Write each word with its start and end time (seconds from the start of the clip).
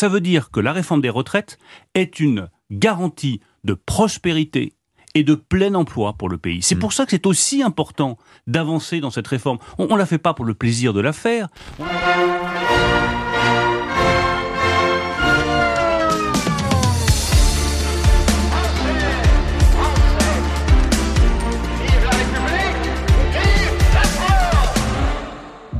Ça 0.00 0.08
veut 0.08 0.22
dire 0.22 0.50
que 0.50 0.60
la 0.60 0.72
réforme 0.72 1.02
des 1.02 1.10
retraites 1.10 1.58
est 1.92 2.20
une 2.20 2.48
garantie 2.70 3.42
de 3.64 3.74
prospérité 3.74 4.72
et 5.14 5.24
de 5.24 5.34
plein 5.34 5.74
emploi 5.74 6.14
pour 6.14 6.30
le 6.30 6.38
pays. 6.38 6.62
C'est 6.62 6.74
mm. 6.74 6.78
pour 6.78 6.94
ça 6.94 7.04
que 7.04 7.10
c'est 7.10 7.26
aussi 7.26 7.62
important 7.62 8.16
d'avancer 8.46 9.00
dans 9.00 9.10
cette 9.10 9.28
réforme. 9.28 9.58
On 9.76 9.88
ne 9.88 9.98
la 9.98 10.06
fait 10.06 10.16
pas 10.16 10.32
pour 10.32 10.46
le 10.46 10.54
plaisir 10.54 10.94
de 10.94 11.00
la 11.02 11.12
faire. 11.12 11.48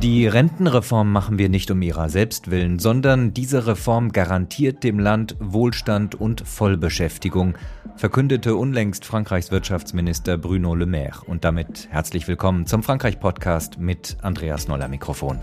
Die 0.01 0.25
Rentenreform 0.25 1.11
machen 1.11 1.37
wir 1.37 1.47
nicht 1.47 1.69
um 1.69 1.79
ihrer 1.83 2.09
selbst 2.09 2.49
willen, 2.49 2.79
sondern 2.79 3.35
diese 3.35 3.67
Reform 3.67 4.11
garantiert 4.11 4.83
dem 4.83 4.97
Land 4.97 5.35
Wohlstand 5.39 6.15
und 6.15 6.41
Vollbeschäftigung, 6.41 7.53
verkündete 7.97 8.55
unlängst 8.55 9.05
Frankreichs 9.05 9.51
Wirtschaftsminister 9.51 10.39
Bruno 10.39 10.73
Le 10.73 10.87
Maire. 10.87 11.19
Und 11.27 11.43
damit 11.43 11.87
herzlich 11.91 12.27
willkommen 12.27 12.65
zum 12.65 12.81
Frankreich-Podcast 12.81 13.77
mit 13.77 14.17
Andreas 14.23 14.67
Noller 14.67 14.87
Mikrofon. 14.87 15.39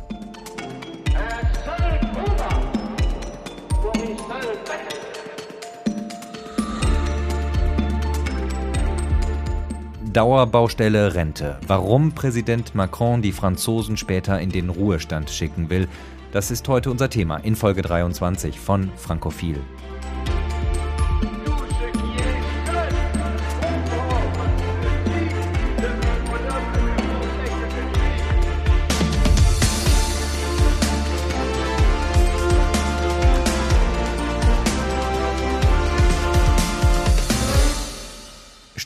Dauerbaustelle 10.12 11.14
Rente. 11.14 11.58
Warum 11.66 12.12
Präsident 12.12 12.74
Macron 12.74 13.20
die 13.20 13.32
Franzosen 13.32 13.96
später 13.96 14.40
in 14.40 14.50
den 14.50 14.70
Ruhestand 14.70 15.28
schicken 15.28 15.68
will, 15.70 15.88
das 16.32 16.50
ist 16.50 16.66
heute 16.68 16.90
unser 16.90 17.10
Thema 17.10 17.36
in 17.38 17.56
Folge 17.56 17.82
23 17.82 18.58
von 18.58 18.90
Frankophil. 18.96 19.60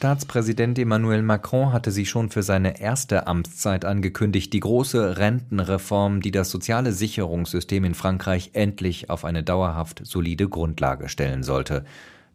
Staatspräsident 0.03 0.81
Emmanuel 0.81 1.23
Macron 1.23 1.73
hatte 1.73 1.93
sie 1.93 2.07
schon 2.07 2.29
für 2.29 2.43
seine 2.43 2.81
erste 2.81 3.29
Amtszeit 3.29 3.85
angekündigt, 3.85 4.53
die 4.53 4.59
große 4.59 5.17
Rentenreform, 5.17 6.21
die 6.21 6.33
das 6.33 6.51
soziale 6.51 6.91
Sicherungssystem 6.91 7.85
in 7.85 7.95
Frankreich 7.95 8.51
endlich 8.55 9.11
auf 9.11 9.25
eine 9.25 9.45
dauerhaft 9.45 10.01
solide 10.03 10.49
Grundlage 10.49 11.09
stellen 11.09 11.45
sollte. 11.45 11.85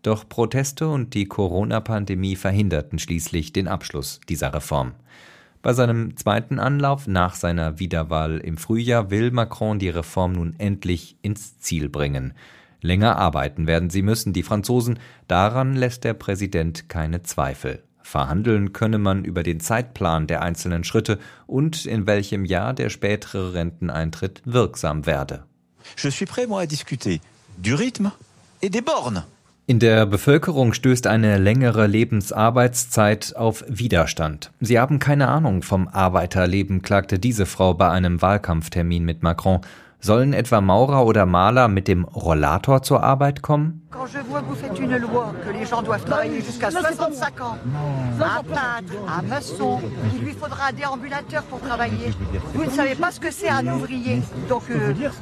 Doch 0.02 0.30
Proteste 0.30 0.88
und 0.88 1.14
die 1.14 1.26
Corona-Pandemie 1.26 2.38
verhinderten 2.38 3.00
schließlich 3.00 3.52
den 3.52 3.68
Abschluss 3.68 4.22
dieser 4.30 4.54
Reform. 4.54 4.94
Bei 5.62 5.73
seinem 5.73 6.16
zweiten 6.16 6.60
Anlauf 6.60 7.06
nach 7.06 7.36
seiner 7.36 7.80
Wiederwahl 7.80 8.38
im 8.38 8.56
Frühjahr 8.56 9.12
will 9.12 9.32
Macron 9.32 9.78
die 9.78 9.90
Reform 9.90 10.32
nun 10.32 10.56
endlich 10.58 11.18
ins 11.22 11.60
Ziel 11.60 11.90
bringen. 11.90 12.34
Länger 12.81 13.17
arbeiten 13.17 13.67
werden 13.67 13.89
sie 13.89 14.02
müssen, 14.02 14.33
die 14.33 14.44
Franzosen, 14.44 15.00
daran 15.28 15.75
lässt 15.75 16.03
der 16.03 16.14
Präsident 16.14 16.89
keine 16.89 17.23
Zweifel. 17.23 17.83
Verhandeln 18.02 18.72
könne 18.72 19.00
man 19.00 19.25
über 19.25 19.44
den 19.44 19.59
Zeitplan 19.59 20.28
der 20.28 20.42
einzelnen 20.42 20.83
Schritte 20.83 21.20
und 21.45 21.86
in 21.86 22.08
welchem 22.08 22.45
Jahr 22.45 22.73
der 22.73 22.89
spätere 22.89 23.53
Renteneintritt 23.53 24.42
wirksam 24.45 25.05
werde. 25.05 25.44
Je 25.98 26.09
suis 26.09 26.28
prêt, 26.28 26.48
moi, 26.48 26.64
à 26.64 26.67
discuter 26.67 27.20
du 27.58 27.75
rythme 27.75 28.11
et 28.61 28.73
des 28.73 28.81
bornes. 28.81 29.23
In 29.70 29.80
der 29.80 30.05
Bevölkerung 30.05 30.72
stößt 30.72 31.08
eine 31.08 31.38
längere 31.38 31.88
Lebensarbeitszeit 31.88 33.36
auf 33.36 33.66
Widerstand. 33.67 34.52
Sie 34.61 34.80
haben 34.80 35.00
keine 35.00 35.27
Ahnung 35.27 35.61
vom 35.61 35.89
Arbeiterleben, 35.89 36.83
klagte 36.83 37.20
diese 37.20 37.45
Frau 37.45 37.73
bei 37.73 37.89
einem 37.89 38.21
Wahlkampftermin 38.21 39.04
mit 39.04 39.23
Macron. 39.23 39.59
Sollen 39.99 40.33
etwa 40.33 40.61
Maurer 40.61 41.05
oder 41.05 41.25
Maler 41.25 41.67
mit 41.67 41.87
dem 41.87 42.05
Rollator 42.05 42.83
zur 42.83 43.03
Arbeit 43.03 43.41
kommen? 43.41 43.87
Quand 43.91 44.08
je 44.08 44.19
vois 44.30 44.41
que 44.41 44.49
vous 44.49 44.55
faites 44.55 44.80
une 44.80 44.95
loi 44.97 45.33
que 45.43 45.52
les 45.52 45.65
gens 45.65 45.81
doivent 45.81 46.05
travailler 46.05 46.39
jusqu'à 46.41 46.69
65 46.69 47.41
ans, 47.41 47.58
un 48.19 48.43
peintre, 48.43 48.93
un 49.08 49.21
maçon, 49.23 49.81
il 50.13 50.23
lui 50.23 50.33
faudra 50.33 50.67
un 50.69 50.73
déambulateur 50.73 51.43
pour 51.43 51.59
travailler. 51.61 52.13
Vous 52.53 52.69
savez 52.69 52.95
pas 52.95 53.11
ce 53.11 53.19
que 53.19 53.31
c'est 53.31 53.49
un 53.49 53.65
ouvrier. 53.67 54.21
Donc 54.47 54.63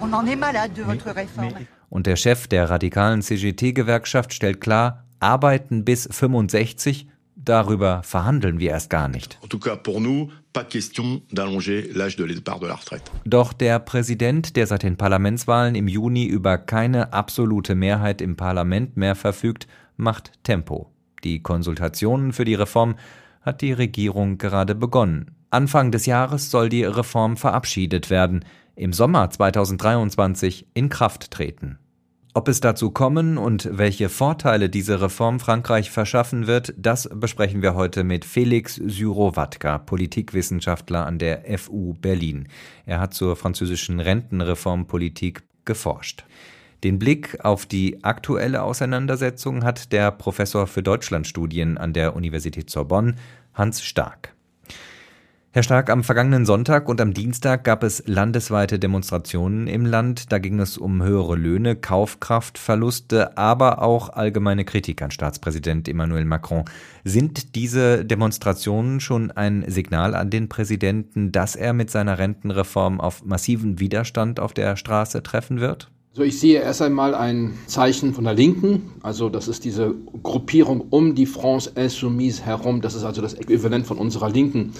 on 0.01 0.11
en 0.11 0.25
est 0.25 0.35
malade 0.35 0.73
de 0.73 0.83
votre 0.83 1.09
réforme. 1.09 1.53
Und 1.89 2.05
der 2.05 2.17
Chef 2.17 2.47
der 2.47 2.69
radikalen 2.69 3.21
CGT-Gewerkschaft 3.21 4.33
stellt 4.33 4.59
klar, 4.59 5.05
arbeiten 5.19 5.85
bis 5.85 6.09
65 6.11 7.07
Darüber 7.45 8.01
verhandeln 8.01 8.59
wir 8.59 8.71
erst 8.71 8.89
gar 8.89 9.07
nicht. 9.07 9.37
Doch 13.23 13.53
der 13.53 13.79
Präsident, 13.79 14.55
der 14.55 14.65
seit 14.65 14.81
den 14.81 14.97
Parlamentswahlen 14.97 15.75
im 15.75 15.87
Juni 15.87 16.25
über 16.25 16.57
keine 16.57 17.13
absolute 17.13 17.75
Mehrheit 17.75 18.21
im 18.21 18.35
Parlament 18.35 18.97
mehr 18.97 19.13
verfügt, 19.13 19.67
macht 19.95 20.31
Tempo. 20.43 20.91
Die 21.23 21.43
Konsultationen 21.43 22.33
für 22.33 22.45
die 22.45 22.55
Reform 22.55 22.95
hat 23.41 23.61
die 23.61 23.73
Regierung 23.73 24.39
gerade 24.39 24.73
begonnen. 24.73 25.31
Anfang 25.51 25.91
des 25.91 26.07
Jahres 26.07 26.49
soll 26.49 26.69
die 26.69 26.83
Reform 26.83 27.37
verabschiedet 27.37 28.09
werden, 28.09 28.43
im 28.75 28.91
Sommer 28.91 29.29
2023 29.29 30.67
in 30.73 30.89
Kraft 30.89 31.31
treten. 31.31 31.77
Ob 32.37 32.49
es 32.49 32.59
dazu 32.59 32.91
kommen 32.91 33.37
und 33.37 33.69
welche 33.71 34.09
Vorteile 34.09 34.69
diese 34.69 34.99
Reform 34.99 35.39
Frankreich 35.39 35.89
verschaffen 35.89 36.47
wird, 36.47 36.73
das 36.77 37.09
besprechen 37.09 37.61
wir 37.61 37.75
heute 37.75 38.03
mit 38.03 38.25
Felix 38.25 38.75
Syrowatka, 38.75 39.77
Politikwissenschaftler 39.77 41.05
an 41.05 41.17
der 41.17 41.45
FU 41.57 41.93
Berlin. 41.93 42.49
Er 42.85 42.99
hat 42.99 43.13
zur 43.13 43.37
französischen 43.37 44.01
Rentenreformpolitik 44.01 45.43
geforscht. 45.63 46.25
Den 46.83 46.99
Blick 46.99 47.37
auf 47.45 47.65
die 47.65 48.03
aktuelle 48.03 48.63
Auseinandersetzung 48.63 49.63
hat 49.63 49.93
der 49.93 50.11
Professor 50.11 50.67
für 50.67 50.83
Deutschlandstudien 50.83 51.77
an 51.77 51.93
der 51.93 52.17
Universität 52.17 52.69
Sorbonne, 52.69 53.15
Hans 53.53 53.81
Stark. 53.81 54.34
Herr 55.55 55.63
Stark, 55.63 55.89
am 55.89 56.03
vergangenen 56.03 56.45
Sonntag 56.45 56.89
und 56.89 56.99
am 56.99 57.13
Dienstag 57.13 57.63
gab 57.63 57.83
es 57.83 58.03
landesweite 58.07 58.77
Demonstrationen 58.77 59.67
im 59.67 59.85
Land. 59.85 60.33
Da 60.33 60.37
ging 60.37 60.59
es 60.59 60.77
um 60.77 61.01
höhere 61.01 61.37
Löhne, 61.37 61.77
Kaufkraftverluste, 61.77 63.37
aber 63.37 63.81
auch 63.81 64.09
allgemeine 64.09 64.65
Kritik 64.65 65.01
an 65.01 65.11
Staatspräsident 65.11 65.87
Emmanuel 65.87 66.25
Macron. 66.25 66.65
Sind 67.05 67.55
diese 67.55 68.03
Demonstrationen 68.03 68.99
schon 68.99 69.31
ein 69.31 69.63
Signal 69.65 70.13
an 70.13 70.29
den 70.29 70.49
Präsidenten, 70.49 71.31
dass 71.31 71.55
er 71.55 71.71
mit 71.71 71.89
seiner 71.89 72.17
Rentenreform 72.17 72.99
auf 72.99 73.23
massiven 73.23 73.79
Widerstand 73.79 74.41
auf 74.41 74.53
der 74.53 74.75
Straße 74.75 75.23
treffen 75.23 75.61
wird? 75.61 75.89
Also 76.15 76.23
ich 76.23 76.39
sehe 76.39 76.61
erst 76.61 76.81
einmal 76.81 77.13
ein 77.13 77.57
Zeichen 77.67 78.13
von 78.13 78.23
der 78.23 78.33
Linken, 78.33 78.93
also 79.03 79.27
das 79.27 79.49
ist 79.49 79.65
diese 79.65 79.93
Gruppierung 80.23 80.85
um 80.89 81.13
die 81.13 81.25
France 81.25 81.69
Insoumise 81.75 82.41
herum, 82.41 82.79
das 82.79 82.95
ist 82.95 83.03
also 83.03 83.21
das 83.21 83.33
Äquivalent 83.33 83.85
von 83.85 83.97
unserer 83.97 84.29
Linken 84.29 84.71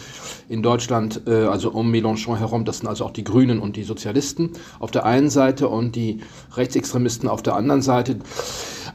in 0.47 0.63
Deutschland, 0.63 1.23
äh, 1.27 1.43
also 1.43 1.71
um 1.71 1.93
Mélenchon 1.93 2.37
herum, 2.37 2.63
das 2.63 2.77
sind 2.77 2.87
also 2.87 3.03
auch 3.03 3.11
die 3.11 3.25
Grünen 3.25 3.59
und 3.59 3.75
die 3.75 3.83
Sozialisten 3.83 4.51
auf 4.79 4.91
der 4.91 5.05
einen 5.05 5.29
Seite 5.29 5.67
und 5.67 5.97
die 5.97 6.21
Rechtsextremisten 6.55 7.27
auf 7.27 7.43
der 7.43 7.57
anderen 7.57 7.81
Seite 7.81 8.15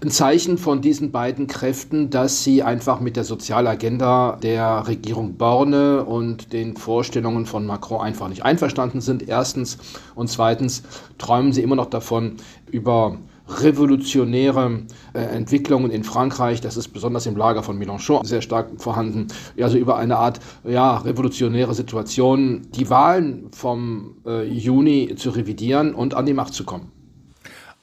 ein 0.03 0.11
Zeichen 0.11 0.57
von 0.57 0.81
diesen 0.81 1.13
beiden 1.13 1.47
Kräften, 1.47 2.09
dass 2.09 2.43
sie 2.43 2.63
einfach 2.63 3.01
mit 3.01 3.17
der 3.17 3.25
Sozialagenda 3.25 4.39
der 4.43 4.89
Regierung 4.89 5.35
Borne 5.35 6.05
und 6.05 6.55
den 6.55 6.77
Vorstellungen 6.77 7.45
von 7.45 7.67
Macron 7.67 8.01
einfach 8.01 8.29
nicht 8.29 8.43
einverstanden 8.43 9.03
sind. 9.03 9.29
Erstens. 9.29 9.77
Und 10.15 10.29
zweitens 10.29 10.83
träumen 11.19 11.53
sie 11.53 11.63
immer 11.63 11.77
noch 11.77 11.91
davon, 11.91 12.37
über 12.71 13.19
revolutionäre 13.49 14.85
äh, 15.13 15.19
Entwicklungen 15.19 15.91
in 15.91 16.05
Frankreich, 16.05 16.61
das 16.61 16.77
ist 16.77 16.89
besonders 16.89 17.27
im 17.27 17.37
Lager 17.37 17.63
von 17.63 17.77
Mélenchon 17.79 18.25
sehr 18.25 18.43
stark 18.43 18.81
vorhanden, 18.81 19.27
also 19.61 19.77
über 19.77 19.97
eine 19.97 20.17
Art 20.17 20.39
ja, 20.63 20.99
revolutionäre 20.99 21.75
Situation, 21.75 22.63
die 22.71 22.89
Wahlen 22.91 23.49
vom 23.53 24.15
äh, 24.25 24.45
Juni 24.45 25.17
zu 25.17 25.31
revidieren 25.31 25.95
und 25.95 26.15
an 26.15 26.27
die 26.27 26.35
Macht 26.35 26.55
zu 26.55 26.65
kommen. 26.65 27.00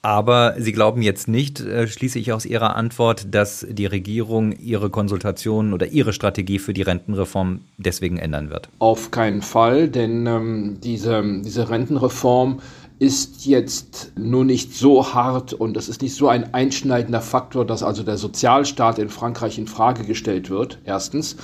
Aber 0.02 0.54
Sie 0.58 0.72
glauben 0.72 1.02
jetzt 1.02 1.28
nicht, 1.28 1.60
äh, 1.60 1.88
schließe 1.88 2.18
ich 2.18 2.32
aus 2.32 2.46
Ihrer 2.46 2.76
Antwort, 2.76 3.34
dass 3.34 3.66
die 3.68 3.86
Regierung 3.86 4.52
ihre 4.52 4.90
Konsultationen 4.90 5.72
oder 5.72 5.88
ihre 5.88 6.12
Strategie 6.12 6.58
für 6.58 6.72
die 6.72 6.82
Rentenreform 6.82 7.60
deswegen 7.78 8.18
ändern 8.18 8.50
wird? 8.50 8.68
Auf 8.78 9.10
keinen 9.10 9.42
Fall, 9.42 9.88
denn 9.88 10.26
ähm, 10.26 10.78
diese, 10.82 11.22
diese 11.42 11.68
Rentenreform 11.68 12.60
ist 13.00 13.46
jetzt 13.46 14.12
nur 14.16 14.44
nicht 14.44 14.74
so 14.74 15.14
hart 15.14 15.52
und 15.52 15.76
es 15.76 15.88
ist 15.88 16.02
nicht 16.02 16.14
so 16.14 16.28
ein 16.28 16.52
einschneidender 16.52 17.20
Faktor, 17.20 17.64
dass 17.64 17.82
also 17.82 18.02
der 18.02 18.16
Sozialstaat 18.16 18.98
in 18.98 19.08
Frankreich 19.08 19.58
in 19.58 19.68
Frage 19.68 20.04
gestellt 20.04 20.50
wird. 20.50 20.78
Erstens. 20.84 21.36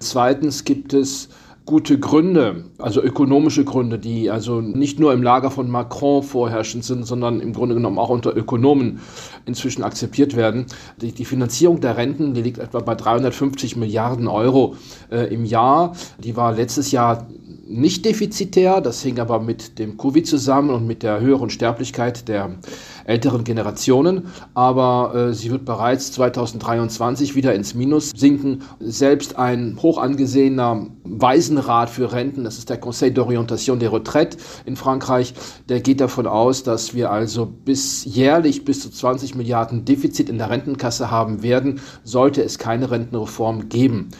Zweitens 0.00 0.64
gibt 0.64 0.92
es 0.92 1.28
gute 1.68 1.98
Gründe, 1.98 2.64
also 2.78 3.02
ökonomische 3.02 3.62
Gründe, 3.62 3.98
die 3.98 4.30
also 4.30 4.62
nicht 4.62 4.98
nur 4.98 5.12
im 5.12 5.22
Lager 5.22 5.50
von 5.50 5.70
Macron 5.70 6.22
vorherrschend 6.22 6.82
sind, 6.82 7.06
sondern 7.06 7.40
im 7.40 7.52
Grunde 7.52 7.74
genommen 7.74 7.98
auch 7.98 8.08
unter 8.08 8.34
Ökonomen 8.34 9.00
inzwischen 9.44 9.84
akzeptiert 9.84 10.34
werden. 10.34 10.64
Die, 11.02 11.12
die 11.12 11.26
Finanzierung 11.26 11.80
der 11.82 11.98
Renten, 11.98 12.32
die 12.32 12.40
liegt 12.40 12.56
etwa 12.56 12.80
bei 12.80 12.94
350 12.94 13.76
Milliarden 13.76 14.28
Euro 14.28 14.76
äh, 15.10 15.32
im 15.32 15.44
Jahr. 15.44 15.94
Die 16.18 16.36
war 16.36 16.54
letztes 16.54 16.90
Jahr 16.90 17.26
nicht 17.68 18.04
defizitär. 18.04 18.80
Das 18.80 19.02
hing 19.02 19.18
aber 19.18 19.40
mit 19.40 19.78
dem 19.78 19.96
Covid 19.96 20.26
zusammen 20.26 20.70
und 20.70 20.86
mit 20.86 21.02
der 21.02 21.20
höheren 21.20 21.50
Sterblichkeit 21.50 22.28
der 22.28 22.56
älteren 23.04 23.44
Generationen. 23.44 24.28
Aber 24.54 25.14
äh, 25.14 25.34
sie 25.34 25.50
wird 25.50 25.64
bereits 25.64 26.12
2023 26.12 27.34
wieder 27.34 27.54
ins 27.54 27.74
Minus 27.74 28.10
sinken. 28.10 28.62
Selbst 28.80 29.38
ein 29.38 29.78
hoch 29.82 29.98
angesehener 29.98 30.86
Waisenrat 31.04 31.90
für 31.90 32.12
Renten, 32.12 32.44
das 32.44 32.58
ist 32.58 32.70
der 32.70 32.78
Conseil 32.78 33.12
d'Orientation 33.12 33.78
des 33.78 33.92
Retraites 33.92 34.38
in 34.64 34.76
Frankreich, 34.76 35.34
der 35.68 35.80
geht 35.80 36.00
davon 36.00 36.26
aus, 36.26 36.62
dass 36.62 36.94
wir 36.94 37.10
also 37.10 37.46
bis 37.46 38.04
jährlich 38.04 38.64
bis 38.64 38.80
zu 38.80 38.90
20 38.90 39.34
Milliarden 39.34 39.84
Defizit 39.84 40.28
in 40.28 40.38
der 40.38 40.50
Rentenkasse 40.50 41.10
haben 41.10 41.42
werden, 41.42 41.80
sollte 42.04 42.42
es 42.42 42.58
keine 42.58 42.90
Rentenreform 42.90 43.68
geben. 43.68 44.10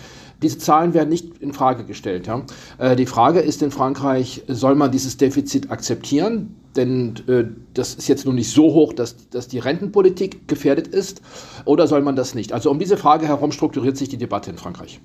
Diese 0.42 0.58
Zahlen 0.58 0.94
werden 0.94 1.08
nicht 1.08 1.38
in 1.38 1.52
Frage 1.52 1.84
gestellt. 1.84 2.26
Ja. 2.26 2.44
Äh, 2.78 2.96
die 2.96 3.06
Frage 3.06 3.40
ist 3.40 3.62
in 3.62 3.70
Frankreich, 3.70 4.42
soll 4.46 4.74
man 4.74 4.92
dieses 4.92 5.16
Defizit 5.16 5.70
akzeptieren? 5.70 6.54
Denn 6.76 7.14
äh, 7.26 7.44
das 7.74 7.94
ist 7.94 8.08
jetzt 8.08 8.24
nur 8.24 8.34
nicht 8.34 8.50
so 8.50 8.72
hoch, 8.74 8.92
dass, 8.92 9.28
dass 9.30 9.48
die 9.48 9.58
Rentenpolitik 9.58 10.46
gefährdet 10.46 10.86
ist. 10.86 11.22
Oder 11.64 11.86
soll 11.88 12.02
man 12.02 12.14
das 12.14 12.34
nicht? 12.34 12.52
Also 12.52 12.70
um 12.70 12.78
diese 12.78 12.96
Frage 12.96 13.26
herum 13.26 13.50
strukturiert 13.50 13.96
sich 13.96 14.08
die 14.08 14.18
Debatte 14.18 14.50
in 14.50 14.58
Frankreich. 14.58 15.00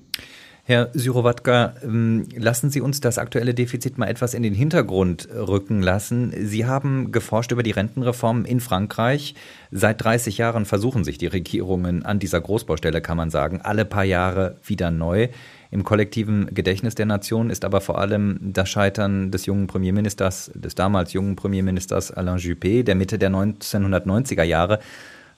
Herr 0.66 0.88
Syrowatka, 0.94 1.74
ähm, 1.82 2.26
lassen 2.34 2.70
Sie 2.70 2.80
uns 2.80 3.02
das 3.02 3.18
aktuelle 3.18 3.52
Defizit 3.52 3.98
mal 3.98 4.06
etwas 4.06 4.32
in 4.32 4.42
den 4.42 4.54
Hintergrund 4.54 5.28
rücken 5.30 5.82
lassen. 5.82 6.32
Sie 6.46 6.64
haben 6.64 7.12
geforscht 7.12 7.52
über 7.52 7.62
die 7.62 7.72
Rentenreform 7.72 8.46
in 8.46 8.60
Frankreich. 8.60 9.34
Seit 9.70 10.02
30 10.02 10.38
Jahren 10.38 10.64
versuchen 10.64 11.04
sich 11.04 11.18
die 11.18 11.26
Regierungen 11.26 12.02
an 12.02 12.18
dieser 12.18 12.40
Großbaustelle, 12.40 13.02
kann 13.02 13.18
man 13.18 13.28
sagen, 13.28 13.60
alle 13.60 13.84
paar 13.84 14.04
Jahre 14.04 14.56
wieder 14.64 14.90
neu. 14.90 15.28
Im 15.70 15.84
kollektiven 15.84 16.46
Gedächtnis 16.54 16.94
der 16.94 17.04
Nation 17.04 17.50
ist 17.50 17.66
aber 17.66 17.82
vor 17.82 17.98
allem 17.98 18.38
das 18.40 18.70
Scheitern 18.70 19.30
des 19.30 19.44
jungen 19.44 19.66
Premierministers, 19.66 20.50
des 20.54 20.74
damals 20.74 21.12
jungen 21.12 21.36
Premierministers 21.36 22.10
Alain 22.10 22.38
Juppé, 22.38 22.84
der 22.84 22.94
Mitte 22.94 23.18
der 23.18 23.30
1990er 23.30 24.44
Jahre 24.44 24.78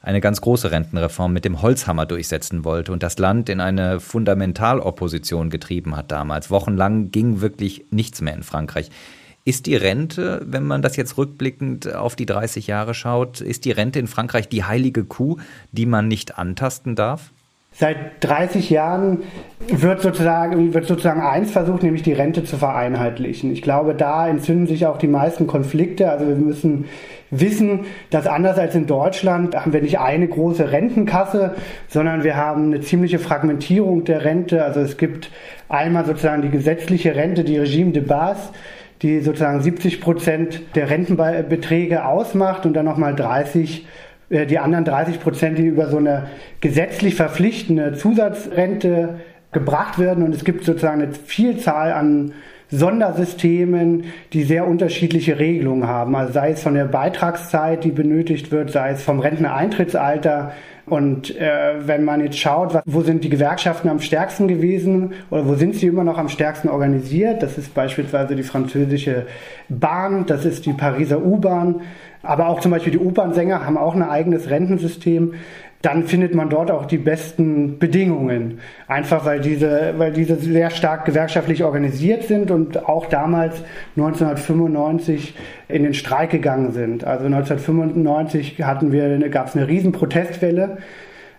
eine 0.07 0.21
ganz 0.21 0.41
große 0.41 0.71
Rentenreform 0.71 1.33
mit 1.33 1.45
dem 1.45 1.63
Holzhammer 1.63 2.07
durchsetzen 2.07 2.65
wollte 2.65 2.93
und 2.93 3.03
das 3.03 3.19
Land 3.19 3.49
in 3.49 3.61
eine 3.61 3.99
Fundamentalopposition 3.99 5.51
getrieben 5.51 5.97
hat 5.97 6.13
damals. 6.13 6.49
Wochenlang 6.49 7.11
ging 7.11 7.41
wirklich 7.41 7.87
nichts 7.91 8.21
mehr 8.21 8.35
in 8.35 8.45
Frankreich. 8.45 8.89
Ist 9.45 9.67
die 9.67 9.75
Rente, 9.75 10.43
wenn 10.47 10.63
man 10.63 10.81
das 10.81 10.95
jetzt 10.95 11.19
rückblickend 11.19 11.93
auf 11.93 12.15
die 12.15 12.27
30 12.27 12.69
Jahre 12.69 12.95
schaut, 12.95 13.41
ist 13.41 13.65
die 13.65 13.73
Rente 13.73 13.99
in 13.99 14.07
Frankreich 14.07 14.49
die 14.49 14.63
heilige 14.63 15.05
Kuh, 15.05 15.39
die 15.73 15.87
man 15.87 16.07
nicht 16.07 16.39
antasten 16.39 16.95
darf? 16.95 17.33
Seit 17.73 18.25
30 18.25 18.71
Jahren 18.71 19.25
wird 19.69 20.01
sozusagen, 20.01 20.73
wird 20.73 20.87
sozusagen 20.87 21.21
eins 21.21 21.51
versucht, 21.51 21.83
nämlich 21.83 22.03
die 22.03 22.15
Rente 22.15 22.43
zu 22.43 22.57
vereinheitlichen. 22.57 23.53
Ich 23.53 23.61
glaube, 23.61 23.95
da 23.95 24.27
entzünden 24.29 24.67
sich 24.67 24.87
auch 24.87 24.97
die 24.97 25.09
meisten 25.09 25.47
Konflikte. 25.47 26.11
Also 26.11 26.27
wir 26.27 26.37
müssen 26.37 26.87
wissen, 27.31 27.81
dass 28.11 28.27
anders 28.27 28.59
als 28.59 28.75
in 28.75 28.87
Deutschland 28.87 29.57
haben 29.57 29.73
wir 29.73 29.83
nicht 29.83 29.99
eine 29.99 30.29
große 30.29 30.71
Rentenkasse, 30.71 31.55
sondern 31.89 32.25
wir 32.25 32.37
haben 32.37 32.67
eine 32.67 32.81
ziemliche 32.81 33.19
Fragmentierung 33.19 34.05
der 34.05 34.25
Rente. 34.25 34.65
Also 34.65 34.81
es 34.81 34.97
gibt 34.97 35.31
einmal 35.69 36.05
sozusagen 36.05 36.43
die 36.43 36.51
gesetzliche 36.51 37.17
Rente, 37.17 37.45
die 37.45 37.59
Regime 37.59 37.93
de 37.93 38.03
Base, 38.03 38.51
die 39.03 39.21
sozusagen 39.21 39.61
70 39.61 40.01
Prozent 40.01 40.63
der 40.75 40.91
Rentenbeträge 40.91 42.05
ausmacht 42.05 42.65
und 42.65 42.75
dann 42.75 42.87
nochmal 42.87 43.15
30 43.15 43.87
äh, 44.31 44.47
die 44.47 44.59
anderen 44.59 44.85
30 44.85 45.21
Prozent, 45.21 45.59
die 45.59 45.67
über 45.67 45.89
so 45.89 45.99
eine 45.99 46.29
gesetzlich 46.61 47.15
verpflichtende 47.15 47.95
Zusatzrente 47.95 49.21
gebracht 49.53 49.99
werden. 49.99 50.25
Und 50.25 50.35
es 50.35 50.45
gibt 50.45 50.65
sozusagen 50.65 51.03
eine 51.03 51.13
Vielzahl 51.13 51.93
an 51.93 52.33
Sondersystemen, 52.71 54.05
die 54.33 54.43
sehr 54.43 54.67
unterschiedliche 54.67 55.39
Regelungen 55.39 55.87
haben. 55.87 56.17
Also 56.17 56.33
sei 56.33 56.51
es 56.51 56.63
von 56.63 56.75
der 56.75 56.87
Beitragszeit, 56.87 57.85
die 57.85 57.93
benötigt 57.93 58.51
wird, 58.51 58.71
sei 58.71 58.91
es 58.91 59.03
vom 59.03 59.21
Renteneintrittsalter. 59.21 60.53
Und 60.87 61.37
äh, 61.37 61.75
wenn 61.87 62.05
man 62.05 62.21
jetzt 62.21 62.39
schaut, 62.39 62.73
was, 62.73 62.83
wo 62.87 63.03
sind 63.03 63.25
die 63.25 63.29
Gewerkschaften 63.29 63.89
am 63.89 63.99
stärksten 63.99 64.47
gewesen 64.47 65.15
oder 65.31 65.47
wo 65.47 65.55
sind 65.55 65.75
sie 65.75 65.89
immer 65.89 66.05
noch 66.05 66.17
am 66.17 66.29
stärksten 66.29 66.69
organisiert, 66.69 67.43
das 67.43 67.59
ist 67.59 67.75
beispielsweise 67.75 68.37
die 68.37 68.45
französische 68.45 69.27
Bahn, 69.69 70.27
das 70.27 70.45
ist 70.45 70.65
die 70.65 70.73
Pariser 70.73 71.25
U-Bahn, 71.25 71.81
aber 72.23 72.49
auch 72.49 72.61
zum 72.61 72.71
Beispiel 72.71 72.93
die 72.93 72.99
Opernsänger 72.99 73.67
haben 73.67 73.77
auch 73.77 73.95
ein 73.95 74.03
eigenes 74.03 74.49
Rentensystem. 74.49 75.35
Dann 75.83 76.05
findet 76.05 76.35
man 76.35 76.49
dort 76.49 76.71
auch 76.71 76.87
die 76.87 76.99
besten 76.99 77.79
Bedingungen. 77.79 78.59
Einfach 78.89 79.25
weil 79.25 79.41
diese, 79.41 79.95
weil 79.97 80.13
diese 80.13 80.37
sehr 80.37 80.71
stark 80.71 81.05
gewerkschaftlich 81.05 81.63
organisiert 81.65 82.25
sind 82.25 82.51
und 82.51 82.89
auch 82.89 83.07
damals 83.07 83.63
1995 83.97 85.35
in 85.69 85.83
den 85.83 85.95
Streik 85.95 86.31
gegangen 86.31 86.73
sind. 86.73 87.05
Also 87.05 87.27
1995 87.27 88.63
hatten 88.63 88.91
wir, 88.91 89.29
gab 89.29 89.49
es 89.49 89.57
eine 89.57 89.69
riesen 89.69 89.93
Protestwelle, 89.93 90.79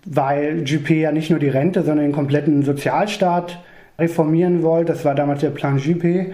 weil 0.04 0.62
Juppé 0.64 0.94
ja 0.94 1.12
nicht 1.12 1.30
nur 1.30 1.40
die 1.40 1.48
Rente, 1.48 1.82
sondern 1.82 2.06
den 2.06 2.12
kompletten 2.12 2.62
Sozialstaat 2.62 3.58
reformieren 3.98 4.62
wollte. 4.62 4.92
Das 4.92 5.04
war 5.04 5.14
damals 5.14 5.40
der 5.40 5.50
Plan 5.50 5.78
Juppé. 5.78 6.32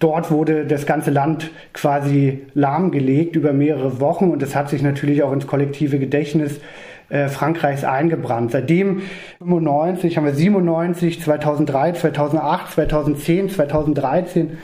Dort 0.00 0.30
wurde 0.30 0.66
das 0.66 0.86
ganze 0.86 1.10
Land 1.10 1.50
quasi 1.72 2.42
lahmgelegt 2.54 3.36
über 3.36 3.52
mehrere 3.52 4.00
Wochen 4.00 4.30
und 4.30 4.42
das 4.42 4.54
hat 4.54 4.68
sich 4.68 4.82
natürlich 4.82 5.22
auch 5.22 5.32
ins 5.32 5.46
kollektive 5.46 5.98
Gedächtnis 5.98 6.60
äh, 7.08 7.28
Frankreichs 7.28 7.84
eingebrannt. 7.84 8.52
Seitdem 8.52 9.02
95 9.38 10.16
haben 10.16 10.24
wir 10.24 10.34
97, 10.34 11.22
2003, 11.22 11.92
2008, 11.92 12.72
2010, 12.72 13.50
2013 13.50 14.58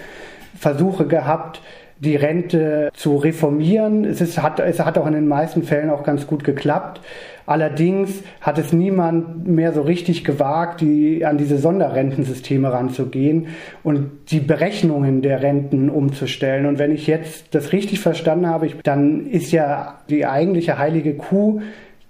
Versuche 0.56 1.06
gehabt, 1.06 1.60
die 2.00 2.16
Rente 2.16 2.90
zu 2.94 3.16
reformieren. 3.16 4.04
Es, 4.04 4.20
ist, 4.20 4.42
hat, 4.42 4.58
es 4.58 4.80
hat 4.80 4.96
auch 4.96 5.06
in 5.06 5.12
den 5.12 5.28
meisten 5.28 5.62
Fällen 5.62 5.90
auch 5.90 6.02
ganz 6.02 6.26
gut 6.26 6.44
geklappt. 6.44 7.02
Allerdings 7.44 8.22
hat 8.40 8.58
es 8.58 8.72
niemand 8.72 9.46
mehr 9.46 9.72
so 9.72 9.82
richtig 9.82 10.24
gewagt, 10.24 10.80
die, 10.80 11.26
an 11.26 11.36
diese 11.36 11.58
Sonderrentensysteme 11.58 12.72
ranzugehen 12.72 13.48
und 13.82 14.10
die 14.30 14.40
Berechnungen 14.40 15.20
der 15.20 15.42
Renten 15.42 15.90
umzustellen. 15.90 16.64
Und 16.66 16.78
wenn 16.78 16.92
ich 16.92 17.06
jetzt 17.06 17.54
das 17.54 17.72
richtig 17.72 18.00
verstanden 18.00 18.46
habe, 18.46 18.66
ich, 18.66 18.76
dann 18.82 19.26
ist 19.26 19.52
ja 19.52 19.98
die 20.08 20.26
eigentliche 20.26 20.78
heilige 20.78 21.14
Kuh 21.14 21.60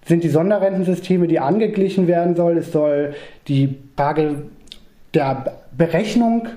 sind 0.06 0.24
die 0.24 0.28
Sonderrentensysteme, 0.28 1.26
die 1.28 1.40
angeglichen 1.40 2.06
werden 2.06 2.34
soll. 2.34 2.58
Es 2.58 2.72
soll 2.72 3.14
die 3.48 3.76
Frage 3.96 4.42
der 5.14 5.56
Berechnung 5.76 6.48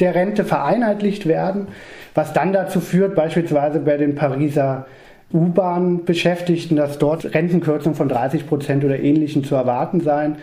der 0.00 0.14
Rente 0.14 0.44
vereinheitlicht 0.44 1.26
werden, 1.26 1.68
was 2.14 2.32
dann 2.32 2.52
dazu 2.52 2.80
führt, 2.80 3.14
beispielsweise 3.14 3.80
bei 3.80 3.96
den 3.96 4.14
Pariser 4.14 4.86
U-Bahn-Beschäftigten, 5.32 6.76
dass 6.76 6.98
dort 6.98 7.34
Rentenkürzungen 7.34 7.96
von 7.96 8.08
30 8.08 8.46
Prozent 8.46 8.84
oder 8.84 8.98
Ähnlichem 8.98 9.44
zu 9.44 9.54
erwarten 9.54 10.00
seien. 10.00 10.36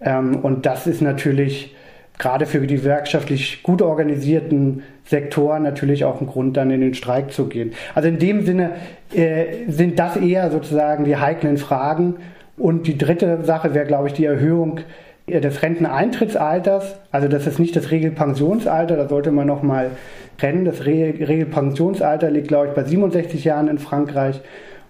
Ähm, 0.00 0.36
und 0.36 0.66
das 0.66 0.86
ist 0.86 1.00
natürlich 1.00 1.74
gerade 2.18 2.46
für 2.46 2.60
die 2.66 2.76
gewerkschaftlich 2.76 3.62
gut 3.62 3.80
organisierten 3.80 4.82
Sektoren 5.04 5.62
natürlich 5.62 6.04
auch 6.04 6.20
ein 6.20 6.26
Grund, 6.26 6.56
dann 6.56 6.70
in 6.70 6.80
den 6.80 6.94
Streik 6.94 7.32
zu 7.32 7.46
gehen. 7.46 7.72
Also 7.94 8.08
in 8.08 8.18
dem 8.18 8.44
Sinne 8.44 8.72
äh, 9.14 9.68
sind 9.68 9.98
das 9.98 10.16
eher 10.16 10.50
sozusagen 10.50 11.04
die 11.04 11.16
heiklen 11.16 11.56
Fragen. 11.56 12.16
Und 12.56 12.86
die 12.86 12.98
dritte 12.98 13.44
Sache 13.44 13.72
wäre, 13.72 13.86
glaube 13.86 14.08
ich, 14.08 14.14
die 14.14 14.24
Erhöhung 14.24 14.80
des 15.28 15.62
Renteneintrittsalters. 15.62 16.96
Also 17.12 17.28
das 17.28 17.46
ist 17.46 17.58
nicht 17.58 17.76
das 17.76 17.90
Regelpensionsalter, 17.90 18.96
da 18.96 19.08
sollte 19.08 19.30
man 19.30 19.46
nochmal 19.46 19.90
trennen. 20.38 20.64
Das 20.64 20.84
Regelpensionsalter 20.84 22.30
liegt, 22.30 22.48
glaube 22.48 22.68
ich, 22.68 22.74
bei 22.74 22.84
67 22.84 23.44
Jahren 23.44 23.68
in 23.68 23.78
Frankreich. 23.78 24.40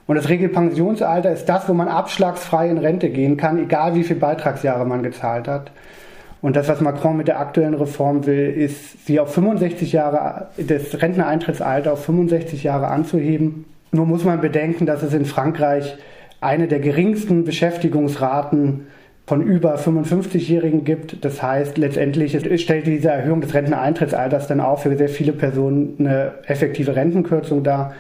Und 0.07 0.17
das 0.17 0.31
Regelpensionsalter 0.31 1.31
ist 1.31 1.47
das, 1.47 1.69
wo 1.69 1.75
man 1.75 1.89
abschlagsfrei 1.89 2.71
in 2.71 2.79
Rente 2.79 3.11
gehen 3.11 3.37
kann, 3.37 3.59
egal 3.59 3.95
wie 3.95 4.05
viele 4.05 4.21
Beitragsjahre 4.21 4.87
man 4.87 5.03
gezahlt 5.03 5.47
hat. 5.47 5.71
Und 6.41 6.55
das, 6.55 6.69
was 6.69 6.81
Macron 6.81 7.17
mit 7.17 7.29
der 7.29 7.41
aktuellen 7.41 7.75
Reform 7.75 8.27
will, 8.27 8.49
ist, 8.49 9.07
sie 9.07 9.19
auf 9.19 9.35
65 9.35 9.93
Jahre, 9.93 10.49
das 10.57 11.03
Renteneintrittsalter 11.03 11.93
auf 11.93 12.05
65 12.05 12.63
Jahre 12.63 12.89
anzuheben. 12.89 13.65
Nur 13.91 14.07
muss 14.07 14.25
man 14.25 14.41
bedenken, 14.41 14.87
dass 14.87 15.03
es 15.03 15.15
in 15.15 15.25
Frankreich 15.25 15.97
eine 16.41 16.69
der 16.69 16.79
geringsten 16.79 17.45
Beschäftigungsraten 17.45 18.87
von 19.27 19.43
über 19.43 19.77
55-Jährigen 19.77 20.85
gibt. 20.85 21.25
Das 21.25 21.43
heißt, 21.43 21.77
letztendlich 21.77 22.39
stellt 22.63 22.87
diese 22.87 23.11
Erhöhung 23.11 23.41
des 23.41 23.53
Renteneintrittsalters 23.53 24.47
dann 24.47 24.61
auch 24.61 24.79
für 24.79 24.97
sehr 24.97 25.09
viele 25.09 25.33
Personen 25.33 25.97
eine 25.99 26.33
effektive 26.47 26.97
Rentenkürzung 26.97 27.63
dar. 27.63 27.95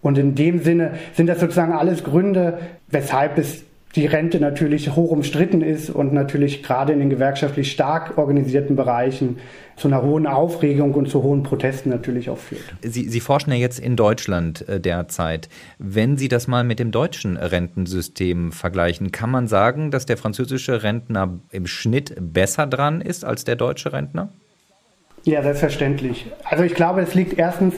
Und 0.00 0.18
in 0.18 0.34
dem 0.34 0.60
Sinne 0.60 0.92
sind 1.14 1.26
das 1.26 1.40
sozusagen 1.40 1.72
alles 1.72 2.04
Gründe, 2.04 2.58
weshalb 2.88 3.38
es 3.38 3.64
die 3.94 4.06
Rente 4.06 4.40
natürlich 4.40 4.94
hoch 4.96 5.10
umstritten 5.10 5.60
ist 5.60 5.90
und 5.90 6.12
natürlich 6.12 6.62
gerade 6.62 6.92
in 6.92 7.00
den 7.00 7.10
gewerkschaftlich 7.10 7.70
stark 7.70 8.16
organisierten 8.16 8.74
Bereichen 8.74 9.38
zu 9.76 9.88
einer 9.88 10.02
hohen 10.02 10.26
Aufregung 10.26 10.94
und 10.94 11.10
zu 11.10 11.22
hohen 11.22 11.42
Protesten 11.42 11.90
natürlich 11.90 12.30
auch 12.30 12.38
führt. 12.38 12.62
Sie, 12.82 13.08
Sie 13.08 13.20
forschen 13.20 13.52
ja 13.52 13.58
jetzt 13.58 13.78
in 13.78 13.96
Deutschland 13.96 14.66
äh, 14.68 14.80
derzeit. 14.80 15.48
Wenn 15.78 16.16
Sie 16.16 16.28
das 16.28 16.46
mal 16.46 16.64
mit 16.64 16.78
dem 16.78 16.90
deutschen 16.90 17.36
Rentensystem 17.36 18.52
vergleichen, 18.52 19.12
kann 19.12 19.30
man 19.30 19.46
sagen, 19.46 19.90
dass 19.90 20.06
der 20.06 20.16
französische 20.16 20.82
Rentner 20.82 21.38
im 21.50 21.66
Schnitt 21.66 22.14
besser 22.18 22.66
dran 22.66 23.00
ist 23.00 23.24
als 23.24 23.44
der 23.44 23.56
deutsche 23.56 23.92
Rentner? 23.92 24.30
Ja, 25.24 25.42
selbstverständlich. 25.42 26.26
Also 26.44 26.64
ich 26.64 26.74
glaube, 26.74 27.00
es 27.02 27.14
liegt 27.14 27.38
erstens 27.38 27.74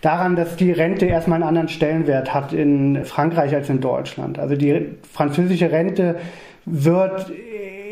daran, 0.00 0.36
dass 0.36 0.56
die 0.56 0.72
Rente 0.72 1.06
erstmal 1.06 1.36
einen 1.36 1.48
anderen 1.48 1.68
Stellenwert 1.68 2.32
hat 2.32 2.52
in 2.52 3.04
Frankreich 3.04 3.54
als 3.54 3.68
in 3.68 3.80
Deutschland. 3.80 4.38
Also 4.38 4.56
die 4.56 4.86
französische 5.12 5.72
Rente 5.72 6.16
wird 6.64 7.32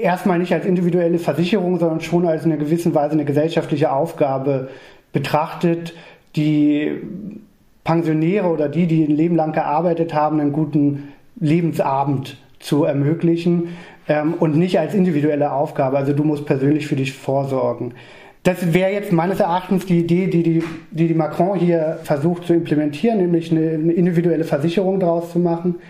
erstmal 0.01 0.39
nicht 0.39 0.53
als 0.53 0.67
individuelle 0.67 1.19
Versicherung, 1.19 1.79
sondern 1.79 2.01
schon 2.01 2.27
als 2.27 2.45
in 2.45 2.53
einer 2.53 2.63
gewissen 2.63 2.95
Weise 2.95 3.13
eine 3.13 3.25
gesellschaftliche 3.25 3.91
Aufgabe 3.93 4.69
betrachtet, 5.13 5.95
die 6.37 6.93
Pensionäre 7.85 8.49
oder 8.49 8.69
die, 8.69 8.87
die 8.87 9.05
ein 9.05 9.17
Leben 9.17 9.37
lang 9.37 9.53
gearbeitet 9.53 10.13
haben, 10.13 10.41
einen 10.41 10.53
guten 10.53 11.13
Lebensabend 11.41 12.37
zu 12.59 12.85
ermöglichen 12.85 13.77
ähm, 14.09 14.35
und 14.35 14.57
nicht 14.57 14.79
als 14.79 14.95
individuelle 14.95 15.53
Aufgabe. 15.53 15.97
Also 15.97 16.13
du 16.13 16.25
musst 16.25 16.47
persönlich 16.47 16.87
für 16.87 16.97
dich 16.97 17.13
vorsorgen. 17.13 17.95
Das 18.47 18.73
wäre 18.73 18.93
jetzt 18.93 19.11
meines 19.11 19.41
Erachtens 19.41 19.87
die 19.87 19.99
Idee, 19.99 20.29
die 20.29 20.45
die, 20.45 20.63
die 20.93 21.09
die 21.09 21.15
Macron 21.15 21.59
hier 21.59 21.99
versucht 22.05 22.45
zu 22.45 22.55
implementieren, 22.55 23.19
nämlich 23.19 23.51
eine, 23.51 23.71
eine 23.71 23.93
individuelle 23.93 24.45
Versicherung 24.45 25.01
daraus 25.01 25.33
zu 25.33 25.41
machen. 25.41 25.81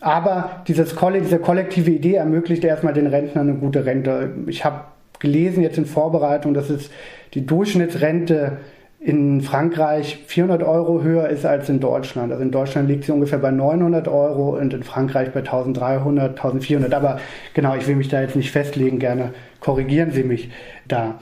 Aber 0.00 0.62
dieses, 0.66 0.96
diese 0.96 1.38
kollektive 1.38 1.90
Idee 1.90 2.14
ermöglicht 2.14 2.64
erstmal 2.64 2.94
den 2.94 3.08
Rentnern 3.08 3.50
eine 3.50 3.58
gute 3.58 3.84
Rente. 3.84 4.30
Ich 4.46 4.64
habe 4.64 4.84
gelesen 5.18 5.62
jetzt 5.62 5.76
in 5.76 5.84
Vorbereitung, 5.84 6.54
dass 6.54 6.70
es 6.70 6.88
die 7.34 7.44
Durchschnittsrente 7.44 8.56
in 9.00 9.42
Frankreich 9.42 10.24
400 10.28 10.62
Euro 10.62 11.02
höher 11.02 11.28
ist 11.28 11.44
als 11.44 11.68
in 11.68 11.78
Deutschland. 11.78 12.32
Also 12.32 12.42
in 12.42 12.50
Deutschland 12.50 12.88
liegt 12.88 13.04
sie 13.04 13.12
ungefähr 13.12 13.38
bei 13.38 13.50
900 13.50 14.08
Euro 14.08 14.56
und 14.56 14.72
in 14.72 14.82
Frankreich 14.82 15.32
bei 15.32 15.40
1300, 15.40 16.30
1400. 16.30 16.94
Aber 16.94 17.20
genau, 17.52 17.76
ich 17.76 17.86
will 17.86 17.96
mich 17.96 18.08
da 18.08 18.22
jetzt 18.22 18.34
nicht 18.34 18.50
festlegen, 18.50 18.98
gerne 18.98 19.34
korrigieren 19.60 20.10
Sie 20.10 20.22
mich 20.22 20.48
da 20.86 21.18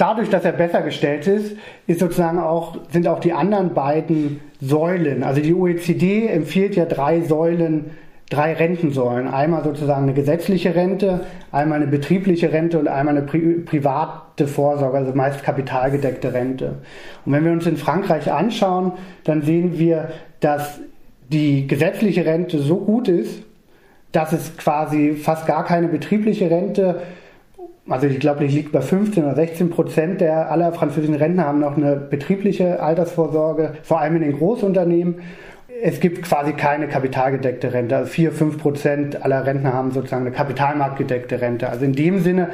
dadurch, 0.00 0.30
dass 0.30 0.44
er 0.44 0.52
besser 0.52 0.82
gestellt 0.82 1.26
ist, 1.26 1.56
ist 1.86 2.00
sozusagen 2.00 2.38
auch, 2.38 2.76
sind 2.90 3.06
auch 3.06 3.20
die 3.20 3.32
anderen 3.32 3.74
beiden 3.74 4.40
Säulen. 4.60 5.22
Also 5.22 5.40
die 5.40 5.54
OECD 5.54 6.26
empfiehlt 6.28 6.74
ja 6.74 6.86
drei 6.86 7.20
Säulen, 7.20 7.90
drei 8.30 8.54
Rentensäulen. 8.54 9.28
Einmal 9.28 9.62
sozusagen 9.62 10.04
eine 10.04 10.14
gesetzliche 10.14 10.74
Rente, 10.74 11.20
einmal 11.52 11.82
eine 11.82 11.90
betriebliche 11.90 12.52
Rente 12.52 12.78
und 12.78 12.88
einmal 12.88 13.16
eine 13.16 13.26
pri 13.26 13.60
private 13.64 14.46
Vorsorge, 14.46 14.96
also 14.96 15.12
meist 15.12 15.42
kapitalgedeckte 15.42 16.32
Rente. 16.32 16.78
Und 17.26 17.32
wenn 17.32 17.44
wir 17.44 17.52
uns 17.52 17.66
in 17.66 17.76
Frankreich 17.76 18.32
anschauen, 18.32 18.92
dann 19.24 19.42
sehen 19.42 19.78
wir, 19.78 20.10
dass 20.40 20.80
die 21.28 21.66
gesetzliche 21.66 22.24
Rente 22.24 22.58
so 22.58 22.76
gut 22.76 23.08
ist, 23.08 23.42
dass 24.12 24.32
es 24.32 24.56
quasi 24.56 25.14
fast 25.14 25.46
gar 25.46 25.64
keine 25.64 25.88
betriebliche 25.88 26.50
Rente 26.50 27.02
also 27.90 28.06
ich 28.06 28.20
glaube, 28.20 28.44
ich 28.44 28.54
liegt 28.54 28.70
bei 28.70 28.80
15 28.80 29.24
oder 29.24 29.34
16 29.34 29.70
Prozent 29.70 30.20
der 30.20 30.50
aller 30.50 30.72
französischen 30.72 31.16
Rentner 31.16 31.44
haben 31.46 31.58
noch 31.58 31.76
eine 31.76 31.96
betriebliche 31.96 32.80
Altersvorsorge, 32.80 33.72
vor 33.82 34.00
allem 34.00 34.16
in 34.16 34.22
den 34.22 34.38
Großunternehmen. 34.38 35.16
Es 35.82 35.98
gibt 35.98 36.22
quasi 36.22 36.52
keine 36.52 36.86
kapitalgedeckte 36.86 37.72
Rente. 37.72 37.96
Also 37.96 38.10
4, 38.10 38.32
5 38.32 38.58
Prozent 38.58 39.24
aller 39.24 39.44
Rentner 39.44 39.72
haben 39.72 39.90
sozusagen 39.90 40.24
eine 40.24 40.34
kapitalmarktgedeckte 40.34 41.40
Rente. 41.40 41.68
Also 41.68 41.84
in 41.84 41.94
dem 41.94 42.20
Sinne 42.20 42.50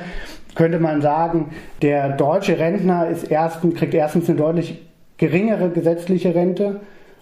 könnte 0.55 0.79
man 0.79 1.03
sagen, 1.03 1.51
der 1.83 2.17
deutsche 2.17 2.59
Rentner 2.59 3.09
ist 3.09 3.31
erstens, 3.31 3.75
kriegt 3.75 3.93
erstens 3.93 4.31
eine 4.31 4.39
deutlich 4.39 4.81
geringere 5.19 5.69
gesetzliche 5.69 6.35
Rente 6.35 6.81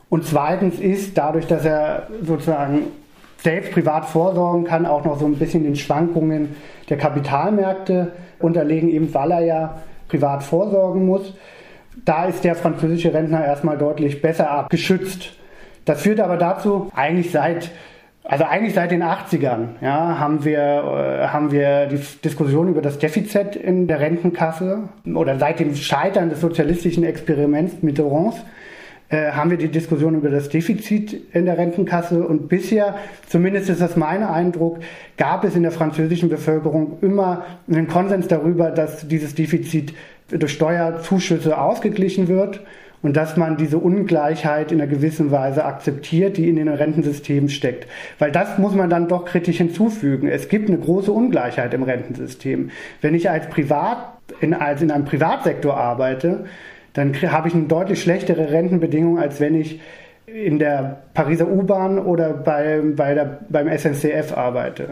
und 0.09 0.25
zweitens 0.25 0.78
ist 0.78 1.18
dadurch, 1.18 1.49
dass 1.49 1.64
er 1.64 2.06
sozusagen 2.23 2.83
selbst 3.44 3.72
privat 3.72 4.06
vorsorgen 4.06 4.64
kann, 4.64 4.86
auch 4.86 5.04
noch 5.04 5.18
so 5.18 5.26
ein 5.26 5.36
bisschen 5.36 5.62
den 5.62 5.76
Schwankungen 5.76 6.56
der 6.88 6.96
Kapitalmärkte 6.96 8.12
unterlegen, 8.40 8.88
eben 8.88 9.12
weil 9.14 9.30
er 9.30 9.44
ja 9.44 9.74
privat 10.08 10.42
vorsorgen 10.42 11.06
muss. 11.06 11.34
Da 12.04 12.24
ist 12.24 12.42
der 12.42 12.56
französische 12.56 13.14
Rentner 13.14 13.44
erstmal 13.44 13.78
deutlich 13.78 14.20
besser 14.20 14.50
abgeschützt. 14.50 15.34
Das 15.84 16.02
führt 16.02 16.20
aber 16.20 16.38
dazu, 16.38 16.90
eigentlich 16.94 17.30
seit 17.30 17.70
also 18.26 18.44
eigentlich 18.44 18.72
seit 18.72 18.90
den 18.90 19.02
80ern 19.02 19.82
ja, 19.82 20.18
haben, 20.18 20.46
wir, 20.46 20.58
äh, 20.58 21.26
haben 21.28 21.52
wir 21.52 21.86
die 21.86 22.00
Diskussion 22.24 22.68
über 22.68 22.80
das 22.80 22.98
Defizit 22.98 23.54
in 23.54 23.86
der 23.86 24.00
Rentenkasse 24.00 24.88
oder 25.14 25.38
seit 25.38 25.60
dem 25.60 25.74
Scheitern 25.74 26.30
des 26.30 26.40
sozialistischen 26.40 27.04
Experiments 27.04 27.82
Mitterrands 27.82 28.42
äh, 29.08 29.32
haben 29.32 29.50
wir 29.50 29.58
die 29.58 29.68
Diskussion 29.68 30.14
über 30.14 30.30
das 30.30 30.49
Defizit 30.49 31.34
in 31.34 31.44
der 31.44 31.58
Rentenkasse 31.58 32.26
und 32.26 32.49
bisher, 32.49 32.96
zumindest 33.28 33.68
ist 33.68 33.80
das 33.80 33.96
mein 33.96 34.23
Eindruck, 34.23 34.78
gab 35.16 35.44
es 35.44 35.54
in 35.56 35.62
der 35.62 35.73
französischen 35.73 36.28
Bevölkerung 36.28 36.99
immer 37.02 37.44
einen 37.70 37.87
Konsens 37.88 38.28
darüber, 38.28 38.70
dass 38.70 39.06
dieses 39.06 39.34
Defizit 39.34 39.94
durch 40.28 40.52
Steuerzuschüsse 40.52 41.58
ausgeglichen 41.58 42.28
wird 42.28 42.61
und 43.04 43.14
dass 43.18 43.37
man 43.37 43.58
diese 43.58 43.76
Ungleichheit 43.76 44.73
in 44.73 44.80
einer 44.80 44.90
gewissen 44.90 45.30
Weise 45.30 45.66
akzeptiert, 45.66 46.38
die 46.38 46.49
in 46.49 46.56
den 46.56 46.68
Rentensystemen 46.68 47.50
steckt. 47.50 47.87
Weil 48.18 48.32
das 48.32 48.56
muss 48.56 48.75
man 48.75 48.88
dann 48.88 49.08
doch 49.08 49.26
kritisch 49.26 49.58
hinzufügen. 49.58 50.26
Es 50.26 50.49
gibt 50.49 50.70
eine 50.70 50.78
große 50.78 51.12
Ungleichheit 51.12 51.75
im 51.75 51.82
Rentensystem. 51.82 52.70
Wenn 53.02 53.14
ich 53.14 53.28
als 53.28 53.50
Privat, 53.50 53.99
in, 54.40 54.54
als 54.54 54.80
in 54.80 54.90
einem 54.90 55.04
Privatsektor 55.04 55.76
arbeite, 55.76 56.46
dann 56.94 57.14
habe 57.30 57.48
ich 57.48 57.54
eine 57.54 57.64
deutlich 57.64 58.00
schlechtere 58.00 58.50
Rentenbedingung, 58.50 59.18
als 59.18 59.40
wenn 59.40 59.54
ich 59.54 59.80
in 60.26 60.58
der 60.58 61.02
Pariser 61.12 61.48
U-Bahn 61.48 61.98
oder 61.98 62.32
bei, 62.32 62.80
bei 62.96 63.14
der, 63.14 63.40
beim 63.48 63.68
SNCF 63.76 64.32
arbeite. 64.36 64.88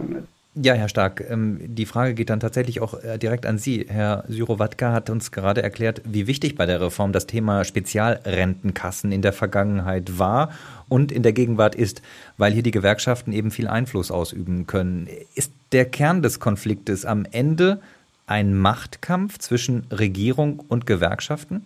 Ja, 0.55 0.75
Herr 0.75 0.91
Stark, 0.91 1.25
ähm, 1.31 1.61
die 1.63 1.87
Frage 1.87 2.13
geht 2.13 2.29
dann 2.29 2.41
tatsächlich 2.41 2.83
auch 2.83 3.03
äh, 3.03 3.19
direkt 3.19 3.47
an 3.47 3.57
Sie. 3.57 3.87
Herr 3.89 4.25
Syrowatka 4.29 4.93
hat 4.93 5.09
uns 5.09 5.31
gerade 5.31 5.63
erklärt, 5.63 6.03
wie 6.05 6.27
wichtig 6.27 6.57
bei 6.57 6.67
der 6.67 6.83
Reform 6.83 7.13
das 7.13 7.27
Thema 7.27 7.65
Spezialrentenkassen 7.65 9.13
in 9.13 9.23
der 9.23 9.33
Vergangenheit 9.33 10.19
war 10.19 10.51
und 10.91 11.11
in 11.11 11.23
der 11.23 11.33
Gegenwart 11.33 11.75
ist, 11.75 12.03
weil 12.37 12.53
hier 12.53 12.63
die 12.63 12.71
Gewerkschaften 12.71 13.33
eben 13.33 13.51
viel 13.51 13.67
Einfluss 13.67 14.11
ausüben 14.11 14.67
können. 14.67 15.09
Ist 15.35 15.55
der 15.73 15.87
Kern 15.87 16.21
des 16.21 16.39
Konfliktes 16.39 17.07
am 17.07 17.25
Ende 17.31 17.81
ein 18.27 18.55
Machtkampf 18.55 19.39
zwischen 19.39 19.87
Regierung 19.91 20.63
und 20.69 20.87
Gewerkschaften? 20.87 21.65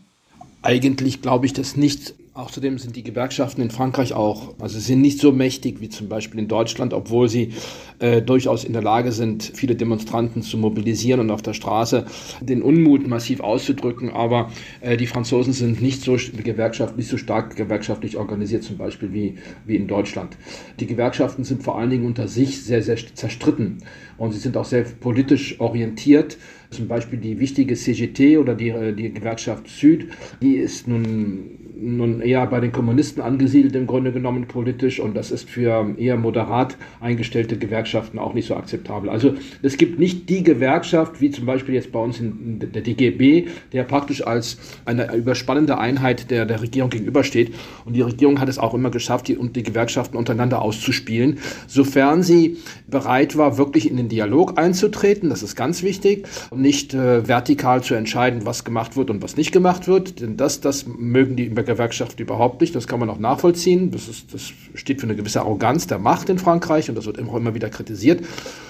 Eigentlich 0.67 1.23
glaube 1.23 1.47
ich 1.47 1.53
das 1.53 1.77
nicht. 1.77 2.15
Außerdem 2.35 2.77
sind 2.79 2.97
die 2.97 3.05
Gewerkschaften 3.05 3.63
in 3.63 3.71
Frankreich 3.71 4.15
auch, 4.15 4.55
also 4.59 4.81
sind 4.81 5.01
nicht 5.01 5.21
so 5.21 5.31
mächtig 5.31 5.81
wie 5.81 5.89
zum 5.89 6.09
Beispiel 6.09 6.41
in 6.41 6.49
Deutschland, 6.49 6.93
obwohl 6.93 7.29
sie 7.29 7.53
äh, 8.01 8.21
durchaus 8.21 8.65
in 8.65 8.73
der 8.73 8.83
Lage 8.83 9.13
sind, 9.13 9.45
viele 9.55 9.77
Demonstranten 9.77 10.43
zu 10.43 10.59
mobilisieren 10.59 11.21
und 11.21 11.31
auf 11.31 11.41
der 11.41 11.55
Straße 11.55 12.05
den 12.41 12.63
Unmut 12.63 13.07
massiv 13.07 13.41
auszudrücken. 13.41 14.11
Aber 14.11 14.51
äh, 14.81 14.97
die 14.97 15.07
Franzosen 15.07 15.53
sind 15.53 15.81
nicht 15.81 16.03
so 16.03 16.17
Gewerkschaft, 16.43 16.97
nicht 16.97 17.09
so 17.09 17.17
stark 17.17 17.55
gewerkschaftlich 17.55 18.17
organisiert, 18.17 18.65
zum 18.65 18.77
Beispiel 18.77 19.13
wie, 19.13 19.39
wie 19.67 19.77
in 19.77 19.87
Deutschland. 19.87 20.37
Die 20.81 20.87
Gewerkschaften 20.87 21.45
sind 21.45 21.63
vor 21.63 21.79
allen 21.79 21.91
Dingen 21.91 22.05
unter 22.05 22.27
sich 22.27 22.65
sehr, 22.65 22.83
sehr 22.83 22.97
zerstritten 23.15 23.79
und 24.19 24.33
sie 24.33 24.41
sind 24.41 24.57
auch 24.57 24.65
sehr 24.65 24.83
politisch 24.83 25.61
orientiert. 25.61 26.37
Zum 26.71 26.89
Beispiel 26.89 27.19
die 27.19 27.39
wichtige 27.39 27.75
CGT 27.75 28.39
oder 28.39 28.55
die, 28.55 28.71
äh, 28.71 28.93
die 28.93 29.13
Gewerkschaft 29.13 29.69
Süd, 29.69 30.09
die 30.43 30.57
ist 30.57 30.89
nun 30.89 31.66
nun 31.79 32.21
eher 32.21 32.47
bei 32.47 32.61
den 32.61 32.73
Kommunisten 32.73 33.23
angesiedelt 33.23 33.77
im 33.77 33.87
Grunde 33.87 34.13
genommen 34.13 34.47
politisch. 34.47 34.99
Und 34.99 35.15
das 35.17 35.31
ist 35.31 35.49
für 35.49 35.95
eher 35.99 36.17
moderat 36.17 36.77
eingestellte 37.01 37.59
Gewerkschaften 37.59 38.19
auch 38.19 38.35
nicht 38.35 38.47
so 38.47 38.57
akzeptabel. 38.57 39.11
Also 39.11 39.35
es 39.63 39.77
gibt 39.77 39.99
nicht 39.99 40.29
die 40.29 40.43
Gewerkschaft, 40.43 41.21
wie 41.21 41.31
zum 41.31 41.47
Beispiel 41.47 41.75
jetzt 41.75 41.93
bei 41.93 41.99
uns 41.99 42.19
in 42.19 42.59
der 42.59 42.83
DGB, 42.83 43.49
der 43.73 43.85
praktisch 43.85 44.27
als 44.27 44.59
eine 44.85 45.15
überspannende 45.15 45.79
Einheit 45.79 46.31
der, 46.31 46.47
der 46.47 46.63
Regierung 46.63 46.91
gegenübersteht. 46.91 47.55
Und 47.85 47.95
die 47.95 48.03
Regierung 48.03 48.41
hat 48.41 48.49
es 48.49 48.59
auch 48.59 48.75
immer 48.75 48.91
geschafft, 48.91 49.29
die, 49.29 49.37
die 49.37 49.63
Gewerkschaften 49.63 50.17
untereinander 50.17 50.63
auszuspielen, 50.63 51.39
sofern 51.67 52.23
sie 52.23 52.57
bereit 52.87 53.37
war, 53.37 53.59
wirklich 53.59 53.91
in 53.91 53.97
den 53.97 54.09
Dialog 54.09 54.59
einzutreten, 54.59 55.29
das 55.29 55.43
ist 55.43 55.57
ganz 55.57 55.83
wichtig, 55.83 56.27
und 56.51 56.61
nicht 56.61 56.95
äh, 56.95 57.29
vertikal 57.29 57.83
zu 57.83 57.95
entscheiden, 57.95 58.47
was 58.47 58.65
gemacht 58.65 58.97
wird 58.97 59.11
und 59.11 59.23
was 59.23 59.37
nicht 59.37 59.53
gemacht 59.53 59.89
wird, 59.89 60.21
denn 60.21 60.37
das, 60.37 60.61
das 60.61 60.87
mögen 60.87 61.37
die 61.37 61.45
Gewerkschaft 61.67 62.19
überhaupt 62.21 62.61
nicht. 62.61 62.75
Das 62.75 62.87
kann 62.87 62.99
man 63.01 63.11
auch 63.11 63.19
nachvollziehen. 63.19 63.91
Das, 63.91 64.09
ist, 64.09 64.33
das 64.33 64.53
steht 64.75 65.01
für 65.01 65.07
eine 65.07 65.17
gewisse 65.17 65.41
Arroganz 65.41 65.87
der 65.87 65.99
Macht 65.99 66.31
in 66.31 66.39
Frankreich 66.39 66.89
und 66.89 66.97
das 66.97 67.05
wird 67.05 67.19
immer, 67.19 67.37
immer 67.37 67.55
wieder 67.55 67.69
kritisiert. 67.69 68.25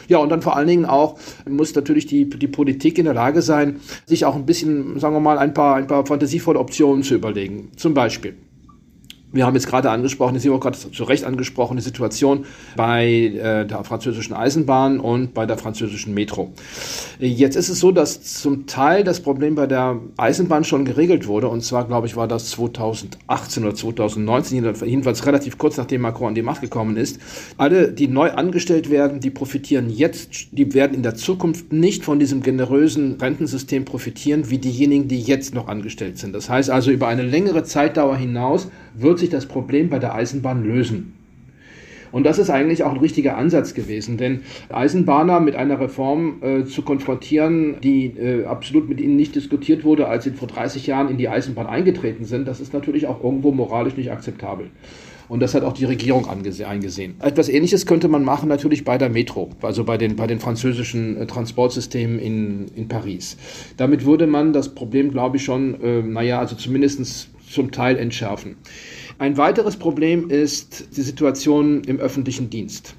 Ja, 0.09 0.19
und 0.19 0.29
dann 0.29 0.43
vor 0.43 0.57
allen 0.57 0.69
Dingen 0.69 0.85
auch 0.85 1.19
muss 1.49 1.75
natürlich 1.75 2.07
die, 2.07 2.29
die 2.29 2.49
Politik 2.49 2.99
in 2.99 3.05
der 3.05 3.15
Lage 3.15 3.43
sein, 3.43 3.81
sich 4.07 4.25
auch 4.25 4.35
ein 4.35 4.47
bisschen, 4.47 4.99
sagen 4.99 5.15
wir 5.15 5.21
mal, 5.21 5.39
ein 5.39 5.55
paar, 5.55 5.77
ein 5.77 5.87
paar 5.87 6.05
fantasievolle 6.07 6.59
Optionen 6.59 7.05
zu 7.05 7.15
überlegen. 7.15 7.71
Zum 7.77 7.95
Beispiel 7.95 8.35
Wir 9.37 9.45
haben 9.45 9.55
jetzt 9.55 9.69
gerade 9.69 9.91
angesprochen, 9.91 10.39
Sie 10.39 10.49
auch 10.49 10.61
gerade 10.61 10.79
zu 10.79 11.05
Recht 11.05 11.25
angesprochen, 11.25 11.77
die 11.77 11.83
Situation 11.83 12.47
bei 12.75 13.07
äh, 13.07 13.67
der 13.67 13.85
französischen 13.85 14.33
Eisenbahn 14.33 14.99
und 14.99 15.35
bei 15.35 15.45
der 15.45 15.59
französischen 15.59 16.15
Metro. 16.15 16.53
Jetzt 17.19 17.55
ist 17.55 17.69
es 17.69 17.79
so, 17.79 17.93
dass 17.93 18.23
zum 18.23 18.67
Teil 18.67 19.05
das 19.05 19.21
Problem 19.21 19.55
bei 19.55 19.67
der 19.67 20.01
Eisenbahn 20.17 20.65
schon 20.65 20.87
geregelt 20.87 21.27
wurde. 21.27 21.49
Und 21.49 21.63
zwar, 21.63 21.87
glaube 21.87 22.07
ich, 22.07 22.17
war 22.17 22.27
das 22.27 22.51
2018 22.51 23.65
oder 23.65 23.75
2019, 23.75 24.65
jedenfalls 24.87 25.27
relativ 25.27 25.59
kurz 25.59 25.77
nachdem 25.77 26.01
Macron 26.01 26.29
an 26.29 26.35
die 26.35 26.43
Macht 26.43 26.63
gekommen 26.63 26.97
ist. 26.97 27.21
Alle, 27.59 27.93
die 27.93 28.09
neu 28.09 28.31
angestellt 28.31 28.89
werden, 28.91 29.21
die 29.21 29.31
profitieren 29.31 29.91
jetzt, 29.91 30.49
die 30.53 30.73
werden 30.73 30.95
in 30.95 31.03
der 31.03 31.15
Zukunft 31.15 31.73
nicht 31.75 32.05
von 32.05 32.19
diesem 32.19 32.43
generösen 32.43 33.17
Rentensystem 33.21 33.85
profitieren, 33.85 34.49
wie 34.49 34.59
diejenigen, 34.59 35.09
die 35.09 35.21
jetzt 35.21 35.55
noch 35.55 35.69
angestellt 35.69 36.17
sind. 36.17 36.35
Das 36.35 36.49
heißt 36.49 36.71
also, 36.71 36.91
über 36.91 37.09
eine 37.09 37.23
längere 37.23 37.65
Zeitdauer 37.65 38.17
hinaus 38.17 38.69
wird 38.99 39.19
sich 39.19 39.26
das 39.31 39.47
Problem 39.47 39.89
bei 39.89 39.99
der 39.99 40.15
Eisenbahn 40.15 40.65
lösen. 40.65 41.13
Und 42.13 42.25
das 42.25 42.39
ist 42.39 42.51
eigentlich 42.51 42.83
auch 42.85 42.93
ein 42.93 43.01
richtiger 43.01 43.37
Ansatz 43.37 43.75
gewesen, 43.75 44.17
denn 44.17 44.41
Eisenbahner 44.71 45.41
mit 45.41 45.57
einer 45.57 45.81
Reform 45.81 46.37
äh, 46.41 46.65
zu 46.65 46.83
konfrontieren, 46.83 47.77
die 47.83 48.07
äh, 48.07 48.45
absolut 48.47 48.89
mit 48.89 49.01
ihnen 49.01 49.17
nicht 49.17 49.35
diskutiert 49.35 49.85
wurde, 49.85 50.09
als 50.09 50.25
sie 50.25 50.31
vor 50.31 50.49
30 50.49 50.87
Jahren 50.87 51.11
in 51.11 51.19
die 51.19 51.29
Eisenbahn 51.29 51.67
eingetreten 51.67 52.25
sind, 52.25 52.49
das 52.49 52.61
ist 52.61 52.73
natürlich 52.73 53.07
auch 53.07 53.23
irgendwo 53.23 53.53
moralisch 53.53 53.97
nicht 53.97 54.11
akzeptabel. 54.11 54.71
Und 55.29 55.41
das 55.41 55.55
hat 55.55 55.65
auch 55.65 55.73
die 55.73 55.85
Regierung 55.85 56.29
eingesehen. 56.29 57.17
Etwas 57.21 57.49
Ähnliches 57.49 57.85
könnte 57.85 58.07
man 58.07 58.23
machen 58.25 58.49
natürlich 58.49 58.85
bei 58.85 58.97
der 58.97 59.09
Metro, 59.09 59.51
also 59.61 59.83
bei 59.83 59.99
den, 59.99 60.15
bei 60.15 60.29
den 60.29 60.39
französischen 60.39 61.17
äh, 61.17 61.27
Transportsystemen 61.27 62.19
in, 62.19 62.67
in 62.77 62.89
Paris. 62.89 63.37
Damit 63.77 64.05
würde 64.05 64.27
man 64.27 64.53
das 64.53 64.75
Problem, 64.75 65.11
glaube 65.11 65.39
ich, 65.39 65.45
schon, 65.45 65.81
äh, 65.83 66.03
naja, 66.03 66.39
also 66.39 66.55
zumindest 66.55 67.29
zum 67.51 67.73
Teil 67.73 67.97
entschärfen. 67.97 68.57
Ein 69.19 69.39
weiteres 69.39 69.77
Problem 69.79 70.29
ist 70.29 70.95
die 70.95 71.01
Situation 71.01 71.83
im 71.85 71.99
öffentlichen 71.99 72.51
Dienst. 72.51 72.95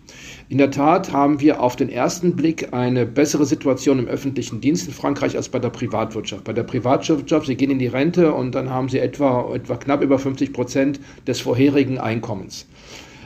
In 0.49 0.57
der 0.57 0.71
Tat 0.71 1.11
haben 1.11 1.39
wir 1.41 1.61
auf 1.61 1.75
den 1.75 1.89
ersten 1.89 2.35
Blick 2.35 2.73
eine 2.73 3.05
bessere 3.05 3.45
Situation 3.45 3.99
im 3.99 4.07
öffentlichen 4.07 4.59
Dienst 4.59 4.87
in 4.87 4.93
Frankreich 4.93 5.35
als 5.35 5.47
bei 5.47 5.59
der 5.59 5.69
Privatwirtschaft. 5.69 6.43
Bei 6.43 6.53
der 6.53 6.63
Privatwirtschaft, 6.63 7.45
Sie 7.45 7.55
gehen 7.55 7.69
in 7.69 7.77
die 7.77 7.87
Rente 7.87 8.33
und 8.33 8.55
dann 8.55 8.71
haben 8.71 8.89
Sie 8.89 8.97
etwa, 8.97 9.53
etwa 9.53 9.75
knapp 9.75 10.01
über 10.01 10.17
50 10.17 10.53
Prozent 10.53 10.99
des 11.27 11.39
vorherigen 11.39 11.99
Einkommens. 11.99 12.65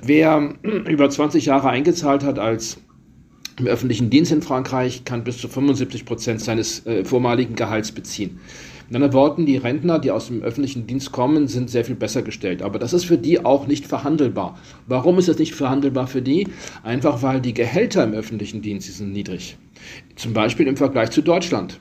Wer 0.04 0.54
über 0.64 1.10
20 1.10 1.46
Jahre 1.46 1.70
eingezahlt 1.70 2.26
hat 2.26 2.40
als 2.40 2.78
im 3.58 3.68
öffentlichen 3.68 4.10
Dienst 4.10 4.34
in 4.34 4.42
Frankreich, 4.42 5.06
kann 5.06 5.24
bis 5.24 5.38
zu 5.38 5.48
75 5.48 6.04
Prozent 6.04 6.42
seines 6.42 6.86
äh, 6.86 7.06
vormaligen 7.06 7.56
Gehalts 7.56 7.94
beziehen. 7.94 8.40
In 8.92 8.98
anderen 8.98 9.14
Worten, 9.14 9.46
die 9.46 9.56
Rentner, 9.56 10.00
die 10.00 10.12
aus 10.12 10.28
dem 10.28 10.44
öffentlichen 10.44 10.86
Dienst 10.86 11.14
kommen, 11.14 11.48
sind 11.48 11.70
sehr 11.70 11.86
viel 11.86 11.96
besser 11.96 12.24
gestellt. 12.24 12.62
Aber 12.62 12.78
das 12.78 12.92
ist 12.92 13.06
für 13.06 13.18
die 13.18 13.46
auch 13.46 13.66
nicht 13.66 13.88
verhandelbar. 13.88 14.60
Warum 14.86 15.18
ist 15.18 15.30
das 15.30 15.40
nicht 15.40 15.56
verhandelbar 15.56 16.08
für 16.08 16.22
die? 16.22 16.50
Einfach 16.84 17.24
weil 17.24 17.40
die 17.40 17.54
Gehälter 17.54 18.04
im 18.04 18.12
öffentlichen 18.12 18.62
Dienst 18.62 18.94
sind 18.94 19.14
niedrig. 19.14 19.56
Zum 20.18 20.34
Beispiel 20.34 20.68
im 20.68 20.76
Vergleich 20.76 21.10
zu 21.12 21.22
Deutschland. 21.22 21.80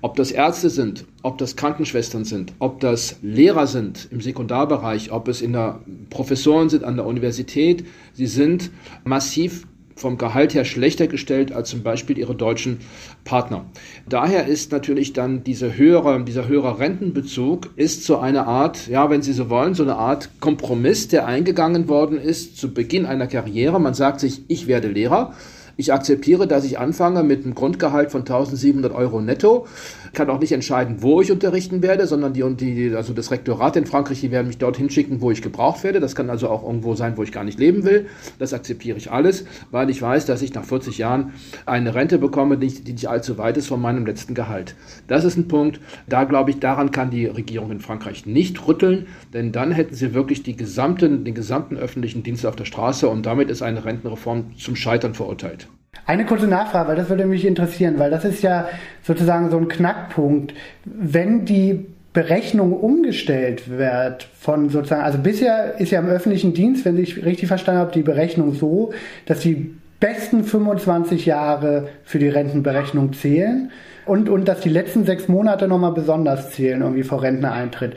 Ob 0.00 0.16
das 0.16 0.32
Ärzte 0.32 0.68
sind, 0.68 1.04
ob 1.22 1.38
das 1.38 1.54
Krankenschwestern 1.54 2.24
sind, 2.24 2.52
ob 2.58 2.80
das 2.80 3.20
Lehrer 3.22 3.68
sind 3.68 4.08
im 4.10 4.20
Sekundarbereich, 4.20 5.12
ob 5.12 5.28
es 5.28 5.40
in 5.42 5.52
der 5.52 5.78
Professoren 6.10 6.70
sind 6.70 6.82
an 6.82 6.96
der 6.96 7.06
Universität, 7.06 7.86
sie 8.14 8.26
sind 8.26 8.72
massiv 9.04 9.64
vom 9.98 10.16
Gehalt 10.18 10.54
her 10.54 10.64
schlechter 10.64 11.06
gestellt 11.06 11.52
als 11.52 11.70
zum 11.70 11.82
Beispiel 11.82 12.18
ihre 12.18 12.34
deutschen 12.34 12.78
Partner. 13.24 13.64
Daher 14.08 14.46
ist 14.46 14.72
natürlich 14.72 15.12
dann 15.12 15.44
diese 15.44 15.76
höhere, 15.76 16.22
dieser 16.24 16.48
höhere 16.48 16.78
Rentenbezug 16.78 17.70
ist 17.76 18.04
so 18.04 18.18
eine 18.18 18.46
Art, 18.46 18.88
ja, 18.88 19.10
wenn 19.10 19.22
Sie 19.22 19.32
so 19.32 19.50
wollen, 19.50 19.74
so 19.74 19.82
eine 19.82 19.96
Art 19.96 20.30
Kompromiss, 20.40 21.08
der 21.08 21.26
eingegangen 21.26 21.88
worden 21.88 22.18
ist 22.18 22.56
zu 22.56 22.72
Beginn 22.72 23.06
einer 23.06 23.26
Karriere. 23.26 23.80
Man 23.80 23.94
sagt 23.94 24.20
sich, 24.20 24.42
ich 24.48 24.66
werde 24.66 24.88
Lehrer. 24.88 25.34
Ich 25.80 25.92
akzeptiere, 25.92 26.48
dass 26.48 26.64
ich 26.64 26.80
anfange 26.80 27.22
mit 27.22 27.44
einem 27.44 27.54
Grundgehalt 27.54 28.10
von 28.10 28.22
1700 28.22 28.92
Euro 28.92 29.20
netto 29.20 29.68
kann 30.12 30.28
auch 30.28 30.40
nicht 30.40 30.50
entscheiden, 30.50 31.02
wo 31.02 31.20
ich 31.20 31.30
unterrichten 31.30 31.84
werde, 31.84 32.08
sondern 32.08 32.32
die, 32.32 32.42
die, 32.56 32.96
also 32.96 33.12
das 33.12 33.30
Rektorat 33.30 33.76
in 33.76 33.86
Frankreich, 33.86 34.20
die 34.20 34.32
werden 34.32 34.48
mich 34.48 34.58
dorthin 34.58 34.90
schicken, 34.90 35.20
wo 35.20 35.30
ich 35.30 35.40
gebraucht 35.40 35.84
werde. 35.84 36.00
Das 36.00 36.16
kann 36.16 36.30
also 36.30 36.48
auch 36.48 36.64
irgendwo 36.64 36.96
sein, 36.96 37.16
wo 37.16 37.22
ich 37.22 37.30
gar 37.30 37.44
nicht 37.44 37.60
leben 37.60 37.84
will. 37.84 38.06
Das 38.40 38.52
akzeptiere 38.52 38.98
ich 38.98 39.12
alles, 39.12 39.44
weil 39.70 39.88
ich 39.88 40.02
weiß, 40.02 40.26
dass 40.26 40.42
ich 40.42 40.52
nach 40.52 40.64
40 40.64 40.98
Jahren 40.98 41.32
eine 41.64 41.94
Rente 41.94 42.18
bekomme, 42.18 42.58
die, 42.58 42.82
die 42.82 42.94
nicht 42.94 43.08
allzu 43.08 43.38
weit 43.38 43.56
ist 43.56 43.68
von 43.68 43.80
meinem 43.80 44.04
letzten 44.04 44.34
Gehalt. 44.34 44.74
Das 45.06 45.24
ist 45.24 45.36
ein 45.36 45.46
Punkt, 45.46 45.78
da 46.08 46.24
glaube 46.24 46.50
ich, 46.50 46.58
daran 46.58 46.90
kann 46.90 47.10
die 47.10 47.26
Regierung 47.26 47.70
in 47.70 47.78
Frankreich 47.78 48.26
nicht 48.26 48.66
rütteln, 48.66 49.06
denn 49.32 49.52
dann 49.52 49.70
hätten 49.70 49.94
sie 49.94 50.12
wirklich 50.12 50.42
die 50.42 50.56
gesamten, 50.56 51.24
den 51.24 51.34
gesamten 51.34 51.76
öffentlichen 51.76 52.24
Dienst 52.24 52.44
auf 52.44 52.56
der 52.56 52.64
Straße 52.64 53.08
und 53.08 53.26
damit 53.26 53.48
ist 53.48 53.62
eine 53.62 53.84
Rentenreform 53.84 54.56
zum 54.56 54.74
Scheitern 54.74 55.14
verurteilt. 55.14 55.67
Eine 56.06 56.24
kurze 56.24 56.46
Nachfrage, 56.46 56.88
weil 56.88 56.96
das 56.96 57.08
würde 57.08 57.26
mich 57.26 57.44
interessieren, 57.44 57.98
weil 57.98 58.10
das 58.10 58.24
ist 58.24 58.42
ja 58.42 58.68
sozusagen 59.02 59.50
so 59.50 59.58
ein 59.58 59.68
Knackpunkt. 59.68 60.54
Wenn 60.84 61.44
die 61.44 61.86
Berechnung 62.12 62.72
umgestellt 62.72 63.68
wird 63.68 64.28
von 64.38 64.70
sozusagen, 64.70 65.02
also 65.02 65.18
bisher 65.18 65.78
ist 65.78 65.90
ja 65.90 66.00
im 66.00 66.08
öffentlichen 66.08 66.54
Dienst, 66.54 66.84
wenn 66.84 66.98
ich 66.98 67.24
richtig 67.24 67.48
verstanden 67.48 67.80
habe, 67.80 67.92
die 67.92 68.02
Berechnung 68.02 68.54
so, 68.54 68.92
dass 69.26 69.40
die 69.40 69.74
besten 70.00 70.44
25 70.44 71.26
Jahre 71.26 71.88
für 72.04 72.18
die 72.18 72.28
Rentenberechnung 72.28 73.12
zählen 73.12 73.70
und, 74.06 74.28
und 74.28 74.48
dass 74.48 74.60
die 74.60 74.68
letzten 74.68 75.04
sechs 75.04 75.28
Monate 75.28 75.68
nochmal 75.68 75.92
besonders 75.92 76.50
zählen, 76.52 76.80
irgendwie 76.80 77.02
vor 77.02 77.22
Renteneintritt. 77.22 77.94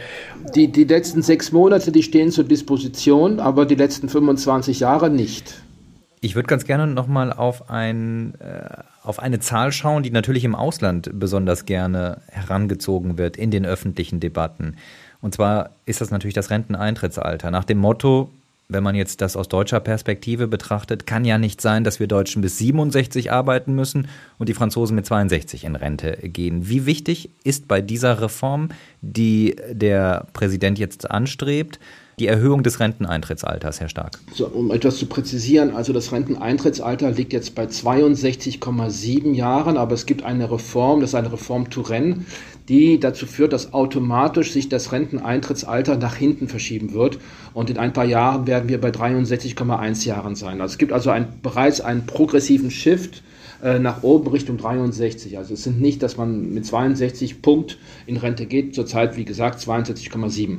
Die, 0.56 0.68
die 0.68 0.84
letzten 0.84 1.22
sechs 1.22 1.52
Monate, 1.52 1.92
die 1.92 2.04
stehen 2.04 2.32
zur 2.32 2.44
Disposition, 2.44 3.40
aber 3.40 3.66
die 3.66 3.76
letzten 3.76 4.10
25 4.10 4.82
Jahre 4.82 5.10
nicht. 5.10 5.62
Ich 6.24 6.36
würde 6.36 6.46
ganz 6.46 6.66
gerne 6.66 6.86
nochmal 6.86 7.34
auf, 7.34 7.72
ein, 7.72 8.36
äh, 8.40 8.84
auf 9.04 9.18
eine 9.18 9.40
Zahl 9.40 9.72
schauen, 9.72 10.04
die 10.04 10.12
natürlich 10.12 10.44
im 10.44 10.54
Ausland 10.54 11.10
besonders 11.14 11.66
gerne 11.66 12.22
herangezogen 12.28 13.18
wird 13.18 13.38
in 13.38 13.50
den 13.50 13.66
öffentlichen 13.66 14.20
Debatten. 14.20 14.76
Und 15.20 15.34
zwar 15.34 15.72
ist 15.88 16.00
das 16.00 16.12
natürlich 16.12 16.36
das 16.36 16.52
Renteneintrittsalter. 16.52 17.50
Nach 17.50 17.64
dem 17.64 17.80
Motto, 17.80 18.30
wenn 18.70 18.84
man 18.84 18.94
jetzt 18.94 19.22
das 19.22 19.36
aus 19.36 19.50
deutscher 19.50 19.80
Perspektive 19.80 20.48
betrachtet, 20.48 21.08
kann 21.08 21.26
ja 21.26 21.40
nicht 21.40 21.60
sein, 21.60 21.84
dass 21.84 22.00
wir 22.00 22.06
Deutschen 22.06 22.44
bis 22.44 22.60
67 22.60 23.32
arbeiten 23.32 23.74
müssen 23.74 24.08
und 24.38 24.48
die 24.48 24.54
Franzosen 24.54 24.96
mit 24.96 25.08
62 25.08 25.64
in 25.64 25.76
Rente 25.76 26.18
gehen. 26.22 26.70
Wie 26.70 26.86
wichtig 26.86 27.32
ist 27.44 27.68
bei 27.68 27.82
dieser 27.82 28.22
Reform, 28.22 28.70
die 29.02 29.56
der 29.72 30.28
Präsident 30.34 30.78
jetzt 30.78 31.10
anstrebt, 31.10 31.80
die 32.20 32.28
Erhöhung 32.28 32.64
des 32.64 32.80
Renteneintrittsalters, 32.80 33.80
Herr 33.80 33.90
Stark? 33.90 34.20
So, 34.34 34.48
um 34.48 34.72
etwas 34.72 34.98
zu 34.98 35.06
präzisieren, 35.06 35.76
also 35.76 35.94
das 35.94 36.12
Renteneintrittsalter 36.12 37.12
liegt 37.12 37.34
jetzt 37.34 37.56
bei 37.56 37.66
62,7 37.66 39.34
Jahren, 39.34 39.78
aber 39.78 39.94
es 39.94 40.06
gibt 40.06 40.24
eine 40.24 40.52
Reform, 40.52 41.02
das 41.02 41.12
ist 41.12 41.16
eine 41.16 41.32
Reform 41.32 41.70
Touraine, 41.70 42.26
die 42.70 43.00
dazu 43.00 43.26
führt, 43.26 43.54
dass 43.54 43.74
automatisch 43.74 44.52
sich 44.52 44.70
das 44.70 44.92
Renteneintrittsalter 44.92 45.98
nach 45.98 46.16
hinten 46.16 46.48
verschieben 46.48 46.94
wird. 46.94 47.20
Und 47.54 47.70
in 47.70 47.78
ein 47.78 47.92
paar 47.92 48.06
Jahren 48.06 48.48
werden 48.48 48.70
wir 48.70 48.80
bei 48.80 48.90
63,1 48.90 50.06
Jahren 50.06 50.36
sein. 50.36 50.62
Also 50.62 50.74
es 50.74 50.78
gibt 50.78 50.94
also 50.94 51.10
ein, 51.10 51.28
bereits 51.42 51.82
einen 51.82 52.06
progressiven 52.06 52.72
Shift 52.72 53.24
äh, 53.64 53.78
nach 53.78 54.04
oben 54.04 54.28
Richtung 54.28 54.58
63. 54.58 55.38
Also 55.38 55.54
es 55.54 55.64
sind 55.64 55.82
nicht, 55.82 56.02
dass 56.02 56.18
man 56.18 56.54
mit 56.54 56.66
62 56.66 57.42
Punkt 57.42 57.78
in 58.06 58.18
Rente 58.18 58.46
geht, 58.46 58.74
zurzeit 58.74 59.18
wie 59.18 59.26
gesagt 59.26 59.60
62,7. 59.60 60.58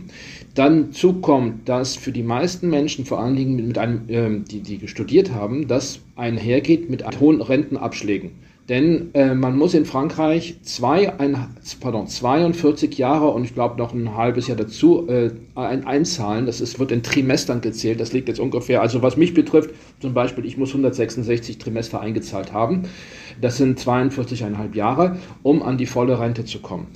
Dann 0.54 0.92
zukommt, 0.92 1.68
dass 1.68 1.96
für 1.96 2.12
die 2.12 2.22
meisten 2.22 2.68
Menschen, 2.68 3.06
vor 3.06 3.20
allen 3.20 3.36
Dingen 3.36 3.66
mit, 3.66 3.78
einem, 3.78 4.08
äh, 4.08 4.40
die, 4.46 4.60
die 4.60 4.86
studiert 4.86 5.32
haben, 5.32 5.66
das 5.66 6.00
einhergeht 6.14 6.90
mit 6.90 7.04
hohen 7.20 7.40
Rentenabschlägen. 7.40 8.32
Denn 8.68 9.12
äh, 9.14 9.34
man 9.34 9.56
muss 9.56 9.74
in 9.74 9.84
Frankreich 9.84 10.56
zwei, 10.62 11.18
ein, 11.18 11.48
pardon, 11.80 12.06
42 12.06 12.96
Jahre 12.96 13.28
und 13.30 13.44
ich 13.44 13.54
glaube 13.54 13.76
noch 13.76 13.92
ein 13.92 14.16
halbes 14.16 14.46
Jahr 14.46 14.56
dazu 14.56 15.08
äh, 15.08 15.30
ein, 15.56 15.84
einzahlen. 15.84 16.46
Das 16.46 16.60
ist, 16.60 16.78
wird 16.78 16.92
in 16.92 17.02
Trimestern 17.02 17.60
gezählt. 17.60 17.98
Das 17.98 18.12
liegt 18.12 18.28
jetzt 18.28 18.38
ungefähr, 18.38 18.80
also 18.80 19.02
was 19.02 19.16
mich 19.16 19.34
betrifft, 19.34 19.70
zum 20.00 20.14
Beispiel, 20.14 20.44
ich 20.44 20.58
muss 20.58 20.68
166 20.68 21.58
Trimester 21.58 22.00
eingezahlt 22.00 22.52
haben. 22.52 22.82
Das 23.40 23.56
sind 23.56 23.80
42,5 23.80 24.76
Jahre, 24.76 25.16
um 25.42 25.62
an 25.62 25.76
die 25.76 25.86
volle 25.86 26.20
Rente 26.20 26.44
zu 26.44 26.60
kommen 26.60 26.86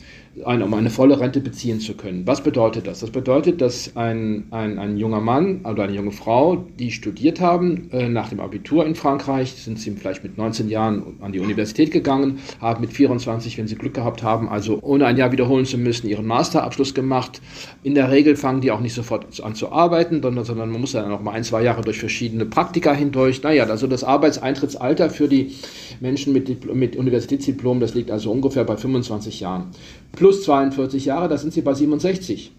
eine, 0.44 0.64
um 0.64 0.74
eine 0.74 0.90
volle 0.90 1.18
Rente 1.18 1.40
beziehen 1.40 1.80
zu 1.80 1.94
können. 1.94 2.26
Was 2.26 2.42
bedeutet 2.42 2.86
das? 2.86 3.00
Das 3.00 3.10
bedeutet, 3.10 3.60
dass 3.60 3.96
ein, 3.96 4.44
ein, 4.50 4.78
ein 4.78 4.98
junger 4.98 5.20
Mann 5.20 5.64
oder 5.64 5.84
eine 5.84 5.94
junge 5.94 6.12
Frau, 6.12 6.56
die 6.78 6.90
studiert 6.90 7.40
haben, 7.40 7.88
äh, 7.92 8.08
nach 8.08 8.28
dem 8.28 8.40
Abitur 8.40 8.84
in 8.84 8.94
Frankreich, 8.94 9.52
sind 9.54 9.78
sie 9.78 9.90
vielleicht 9.92 10.22
mit 10.22 10.36
19 10.36 10.68
Jahren 10.68 11.16
an 11.20 11.32
die 11.32 11.40
Universität 11.40 11.90
gegangen, 11.90 12.38
haben 12.60 12.82
mit 12.82 12.92
24, 12.92 13.56
wenn 13.56 13.66
sie 13.66 13.76
Glück 13.76 13.94
gehabt 13.94 14.22
haben, 14.22 14.48
also 14.48 14.78
ohne 14.82 15.06
ein 15.06 15.16
Jahr 15.16 15.32
wiederholen 15.32 15.64
zu 15.64 15.78
müssen, 15.78 16.08
ihren 16.08 16.26
Masterabschluss 16.26 16.92
gemacht. 16.92 17.40
In 17.82 17.94
der 17.94 18.10
Regel 18.10 18.36
fangen 18.36 18.60
die 18.60 18.70
auch 18.70 18.80
nicht 18.80 18.94
sofort 18.94 19.42
an 19.42 19.54
zu 19.54 19.72
arbeiten, 19.72 20.20
sondern, 20.22 20.44
sondern 20.44 20.70
man 20.70 20.80
muss 20.80 20.92
dann 20.92 21.08
noch 21.08 21.22
mal 21.22 21.32
ein, 21.32 21.44
zwei 21.44 21.62
Jahre 21.62 21.82
durch 21.82 21.98
verschiedene 21.98 22.44
Praktika 22.44 22.92
hindurch. 22.92 23.42
Naja, 23.42 23.64
also 23.64 23.86
das 23.86 24.04
Arbeitseintrittsalter 24.04 25.08
für 25.08 25.28
die 25.28 25.52
Menschen 26.00 26.32
mit, 26.32 26.74
mit 26.74 26.96
Universitätsdiplom, 26.96 27.80
das 27.80 27.94
liegt 27.94 28.10
also 28.10 28.30
ungefähr 28.30 28.64
bei 28.64 28.76
25 28.76 29.40
Jahren 29.40 29.70
plus 30.12 30.42
42 30.42 31.04
Jahre, 31.04 31.28
da 31.28 31.36
sind 31.36 31.52
sie 31.52 31.62
bei 31.62 31.74
67. 31.74 32.52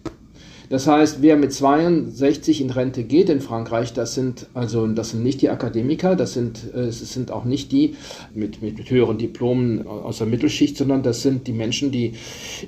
Das 0.70 0.86
heißt, 0.86 1.22
wer 1.22 1.36
mit 1.36 1.52
62 1.52 2.60
in 2.60 2.68
Rente 2.68 3.04
geht 3.04 3.30
in 3.30 3.40
Frankreich, 3.40 3.94
das 3.94 4.14
sind 4.14 4.46
also 4.52 4.86
das 4.86 5.10
sind 5.10 5.22
nicht 5.22 5.40
die 5.40 5.48
Akademiker, 5.48 6.14
das 6.14 6.34
sind 6.34 6.74
äh, 6.74 6.80
es 6.80 6.98
sind 7.12 7.30
auch 7.30 7.46
nicht 7.46 7.72
die 7.72 7.96
mit, 8.34 8.60
mit, 8.60 8.76
mit 8.76 8.90
höheren 8.90 9.16
Diplomen 9.16 9.86
aus 9.86 10.18
der 10.18 10.26
Mittelschicht, 10.26 10.76
sondern 10.76 11.02
das 11.02 11.22
sind 11.22 11.46
die 11.46 11.52
Menschen, 11.52 11.90
die 11.90 12.12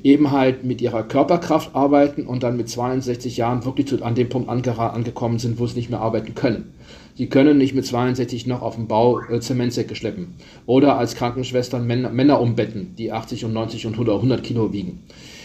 eben 0.02 0.30
halt 0.30 0.64
mit 0.64 0.80
ihrer 0.80 1.02
Körperkraft 1.02 1.74
arbeiten 1.74 2.26
und 2.26 2.42
dann 2.42 2.56
mit 2.56 2.70
62 2.70 3.36
Jahren 3.36 3.66
wirklich 3.66 3.88
zu, 3.88 4.02
an 4.02 4.14
dem 4.14 4.30
Punkt 4.30 4.48
ange 4.48 4.78
angekommen 4.78 5.38
sind, 5.38 5.58
wo 5.58 5.66
sie 5.66 5.76
nicht 5.76 5.90
mehr 5.90 6.00
arbeiten 6.00 6.34
können. 6.34 6.72
Sie 7.14 7.26
können 7.26 7.58
nicht 7.58 7.74
mit 7.74 7.86
62 7.86 8.46
noch 8.46 8.62
auf 8.62 8.76
dem 8.76 8.86
Bau 8.86 9.20
äh, 9.20 9.40
Zementsäcke 9.40 9.94
schleppen 9.94 10.34
oder 10.66 10.98
als 10.98 11.14
Krankenschwestern 11.14 11.86
Männer, 11.86 12.10
Männer 12.10 12.40
umbetten, 12.40 12.94
die 12.96 13.12
80 13.12 13.44
und 13.44 13.52
90 13.52 13.86
und 13.86 13.98
100 13.98 14.42
Kilo 14.42 14.72
wiegen. 14.72 15.00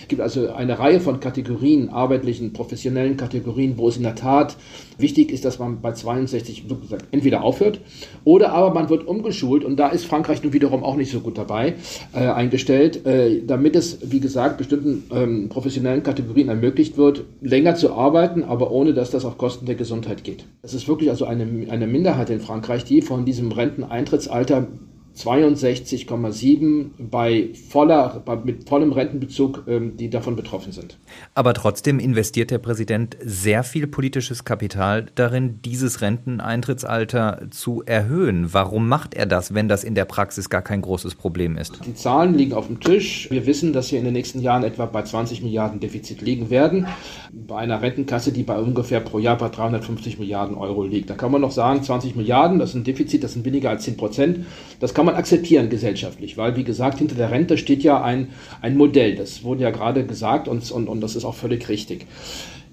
Es 0.05 0.09
gibt 0.09 0.21
also 0.21 0.53
eine 0.53 0.77
Reihe 0.77 0.99
von 0.99 1.19
Kategorien, 1.19 1.89
arbeitlichen, 1.89 2.53
professionellen 2.53 3.17
Kategorien, 3.17 3.79
wo 3.79 3.87
es 3.87 3.97
in 3.97 4.03
der 4.03 4.13
Tat 4.13 4.55
wichtig 4.99 5.31
ist, 5.31 5.45
dass 5.45 5.57
man 5.57 5.81
bei 5.81 5.93
62 5.93 6.65
entweder 7.09 7.43
aufhört 7.43 7.81
oder 8.23 8.53
aber 8.53 8.71
man 8.71 8.89
wird 8.89 9.07
umgeschult 9.07 9.63
und 9.63 9.77
da 9.77 9.87
ist 9.87 10.05
Frankreich 10.05 10.43
nun 10.43 10.53
wiederum 10.53 10.83
auch 10.83 10.95
nicht 10.95 11.11
so 11.11 11.21
gut 11.21 11.39
dabei 11.39 11.73
äh, 12.13 12.19
eingestellt, 12.19 13.03
äh, 13.07 13.41
damit 13.47 13.75
es, 13.75 13.97
wie 14.03 14.19
gesagt, 14.19 14.59
bestimmten 14.59 15.05
ähm, 15.11 15.49
professionellen 15.49 16.03
Kategorien 16.03 16.49
ermöglicht 16.49 16.97
wird, 16.97 17.23
länger 17.41 17.73
zu 17.73 17.91
arbeiten, 17.91 18.43
aber 18.43 18.69
ohne 18.69 18.93
dass 18.93 19.09
das 19.09 19.25
auf 19.25 19.39
Kosten 19.39 19.65
der 19.65 19.73
Gesundheit 19.73 20.23
geht. 20.23 20.45
Es 20.61 20.75
ist 20.75 20.87
wirklich 20.87 21.09
also 21.09 21.25
eine, 21.25 21.47
eine 21.71 21.87
Minderheit 21.87 22.29
in 22.29 22.41
Frankreich, 22.41 22.83
die 22.85 23.01
von 23.01 23.25
diesem 23.25 23.51
Renteneintrittsalter 23.51 24.67
62,7 25.15 26.89
bei 26.97 27.49
voller, 27.69 28.21
bei, 28.25 28.35
mit 28.35 28.67
vollem 28.67 28.91
Rentenbezug, 28.91 29.63
ähm, 29.67 29.95
die 29.97 30.09
davon 30.09 30.35
betroffen 30.35 30.73
sind. 30.73 30.97
Aber 31.33 31.53
trotzdem 31.53 31.99
investiert 31.99 32.51
der 32.51 32.57
Präsident 32.57 33.15
sehr 33.23 33.63
viel 33.63 33.87
politisches 33.87 34.43
Kapital 34.43 35.05
darin, 35.15 35.59
dieses 35.63 36.01
Renteneintrittsalter 36.01 37.47
zu 37.49 37.81
erhöhen. 37.85 38.53
Warum 38.53 38.89
macht 38.89 39.13
er 39.13 39.25
das, 39.25 39.53
wenn 39.53 39.69
das 39.69 39.83
in 39.83 39.95
der 39.95 40.05
Praxis 40.05 40.49
gar 40.49 40.61
kein 40.61 40.81
großes 40.81 41.15
Problem 41.15 41.57
ist? 41.57 41.79
Die 41.85 41.95
Zahlen 41.95 42.35
liegen 42.35 42.53
auf 42.53 42.67
dem 42.67 42.81
Tisch. 42.81 43.29
Wir 43.31 43.45
wissen, 43.45 43.71
dass 43.71 43.91
wir 43.91 43.99
in 43.99 44.05
den 44.05 44.13
nächsten 44.13 44.41
Jahren 44.41 44.63
etwa 44.63 44.85
bei 44.85 45.03
20 45.03 45.41
Milliarden 45.41 45.79
Defizit 45.79 46.21
liegen 46.21 46.49
werden. 46.49 46.87
Bei 47.31 47.57
einer 47.57 47.81
Rentenkasse, 47.81 48.33
die 48.33 48.43
bei 48.43 48.57
ungefähr 48.59 48.99
pro 48.99 49.19
Jahr 49.19 49.37
bei 49.37 49.47
350 49.47 50.19
Milliarden 50.19 50.55
Euro 50.57 50.83
liegt. 50.83 51.09
Da 51.09 51.15
kann 51.15 51.31
man 51.31 51.41
noch 51.41 51.51
sagen, 51.51 51.81
20 51.81 52.15
Milliarden, 52.15 52.59
das 52.59 52.69
ist 52.69 52.75
ein 52.75 52.83
Defizit, 52.83 53.23
das 53.23 53.33
sind 53.33 53.45
weniger 53.45 53.69
als 53.69 53.83
10 53.83 53.97
Prozent. 53.97 54.45
Das 54.79 54.93
kann 54.93 55.04
kann 55.05 55.13
man 55.13 55.21
akzeptieren 55.21 55.69
gesellschaftlich, 55.69 56.35
weil, 56.35 56.55
wie 56.55 56.63
gesagt, 56.63 56.97
hinter 56.97 57.13
der 57.13 57.29
Rente 57.29 57.59
steht 57.59 57.83
ja 57.83 58.01
ein, 58.01 58.29
ein 58.61 58.75
Modell. 58.75 59.15
Das 59.15 59.43
wurde 59.43 59.61
ja 59.61 59.69
gerade 59.69 60.03
gesagt 60.03 60.47
und, 60.47 60.71
und, 60.71 60.87
und 60.87 60.99
das 60.99 61.15
ist 61.15 61.25
auch 61.25 61.35
völlig 61.35 61.69
richtig. 61.69 62.07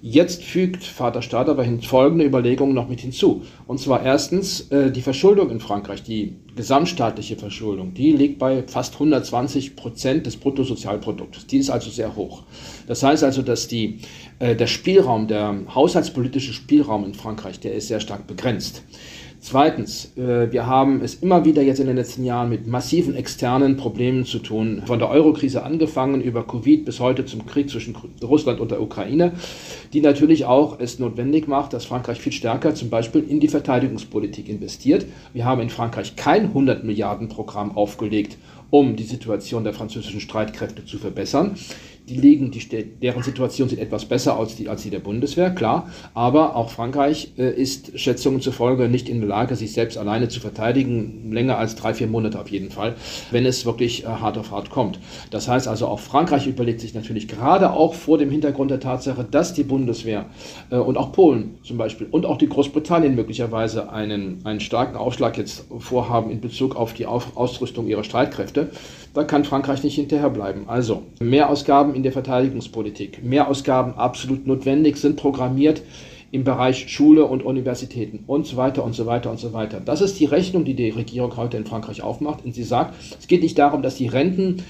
Jetzt 0.01 0.43
fügt 0.43 0.83
Vater 0.83 1.21
Staat 1.21 1.47
aber 1.47 1.63
folgende 1.83 2.25
Überlegungen 2.25 2.73
noch 2.73 2.89
mit 2.89 3.01
hinzu. 3.01 3.43
Und 3.67 3.79
zwar 3.79 4.03
erstens 4.03 4.61
äh, 4.71 4.91
die 4.91 5.03
Verschuldung 5.03 5.51
in 5.51 5.59
Frankreich, 5.59 6.01
die 6.01 6.35
gesamtstaatliche 6.55 7.35
Verschuldung, 7.35 7.93
die 7.93 8.11
liegt 8.11 8.39
bei 8.39 8.63
fast 8.63 8.95
120 8.95 9.75
Prozent 9.75 10.25
des 10.25 10.35
Bruttosozialprodukts. 10.37 11.45
Die 11.45 11.57
ist 11.57 11.69
also 11.69 11.91
sehr 11.91 12.15
hoch. 12.15 12.43
Das 12.87 13.03
heißt 13.03 13.23
also, 13.23 13.43
dass 13.43 13.67
die, 13.67 13.99
äh, 14.39 14.55
der 14.55 14.67
Spielraum, 14.67 15.27
der 15.27 15.55
haushaltspolitische 15.73 16.51
Spielraum 16.51 17.05
in 17.05 17.13
Frankreich, 17.13 17.59
der 17.59 17.75
ist 17.75 17.89
sehr 17.89 17.99
stark 17.99 18.25
begrenzt. 18.25 18.81
Zweitens, 19.45 20.13
äh, 20.15 20.53
wir 20.53 20.67
haben 20.67 21.01
es 21.01 21.15
immer 21.15 21.43
wieder 21.43 21.61
jetzt 21.61 21.81
in 21.81 21.87
den 21.87 21.97
letzten 21.97 22.23
Jahren 22.23 22.47
mit 22.47 22.65
massiven 22.65 23.13
externen 23.13 23.75
Problemen 23.75 24.23
zu 24.23 24.39
tun. 24.39 24.83
Von 24.85 24.99
der 24.99 25.09
Eurokrise 25.09 25.63
angefangen 25.63 26.21
über 26.21 26.47
Covid 26.47 26.85
bis 26.85 27.01
heute 27.01 27.25
zum 27.25 27.45
Krieg 27.45 27.69
zwischen 27.69 27.93
Russland 28.23 28.61
und 28.61 28.71
der 28.71 28.81
Ukraine, 28.81 29.33
die 29.91 29.99
natürlich 29.99 30.45
auch 30.45 30.79
es 30.79 30.97
notwendig 30.97 31.49
macht, 31.49 31.73
dass 31.73 31.83
Frankreich 31.83 32.21
viel 32.21 32.31
stärker 32.31 32.73
zum 32.73 32.89
Beispiel 32.89 33.21
in 33.27 33.41
die 33.41 33.49
Verteidigungspolitik 33.49 34.47
investiert. 34.47 35.05
Wir 35.33 35.43
haben 35.43 35.59
in 35.59 35.69
Frankreich 35.69 36.15
kein 36.15 36.45
100 36.45 36.85
Milliarden 36.85 37.27
Programm 37.27 37.75
aufgelegt, 37.75 38.37
um 38.69 38.95
die 38.95 39.03
Situation 39.03 39.65
der 39.65 39.73
französischen 39.73 40.21
Streitkräfte 40.21 40.85
zu 40.85 40.97
verbessern 40.97 41.57
die 42.07 42.15
liegen, 42.15 42.51
die, 42.51 42.61
deren 43.01 43.23
Situation 43.23 43.69
sieht 43.69 43.79
etwas 43.79 44.05
besser 44.05 44.37
aus 44.37 44.55
die, 44.55 44.67
als 44.67 44.83
die 44.83 44.89
der 44.89 44.99
Bundeswehr, 44.99 45.51
klar. 45.51 45.89
Aber 46.13 46.55
auch 46.55 46.69
Frankreich 46.69 47.33
äh, 47.37 47.49
ist 47.49 47.97
Schätzungen 47.97 48.41
zufolge 48.41 48.89
nicht 48.89 49.07
in 49.07 49.19
der 49.19 49.29
Lage, 49.29 49.55
sich 49.55 49.73
selbst 49.73 49.97
alleine 49.97 50.27
zu 50.27 50.39
verteidigen, 50.39 51.31
länger 51.31 51.57
als 51.57 51.75
drei, 51.75 51.93
vier 51.93 52.07
Monate 52.07 52.39
auf 52.39 52.49
jeden 52.49 52.71
Fall, 52.71 52.95
wenn 53.31 53.45
es 53.45 53.65
wirklich 53.65 54.03
äh, 54.03 54.07
hart 54.07 54.37
auf 54.37 54.51
hart 54.51 54.69
kommt. 54.69 54.99
Das 55.31 55.47
heißt 55.47 55.67
also, 55.67 55.87
auch 55.87 55.99
Frankreich 55.99 56.45
überlegt 56.45 56.81
sich 56.81 56.93
natürlich 56.93 57.27
gerade 57.27 57.71
auch 57.71 57.93
vor 57.93 58.17
dem 58.17 58.29
Hintergrund 58.29 58.71
der 58.71 58.79
Tatsache, 58.79 59.25
dass 59.29 59.53
die 59.53 59.63
Bundeswehr 59.63 60.25
äh, 60.71 60.75
und 60.75 60.97
auch 60.97 61.13
Polen 61.13 61.57
zum 61.63 61.77
Beispiel 61.77 62.07
und 62.11 62.25
auch 62.25 62.37
die 62.37 62.49
Großbritannien 62.49 63.15
möglicherweise 63.15 63.91
einen, 63.91 64.39
einen 64.43 64.59
starken 64.59 64.97
Aufschlag 64.97 65.37
jetzt 65.37 65.65
vorhaben 65.79 66.31
in 66.31 66.41
Bezug 66.41 66.75
auf 66.75 66.93
die 66.93 67.05
auf 67.05 67.37
Ausrüstung 67.37 67.87
ihrer 67.87 68.03
Streitkräfte, 68.03 68.71
da 69.13 69.23
kann 69.23 69.45
Frankreich 69.45 69.83
nicht 69.83 69.95
hinterherbleiben. 69.95 70.67
Also 70.67 71.03
mehr 71.19 71.49
Ausgaben 71.93 71.95
in 71.95 72.03
der 72.03 72.11
Verteidigungspolitik, 72.11 73.23
mehr 73.23 73.47
Ausgaben 73.47 73.93
absolut 73.93 74.47
notwendig, 74.47 74.97
sind 74.97 75.15
programmiert 75.15 75.83
im 76.31 76.43
Bereich 76.43 76.89
Schule 76.89 77.25
und 77.25 77.43
Universitäten 77.43 78.23
und 78.25 78.47
so 78.47 78.57
weiter 78.57 78.83
und 78.83 78.95
so 78.95 79.05
weiter 79.05 79.29
und 79.29 79.39
so 79.39 79.53
weiter. 79.53 79.79
Das 79.79 80.01
ist 80.01 80.19
die 80.19 80.25
Rechnung, 80.25 80.65
die 80.65 80.73
die 80.73 80.89
Regierung 80.89 81.37
heute 81.37 81.57
in 81.57 81.65
Frankreich 81.65 82.01
aufmacht. 82.01 82.43
Und 82.43 82.55
sie 82.55 82.63
sagt, 82.63 82.95
es 83.19 83.27
geht 83.27 83.43
nicht 83.43 83.57
darum, 83.59 83.83
dass 83.83 83.95
die 83.95 84.07
Renten 84.07 84.63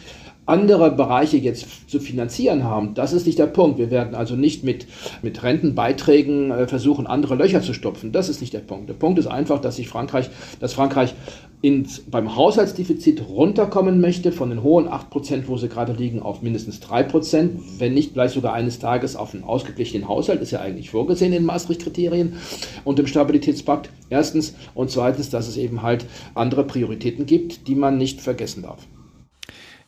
andere 0.46 0.92
Bereiche 0.92 1.38
jetzt 1.38 1.90
zu 1.90 2.00
finanzieren 2.00 2.64
haben. 2.64 2.94
Das 2.94 3.14
ist 3.14 3.26
nicht 3.26 3.40
der 3.40 3.48
Punkt. 3.48 3.78
Wir 3.78 3.92
werden 3.92 4.16
also 4.16 4.36
nicht 4.36 4.64
mit, 4.64 4.88
mit 5.22 5.42
Rentenbeiträgen 5.42 6.52
äh, 6.52 6.68
versuchen, 6.68 7.08
andere 7.08 7.36
Löcher 7.36 7.62
zu 7.62 7.74
stopfen. 7.74 8.12
Das 8.12 8.30
ist 8.30 8.42
nicht 8.42 8.54
der 8.54 8.60
Punkt. 8.60 8.90
Der 8.90 8.94
Punkt 8.94 9.20
ist 9.20 9.28
einfach, 9.28 9.62
dass 9.62 9.78
sich 9.78 9.88
Frankreich, 9.88 10.30
dass 10.60 10.74
Frankreich 10.74 11.14
ins, 11.62 12.02
beim 12.02 12.36
Haushaltsdefizit 12.36 13.26
runterkommen 13.30 14.02
möchte, 14.02 14.34
von 14.34 14.50
den 14.50 14.64
hohen 14.64 14.90
8%, 14.90 15.44
wo 15.48 15.56
sie 15.56 15.70
gerade 15.70 15.94
liegen, 15.94 16.22
auf 16.22 16.42
mindestens 16.42 16.82
3%, 16.82 17.52
wenn 17.78 17.94
nicht 17.94 18.14
gleich 18.14 18.32
sogar 18.32 18.52
eines 18.54 18.80
Tages 18.80 19.16
auf 19.16 19.34
einen 19.34 19.46
ausgeglichenen 19.46 20.10
Haushalt, 20.10 20.42
ist 20.42 20.52
ja 20.52 20.60
eigentlich 20.60 20.90
vorgesehen 20.90 21.32
in 21.32 21.46
Maastricht-Kriterien 21.46 22.34
und 22.84 23.00
im 23.00 23.08
Stabilitätspakt. 23.08 23.90
Erstens 24.10 24.56
und 24.76 24.92
zweitens, 24.92 25.30
dass 25.30 25.48
es 25.48 25.56
eben 25.56 25.84
halt 25.84 26.06
andere 26.36 26.66
Prioritäten 26.66 27.26
gibt, 27.26 27.70
die 27.70 27.76
man 27.76 27.98
nicht 27.98 28.20
vergessen 28.20 28.64
darf. 28.64 28.86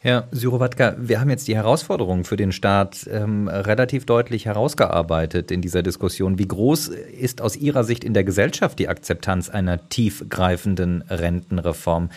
Herr 0.06 0.28
Syrowatka, 0.30 0.94
wir 1.00 1.20
haben 1.20 1.32
jetzt 1.32 1.48
die 1.48 1.56
Herausforderungen 1.56 2.26
für 2.26 2.38
den 2.38 2.52
Staat 2.52 3.10
ähm, 3.12 3.48
relativ 3.48 4.06
deutlich 4.06 4.46
herausgearbeitet 4.46 5.50
in 5.50 5.63
dieser 5.63 5.82
Diskussion. 5.82 6.38
Wie 6.38 6.48
groß 6.48 6.89
ist 6.89 7.41
aus 7.41 7.56
Ihrer 7.56 7.84
Sicht 7.84 8.04
in 8.04 8.13
der 8.13 8.24
Gesellschaft 8.24 8.78
die 8.78 8.88
Akzeptanz 8.88 9.50
einer 9.50 9.89
tiefgreifenden 9.89 11.02
Rentenreform? 11.10 12.12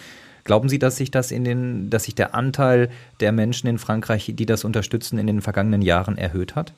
Glauben 0.45 0.69
Sie, 0.69 0.79
dass 0.79 0.97
sich 0.97 1.11
das 1.11 1.31
in 1.31 1.45
den, 1.45 1.89
dass 1.89 2.05
sich 2.05 2.15
der 2.15 2.35
Anteil 2.35 2.91
der 3.21 3.33
Menschen 3.33 3.69
in 3.69 3.79
Frankreich, 3.79 4.35
die 4.37 4.45
das 4.45 4.65
unterstützen, 4.65 5.19
in 5.19 5.27
den 5.27 5.41
vergangenen 5.41 5.81
Jahren 5.81 6.19
erhöht 6.19 6.57
hat? 6.57 6.75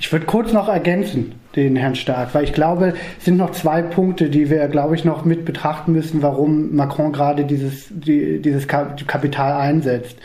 Ich 0.00 0.12
würde 0.12 0.26
kurz 0.26 0.52
noch 0.52 0.68
ergänzen, 0.68 1.34
den 1.54 1.76
Herrn 1.76 1.94
Stark, 1.94 2.34
weil 2.34 2.44
ich 2.44 2.52
glaube, 2.52 2.94
es 3.18 3.24
sind 3.24 3.38
noch 3.38 3.52
zwei 3.52 3.82
Punkte, 3.82 4.28
die 4.28 4.50
wir, 4.50 4.68
glaube 4.68 4.94
ich, 4.94 5.04
noch 5.04 5.24
mit 5.24 5.44
betrachten 5.44 5.92
müssen, 5.92 6.22
warum 6.22 6.74
Macron 6.74 7.12
gerade 7.12 7.44
dieses, 7.44 7.86
die, 7.90 8.40
dieses 8.40 8.68
Kapital 8.68 9.54
einsetzt. 9.54 10.18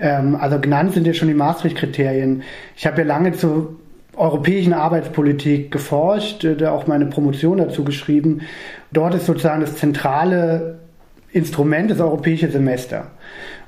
Ähm, 0.00 0.36
also 0.36 0.60
genannt 0.60 0.92
sind 0.92 1.06
ja 1.06 1.14
schon 1.14 1.28
die 1.28 1.34
Maastricht-Kriterien. 1.34 2.42
Ich 2.76 2.86
habe 2.86 2.98
ja 2.98 3.06
lange 3.06 3.32
zur 3.32 3.76
europäischen 4.16 4.72
Arbeitspolitik 4.72 5.70
geforscht, 5.70 6.44
äh, 6.44 6.66
auch 6.66 6.86
meine 6.86 7.06
Promotion 7.06 7.58
dazu 7.58 7.84
geschrieben. 7.84 8.42
Dort 8.92 9.14
ist 9.14 9.26
sozusagen 9.26 9.60
das 9.60 9.76
zentrale 9.76 10.78
Instrument 11.32 11.90
das 11.90 12.00
europäische 12.00 12.50
Semester. 12.50 13.08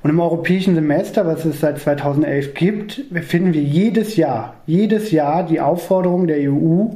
Und 0.02 0.10
im 0.10 0.20
europäischen 0.20 0.74
Semester, 0.74 1.26
was 1.26 1.44
es 1.44 1.60
seit 1.60 1.78
2011 1.78 2.54
gibt, 2.54 3.04
finden 3.22 3.52
wir 3.52 3.62
jedes 3.62 4.16
Jahr, 4.16 4.54
jedes 4.66 5.10
Jahr 5.10 5.44
die 5.44 5.60
Aufforderung 5.60 6.26
der 6.26 6.50
EU, 6.50 6.86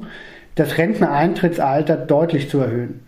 das 0.55 0.79
Renteneintrittsalter 0.79 1.97
deutlich 1.97 2.49
zu 2.49 2.61
erhöhen. 2.61 3.01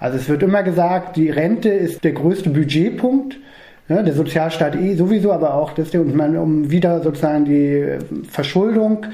Also 0.00 0.18
es 0.18 0.28
wird 0.28 0.42
immer 0.42 0.62
gesagt, 0.62 1.16
die 1.16 1.30
Rente 1.30 1.68
ist 1.68 2.02
der 2.02 2.12
größte 2.12 2.50
Budgetpunkt, 2.50 3.38
ja, 3.88 4.02
der 4.02 4.14
Sozialstaat 4.14 4.76
eh 4.76 4.94
sowieso, 4.94 5.30
aber 5.32 5.54
auch 5.54 5.72
das, 5.72 5.94
um 5.94 6.70
wieder 6.70 7.02
sozusagen 7.02 7.44
die 7.44 7.98
Verschuldung 8.28 9.06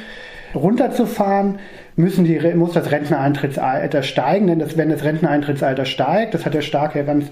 runterzufahren, 0.55 1.59
müssen 1.97 2.25
die, 2.25 2.39
muss 2.55 2.73
das 2.73 2.91
Renteneintrittsalter 2.91 4.03
steigen, 4.03 4.47
denn 4.47 4.59
das, 4.59 4.77
wenn 4.77 4.89
das 4.89 5.05
Renteneintrittsalter 5.05 5.85
steigt, 5.85 6.35
das 6.35 6.47
hat 6.47 6.55
der 6.55 6.63
Stark 6.63 6.95
ja 6.95 7.03
ganz 7.03 7.27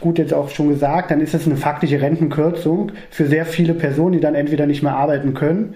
gut 0.00 0.18
jetzt 0.18 0.34
auch 0.34 0.50
schon 0.50 0.68
gesagt, 0.68 1.10
dann 1.10 1.20
ist 1.20 1.34
es 1.34 1.46
eine 1.46 1.56
faktische 1.56 2.00
Rentenkürzung 2.00 2.92
für 3.10 3.26
sehr 3.26 3.46
viele 3.46 3.74
Personen, 3.74 4.12
die 4.12 4.20
dann 4.20 4.34
entweder 4.34 4.66
nicht 4.66 4.82
mehr 4.82 4.96
arbeiten 4.96 5.34
können 5.34 5.74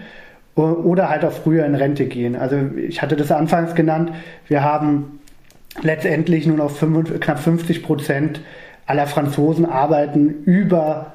oder 0.54 1.08
halt 1.08 1.24
auch 1.24 1.32
früher 1.32 1.64
in 1.64 1.74
Rente 1.74 2.06
gehen. 2.06 2.34
Also 2.34 2.56
ich 2.76 3.00
hatte 3.00 3.16
das 3.16 3.30
anfangs 3.30 3.74
genannt, 3.74 4.12
wir 4.48 4.62
haben 4.62 5.20
letztendlich 5.82 6.46
nur 6.46 6.56
noch 6.56 6.70
5, 6.70 7.20
knapp 7.20 7.38
50 7.38 7.82
Prozent 7.82 8.40
aller 8.86 9.06
Franzosen 9.06 9.66
arbeiten 9.66 10.42
über 10.44 11.12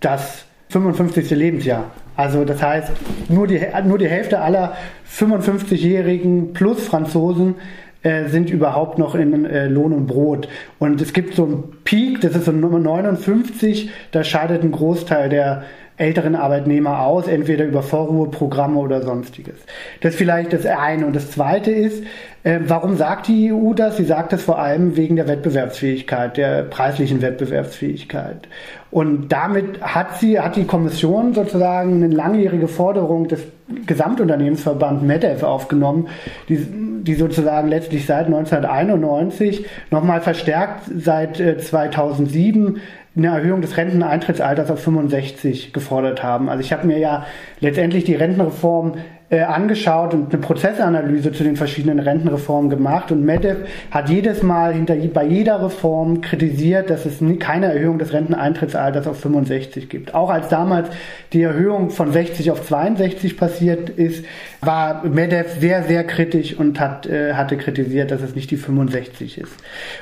das 0.00 0.44
55. 0.68 1.30
Lebensjahr. 1.30 1.90
Also 2.16 2.44
das 2.44 2.62
heißt, 2.62 2.92
nur 3.28 3.46
die, 3.46 3.60
nur 3.84 3.98
die 3.98 4.08
Hälfte 4.08 4.40
aller 4.40 4.76
55-Jährigen 5.10 6.52
plus 6.52 6.86
Franzosen 6.86 7.56
äh, 8.04 8.28
sind 8.28 8.50
überhaupt 8.50 8.98
noch 8.98 9.14
in 9.14 9.44
äh, 9.44 9.66
Lohn 9.66 9.92
und 9.92 10.06
Brot. 10.06 10.48
Und 10.78 11.00
es 11.00 11.12
gibt 11.12 11.34
so 11.34 11.44
einen 11.44 11.64
Peak, 11.84 12.20
das 12.20 12.36
ist 12.36 12.44
so 12.44 12.52
Nummer 12.52 12.78
59, 12.78 13.90
da 14.12 14.22
scheidet 14.22 14.62
ein 14.62 14.70
Großteil 14.70 15.28
der 15.28 15.64
älteren 15.96 16.34
Arbeitnehmer 16.34 17.00
aus, 17.00 17.28
entweder 17.28 17.64
über 17.64 17.82
Vorruheprogramme 17.82 18.78
oder 18.78 19.02
sonstiges. 19.02 19.56
Das 20.00 20.12
ist 20.12 20.18
vielleicht 20.18 20.52
das 20.52 20.66
eine. 20.66 21.06
Und 21.06 21.16
das 21.16 21.30
zweite 21.30 21.70
ist, 21.70 22.04
äh, 22.44 22.60
warum 22.66 22.96
sagt 22.96 23.28
die 23.28 23.52
EU 23.52 23.72
das? 23.72 23.96
Sie 23.96 24.04
sagt 24.04 24.32
das 24.32 24.42
vor 24.42 24.58
allem 24.58 24.96
wegen 24.96 25.16
der 25.16 25.26
Wettbewerbsfähigkeit, 25.26 26.36
der 26.36 26.62
preislichen 26.62 27.22
Wettbewerbsfähigkeit. 27.22 28.48
Und 28.90 29.32
damit 29.32 29.80
hat 29.80 30.18
sie, 30.18 30.38
hat 30.38 30.54
die 30.56 30.66
Kommission 30.66 31.32
sozusagen 31.32 32.04
eine 32.04 32.14
langjährige 32.14 32.68
Forderung 32.68 33.28
des 33.28 33.40
Gesamtunternehmensverband 33.86 35.02
MEDEF 35.02 35.42
aufgenommen, 35.42 36.08
die, 36.50 36.58
die 37.02 37.14
sozusagen 37.14 37.68
letztlich 37.68 38.04
seit 38.04 38.26
1991 38.26 39.64
nochmal 39.90 40.20
verstärkt 40.20 40.82
seit 40.94 41.40
äh, 41.40 41.56
2007 41.56 42.78
eine 43.16 43.28
Erhöhung 43.28 43.62
des 43.62 43.76
Renteneintrittsalters 43.76 44.70
auf 44.70 44.80
65 44.80 45.72
gefordert 45.72 46.22
haben. 46.22 46.48
Also 46.48 46.60
ich 46.60 46.72
habe 46.72 46.86
mir 46.86 46.98
ja 46.98 47.26
letztendlich 47.60 48.04
die 48.04 48.16
Rentenreform 48.16 48.94
äh, 49.34 49.42
angeschaut 49.42 50.14
und 50.14 50.32
eine 50.32 50.40
Prozessanalyse 50.40 51.32
zu 51.32 51.42
den 51.42 51.56
verschiedenen 51.56 51.98
Rentenreformen 51.98 52.70
gemacht 52.70 53.10
und 53.10 53.24
MEDEF 53.24 53.58
hat 53.90 54.08
jedes 54.08 54.42
Mal 54.42 54.72
hinter, 54.72 54.94
bei 54.94 55.24
jeder 55.24 55.62
Reform 55.62 56.20
kritisiert, 56.20 56.88
dass 56.88 57.04
es 57.04 57.20
nie, 57.20 57.36
keine 57.36 57.72
Erhöhung 57.72 57.98
des 57.98 58.12
Renteneintrittsalters 58.12 59.06
auf 59.06 59.20
65 59.20 59.88
gibt. 59.88 60.14
Auch 60.14 60.30
als 60.30 60.48
damals 60.48 60.88
die 61.32 61.42
Erhöhung 61.42 61.90
von 61.90 62.12
60 62.12 62.50
auf 62.50 62.64
62 62.64 63.36
passiert 63.36 63.90
ist, 63.90 64.24
war 64.60 65.04
MEDEF 65.04 65.58
sehr, 65.58 65.82
sehr 65.82 66.04
kritisch 66.04 66.56
und 66.56 66.80
hat, 66.80 67.06
äh, 67.06 67.34
hatte 67.34 67.56
kritisiert, 67.56 68.10
dass 68.10 68.22
es 68.22 68.34
nicht 68.34 68.50
die 68.50 68.56
65 68.56 69.38
ist. 69.38 69.52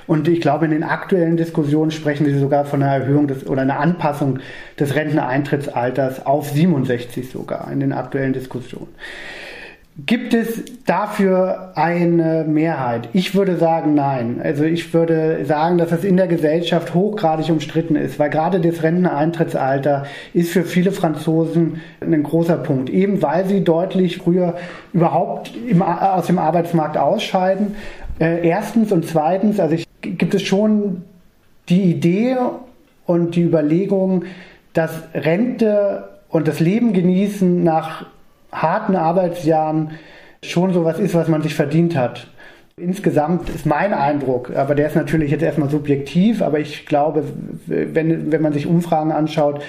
Und 0.06 0.28
ich 0.28 0.40
glaube, 0.40 0.66
in 0.66 0.70
den 0.70 0.84
aktuellen 0.84 1.36
Diskussionen 1.36 1.90
sprechen 1.90 2.26
sie 2.26 2.38
sogar 2.38 2.64
von 2.64 2.82
einer 2.82 2.92
Erhöhung 2.92 3.26
des, 3.26 3.46
oder 3.46 3.62
einer 3.62 3.80
Anpassung 3.80 4.40
des 4.78 4.94
Renteneintrittsalters 4.94 6.26
auf 6.26 6.50
67 6.50 7.30
sogar 7.30 7.70
in 7.72 7.80
den 7.80 7.92
aktuellen 7.92 8.32
Diskussionen. 8.32 8.88
Gibt 10.06 10.32
es 10.32 10.64
dafür 10.86 11.72
eine 11.74 12.44
Mehrheit? 12.48 13.10
Ich 13.12 13.34
würde 13.34 13.58
sagen, 13.58 13.92
nein. 13.92 14.40
Also 14.42 14.64
ich 14.64 14.94
würde 14.94 15.44
sagen, 15.44 15.76
dass 15.76 15.92
es 15.92 16.02
in 16.02 16.16
der 16.16 16.28
Gesellschaft 16.28 16.94
hochgradig 16.94 17.50
umstritten 17.50 17.96
ist, 17.96 18.18
weil 18.18 18.30
gerade 18.30 18.58
das 18.58 18.82
Renteneintrittsalter 18.82 20.06
ist 20.32 20.50
für 20.50 20.64
viele 20.64 20.92
Franzosen 20.92 21.82
ein 22.00 22.22
großer 22.22 22.56
Punkt, 22.56 22.88
eben 22.88 23.20
weil 23.20 23.44
sie 23.44 23.64
deutlich 23.64 24.16
früher 24.16 24.54
überhaupt 24.94 25.52
im, 25.68 25.82
aus 25.82 26.26
dem 26.26 26.38
Arbeitsmarkt 26.38 26.96
ausscheiden. 26.96 27.76
Äh, 28.18 28.48
erstens 28.48 28.92
und 28.92 29.04
zweitens, 29.04 29.60
also 29.60 29.74
ich, 29.74 29.86
gibt 30.00 30.32
es 30.32 30.40
schon 30.40 31.02
die 31.68 31.82
Idee 31.82 32.36
und 33.04 33.36
die 33.36 33.42
Überlegung, 33.42 34.24
dass 34.72 35.02
Rente 35.12 36.08
und 36.30 36.48
das 36.48 36.60
Leben 36.60 36.94
genießen 36.94 37.62
nach 37.62 38.06
harten 38.52 38.94
Arbeitsjahren 38.96 39.92
schon 40.44 40.72
so 40.72 40.84
was 40.84 40.98
ist, 40.98 41.14
was 41.14 41.28
man 41.28 41.42
sich 41.42 41.54
verdient 41.54 41.96
hat. 41.96 42.28
Insgesamt 42.76 43.48
ist 43.50 43.66
mein 43.66 43.92
Eindruck, 43.92 44.56
aber 44.56 44.74
der 44.74 44.86
ist 44.86 44.96
natürlich 44.96 45.30
jetzt 45.30 45.42
erstmal 45.42 45.70
subjektiv, 45.70 46.42
aber 46.42 46.58
ich 46.58 46.86
glaube, 46.86 47.24
wenn, 47.66 48.32
wenn 48.32 48.42
man 48.42 48.52
sich 48.52 48.66
Umfragen 48.66 49.12
anschaut, 49.12 49.62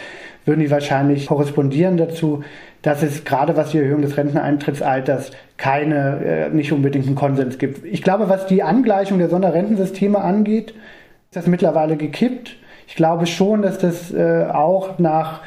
würden 0.45 0.61
die 0.61 0.71
wahrscheinlich 0.71 1.27
korrespondieren 1.27 1.97
dazu, 1.97 2.43
dass 2.81 3.01
es 3.01 3.23
gerade 3.23 3.55
was 3.55 3.71
die 3.71 3.79
Erhöhung 3.79 4.01
des 4.01 4.17
Renteneintrittsalters 4.17 5.31
keine, 5.57 6.25
äh, 6.25 6.49
nicht 6.49 6.73
unbedingt 6.73 7.07
einen 7.07 7.15
Konsens 7.15 7.57
gibt. 7.57 7.85
Ich 7.85 8.03
glaube, 8.03 8.29
was 8.29 8.45
die 8.47 8.63
Angleichung 8.63 9.19
der 9.19 9.29
Sonderrentensysteme 9.29 10.19
angeht, 10.19 10.71
ist 10.71 11.35
das 11.35 11.47
mittlerweile 11.47 11.95
gekippt. 11.95 12.57
Ich 12.87 12.95
glaube 12.95 13.25
schon, 13.25 13.61
dass 13.61 13.77
das 13.77 14.13
äh, 14.13 14.45
auch 14.51 14.99
nach 14.99 15.41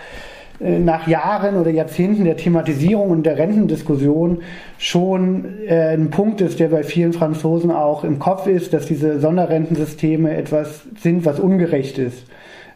nach 0.60 1.06
Jahren 1.06 1.56
oder 1.56 1.70
Jahrzehnten 1.70 2.24
der 2.24 2.36
Thematisierung 2.36 3.10
und 3.10 3.26
der 3.26 3.38
Rentendiskussion 3.38 4.42
schon 4.78 5.44
äh, 5.66 5.94
ein 5.94 6.10
Punkt 6.10 6.40
ist, 6.40 6.60
der 6.60 6.68
bei 6.68 6.82
vielen 6.82 7.12
Franzosen 7.12 7.70
auch 7.70 8.04
im 8.04 8.18
Kopf 8.18 8.46
ist, 8.46 8.72
dass 8.72 8.86
diese 8.86 9.20
Sonderrentensysteme 9.20 10.34
etwas 10.34 10.82
sind, 11.00 11.24
was 11.24 11.40
ungerecht 11.40 11.98
ist. 11.98 12.24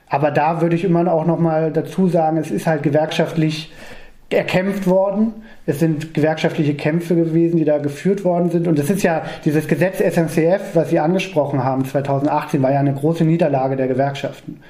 Aber 0.08 0.30
da 0.30 0.60
würde 0.60 0.76
ich 0.76 0.84
immer 0.84 1.10
auch 1.12 1.24
noch 1.24 1.38
mal 1.38 1.72
dazu 1.72 2.08
sagen, 2.08 2.36
es 2.36 2.50
ist 2.50 2.66
halt 2.66 2.82
gewerkschaftlich 2.82 3.72
erkämpft 4.28 4.86
worden. 4.86 5.32
Es 5.66 5.78
sind 5.78 6.14
gewerkschaftliche 6.14 6.74
Kämpfe 6.74 7.14
gewesen, 7.14 7.56
die 7.56 7.64
da 7.64 7.78
geführt 7.78 8.24
worden 8.24 8.50
sind. 8.50 8.66
Und 8.66 8.78
es 8.78 8.90
ist 8.90 9.02
ja 9.02 9.22
dieses 9.44 9.68
Gesetz 9.68 9.98
SNCF, 9.98 10.74
was 10.74 10.90
Sie 10.90 10.98
angesprochen 10.98 11.64
haben, 11.64 11.84
2018, 11.84 12.62
war 12.62 12.72
ja 12.72 12.80
eine 12.80 12.94
große 12.94 13.24
Niederlage 13.24 13.76
der 13.76 13.88
Gewerkschaften. 13.88 14.60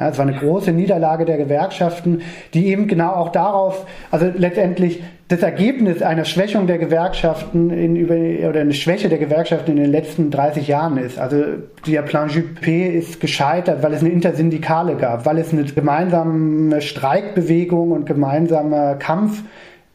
Ja, 0.00 0.10
es 0.10 0.18
war 0.18 0.26
eine 0.26 0.36
große 0.36 0.72
Niederlage 0.72 1.24
der 1.24 1.36
Gewerkschaften, 1.38 2.22
die 2.54 2.68
eben 2.68 2.86
genau 2.86 3.10
auch 3.10 3.30
darauf, 3.30 3.84
also 4.10 4.30
letztendlich 4.34 5.02
das 5.26 5.42
Ergebnis 5.42 6.02
einer 6.02 6.24
Schwächung 6.24 6.66
der 6.66 6.78
Gewerkschaften 6.78 7.70
in, 7.70 7.96
über, 7.96 8.14
oder 8.48 8.60
eine 8.60 8.72
Schwäche 8.72 9.08
der 9.08 9.18
Gewerkschaften 9.18 9.72
in 9.72 9.76
den 9.76 9.90
letzten 9.90 10.30
30 10.30 10.68
Jahren 10.68 10.96
ist. 10.96 11.18
Also 11.18 11.44
der 11.86 12.02
Plan 12.02 12.28
Juppé 12.28 12.88
ist 12.88 13.20
gescheitert, 13.20 13.82
weil 13.82 13.92
es 13.92 14.00
eine 14.00 14.10
Intersyndikale 14.10 14.96
gab, 14.96 15.26
weil 15.26 15.38
es 15.38 15.52
eine 15.52 15.64
gemeinsame 15.64 16.80
Streikbewegung 16.80 17.90
und 17.92 18.06
gemeinsamer 18.06 18.94
Kampf 18.94 19.42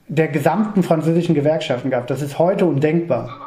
der 0.08 0.28
gesamten 0.28 0.84
französischen 0.84 1.34
Gewerkschaften 1.34 1.90
gab. 1.90 2.08
Das 2.08 2.22
ist 2.22 2.38
heute 2.38 2.66
undenkbar. 2.66 3.43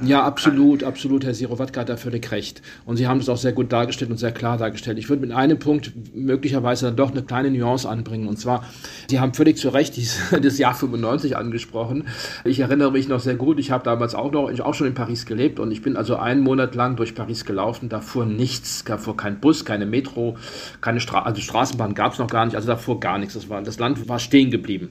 Ja, 0.00 0.22
absolut, 0.22 0.84
absolut, 0.84 1.24
Herr 1.24 1.34
Sirowatka 1.34 1.80
hat 1.80 1.88
da 1.88 1.96
völlig 1.96 2.30
recht. 2.30 2.62
Und 2.86 2.98
Sie 2.98 3.08
haben 3.08 3.18
es 3.18 3.28
auch 3.28 3.36
sehr 3.36 3.52
gut 3.52 3.72
dargestellt 3.72 4.12
und 4.12 4.16
sehr 4.16 4.30
klar 4.30 4.56
dargestellt. 4.56 4.96
Ich 4.96 5.08
würde 5.08 5.22
mit 5.22 5.32
einem 5.32 5.58
Punkt 5.58 5.92
möglicherweise 6.14 6.86
dann 6.86 6.96
doch 6.96 7.10
eine 7.10 7.22
kleine 7.22 7.50
Nuance 7.50 7.88
anbringen. 7.88 8.28
Und 8.28 8.38
zwar, 8.38 8.64
Sie 9.08 9.18
haben 9.18 9.34
völlig 9.34 9.56
zu 9.56 9.70
Recht 9.70 9.98
das 10.42 10.58
Jahr 10.58 10.74
95 10.74 11.36
angesprochen. 11.36 12.04
Ich 12.44 12.60
erinnere 12.60 12.92
mich 12.92 13.08
noch 13.08 13.18
sehr 13.18 13.34
gut, 13.34 13.58
ich 13.58 13.72
habe 13.72 13.82
damals 13.82 14.14
auch 14.14 14.30
noch, 14.30 14.50
ich 14.50 14.62
auch 14.62 14.74
schon 14.74 14.86
in 14.86 14.94
Paris 14.94 15.26
gelebt 15.26 15.58
und 15.58 15.72
ich 15.72 15.82
bin 15.82 15.96
also 15.96 16.16
einen 16.16 16.42
Monat 16.42 16.76
lang 16.76 16.94
durch 16.94 17.16
Paris 17.16 17.44
gelaufen. 17.44 17.88
Da 17.88 18.00
fuhr 18.00 18.24
nichts, 18.24 18.84
da 18.84 18.98
fuhr 18.98 19.16
kein 19.16 19.40
Bus, 19.40 19.64
keine 19.64 19.86
Metro, 19.86 20.36
keine 20.80 21.00
Stra 21.00 21.22
also 21.22 21.40
Straßenbahn 21.40 21.94
gab 21.94 22.12
es 22.12 22.20
noch 22.20 22.28
gar 22.28 22.44
nicht, 22.44 22.54
also 22.54 22.68
da 22.68 22.76
fuhr 22.76 23.00
gar 23.00 23.18
nichts. 23.18 23.34
Das, 23.34 23.48
war, 23.48 23.62
das 23.62 23.80
Land 23.80 24.08
war 24.08 24.20
stehen 24.20 24.50
geblieben. 24.50 24.90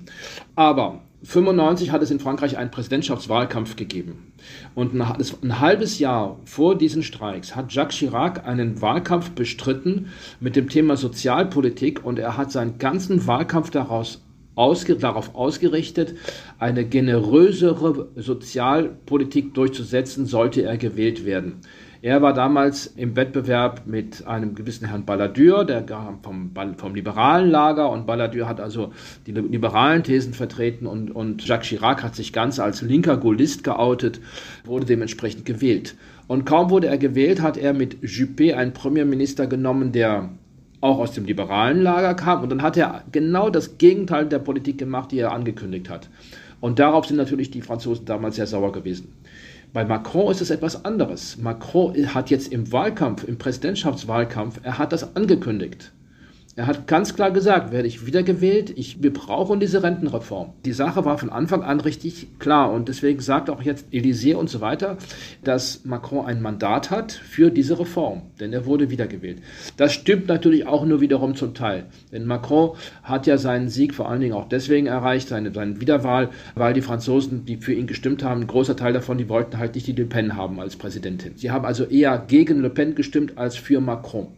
Aber 0.55 1.01
1995 1.21 1.91
hat 1.91 2.03
es 2.03 2.11
in 2.11 2.19
Frankreich 2.19 2.57
einen 2.57 2.69
Präsidentschaftswahlkampf 2.69 3.75
gegeben. 3.75 4.33
Und 4.75 4.93
ein, 4.93 5.59
halbes 5.59 5.97
Jahr 5.97 6.39
vor 6.45 6.77
diesen 6.77 7.01
Streiks 7.01 7.55
hat 7.55 7.73
Jacques 7.73 7.97
Chirac 7.97 8.45
einen 8.45 8.81
Wahlkampf 8.83 9.31
bestritten 9.31 10.09
mit 10.39 10.55
dem 10.55 10.69
Thema 10.69 10.95
Sozialpolitik 10.95 12.05
und 12.05 12.19
er 12.19 12.37
hat 12.37 12.51
seinen 12.51 12.77
ganzen 12.77 13.25
Wahlkampf 13.25 13.71
daraus 13.71 14.21
ausge, 14.53 14.95
darauf 14.95 15.33
ausgerichtet, 15.33 16.15
eine 16.59 16.85
generösere 16.85 18.09
Sozialpolitik 18.15 19.55
durchzusetzen, 19.55 20.27
sollte 20.27 20.61
er 20.61 20.77
gewählt 20.77 21.25
werden. 21.25 21.61
Er 22.01 22.21
war 22.21 22.33
damals 22.33 22.85
im 22.85 23.15
Wettbewerb 23.15 23.87
mit 23.87 24.27
einem 24.27 24.53
gewissen 24.53 24.87
Herrn 24.87 25.05
Balladur, 25.05 25.65
der 25.65 25.81
kam 25.81 26.19
vom, 26.21 26.51
vom 26.77 26.93
liberalen 26.93 27.49
Lager 27.49 27.89
und 27.89 28.05
Balladur 28.05 28.47
hat 28.47 28.61
also 28.61 28.93
die 29.25 29.31
liberalen 29.31 30.03
Thesen 30.03 30.33
vertreten 30.33 30.85
und, 30.85 31.09
und 31.09 31.47
Jacques 31.47 31.69
Chirac 31.69 32.03
hat 32.03 32.15
sich 32.15 32.33
ganz 32.33 32.59
als 32.59 32.83
linker 32.83 33.17
Gaullist 33.17 33.63
geoutet, 33.63 34.21
wurde 34.63 34.85
dementsprechend 34.85 35.45
gewählt. 35.45 35.95
Und 36.27 36.45
kaum 36.45 36.69
wurde 36.69 36.87
er 36.87 36.99
gewählt, 36.99 37.41
hat 37.41 37.57
er 37.57 37.73
mit 37.73 38.03
Juppé 38.03 38.53
einen 38.53 38.73
Premierminister 38.73 39.47
genommen, 39.47 39.91
der 39.91 40.29
auch 40.81 40.99
aus 40.99 41.13
dem 41.13 41.25
liberalen 41.25 41.81
Lager 41.81 42.13
kam 42.13 42.43
und 42.43 42.49
dann 42.49 42.61
hat 42.61 42.77
er 42.77 43.05
genau 43.11 43.49
das 43.49 43.79
Gegenteil 43.79 44.27
der 44.27 44.39
Politik 44.39 44.77
gemacht, 44.77 45.11
die 45.11 45.17
er 45.17 45.31
angekündigt 45.31 45.89
hat. 45.89 46.09
Und 46.59 46.77
darauf 46.79 47.05
sind 47.05 47.17
natürlich 47.17 47.49
die 47.49 47.61
Franzosen 47.61 48.05
damals 48.05 48.35
sehr 48.35 48.47
sauer 48.47 48.71
gewesen. 48.71 49.13
Bei 49.73 49.83
Macron 49.85 50.31
ist 50.31 50.41
es 50.41 50.49
etwas 50.49 50.85
anderes. 50.85 51.37
Macron 51.37 51.93
hat 52.13 52.29
jetzt 52.29 52.51
im 52.51 52.71
Wahlkampf, 52.71 53.23
im 53.23 53.37
Präsidentschaftswahlkampf, 53.37 54.61
er 54.63 54.77
hat 54.77 54.91
das 54.91 55.15
angekündigt. 55.15 55.91
Er 56.57 56.65
hat 56.65 56.87
ganz 56.87 57.13
klar 57.13 57.29
gesagt, 57.29 57.71
werde 57.71 57.87
ich 57.87 58.07
wiedergewählt, 58.07 58.73
ich, 58.75 59.03
wir 59.03 59.13
brauchen 59.13 59.59
diese 59.59 59.83
Rentenreform. 59.83 60.53
Die 60.65 60.71
Sache 60.71 61.05
war 61.05 61.19
von 61.19 61.29
Anfang 61.29 61.61
an 61.61 61.79
richtig 61.79 62.39
klar 62.39 62.71
und 62.71 62.87
deswegen 62.87 63.19
sagt 63.19 63.51
auch 63.51 63.61
jetzt 63.61 63.85
Élysée 63.93 64.33
und 64.33 64.49
so 64.49 64.59
weiter, 64.59 64.97
dass 65.43 65.85
Macron 65.85 66.25
ein 66.25 66.41
Mandat 66.41 66.89
hat 66.89 67.11
für 67.11 67.51
diese 67.51 67.77
Reform, 67.77 68.23
denn 68.39 68.53
er 68.53 68.65
wurde 68.65 68.89
wiedergewählt. 68.89 69.37
Das 69.77 69.93
stimmt 69.93 70.29
natürlich 70.29 70.65
auch 70.65 70.83
nur 70.83 70.99
wiederum 70.99 71.35
zum 71.35 71.53
Teil, 71.53 71.85
denn 72.11 72.25
Macron 72.25 72.71
hat 73.03 73.27
ja 73.27 73.37
seinen 73.37 73.69
Sieg 73.69 73.93
vor 73.93 74.09
allen 74.09 74.21
Dingen 74.21 74.33
auch 74.33 74.49
deswegen 74.49 74.87
erreicht, 74.87 75.27
seine, 75.27 75.53
seine 75.53 75.79
Wiederwahl, 75.79 76.31
weil 76.55 76.73
die 76.73 76.81
Franzosen, 76.81 77.45
die 77.45 77.57
für 77.57 77.73
ihn 77.73 77.85
gestimmt 77.85 78.23
haben, 78.23 78.41
ein 78.41 78.47
großer 78.47 78.75
Teil 78.75 78.93
davon, 78.93 79.19
die 79.19 79.29
wollten 79.29 79.59
halt 79.59 79.75
nicht 79.75 79.85
die 79.85 79.91
Le 79.91 80.05
Pen 80.05 80.35
haben 80.35 80.59
als 80.59 80.75
Präsidentin. 80.75 81.33
Sie 81.35 81.51
haben 81.51 81.65
also 81.65 81.83
eher 81.83 82.17
gegen 82.17 82.63
Le 82.63 82.71
Pen 82.71 82.95
gestimmt 82.95 83.37
als 83.37 83.55
für 83.57 83.79
Macron. 83.79 84.29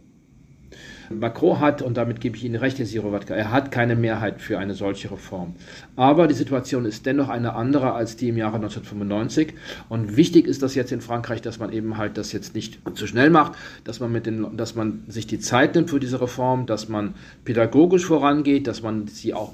Macron 1.12 1.58
hat, 1.58 1.82
und 1.82 1.96
damit 1.96 2.20
gebe 2.20 2.36
ich 2.36 2.44
Ihnen 2.44 2.54
recht, 2.54 2.78
Herr 2.78 2.86
Sirowatka, 2.86 3.34
er 3.34 3.50
hat 3.50 3.72
keine 3.72 3.96
Mehrheit 3.96 4.40
für 4.40 4.60
eine 4.60 4.74
solche 4.74 5.10
Reform. 5.10 5.54
Aber 5.96 6.28
die 6.28 6.34
Situation 6.34 6.84
ist 6.84 7.04
dennoch 7.04 7.28
eine 7.28 7.54
andere 7.54 7.94
als 7.94 8.16
die 8.16 8.28
im 8.28 8.36
Jahre 8.36 8.56
1995. 8.56 9.54
Und 9.88 10.16
wichtig 10.16 10.46
ist 10.46 10.62
das 10.62 10.76
jetzt 10.76 10.92
in 10.92 11.00
Frankreich, 11.00 11.42
dass 11.42 11.58
man 11.58 11.72
eben 11.72 11.98
halt 11.98 12.16
das 12.16 12.30
jetzt 12.30 12.54
nicht 12.54 12.78
zu 12.94 13.08
schnell 13.08 13.30
macht, 13.30 13.54
dass 13.82 13.98
man, 13.98 14.12
mit 14.12 14.26
den, 14.26 14.56
dass 14.56 14.76
man 14.76 15.02
sich 15.08 15.26
die 15.26 15.40
Zeit 15.40 15.74
nimmt 15.74 15.90
für 15.90 15.98
diese 15.98 16.20
Reform, 16.20 16.66
dass 16.66 16.88
man 16.88 17.14
pädagogisch 17.44 18.06
vorangeht, 18.06 18.68
dass 18.68 18.82
man 18.82 19.08
sie 19.08 19.34
auch 19.34 19.52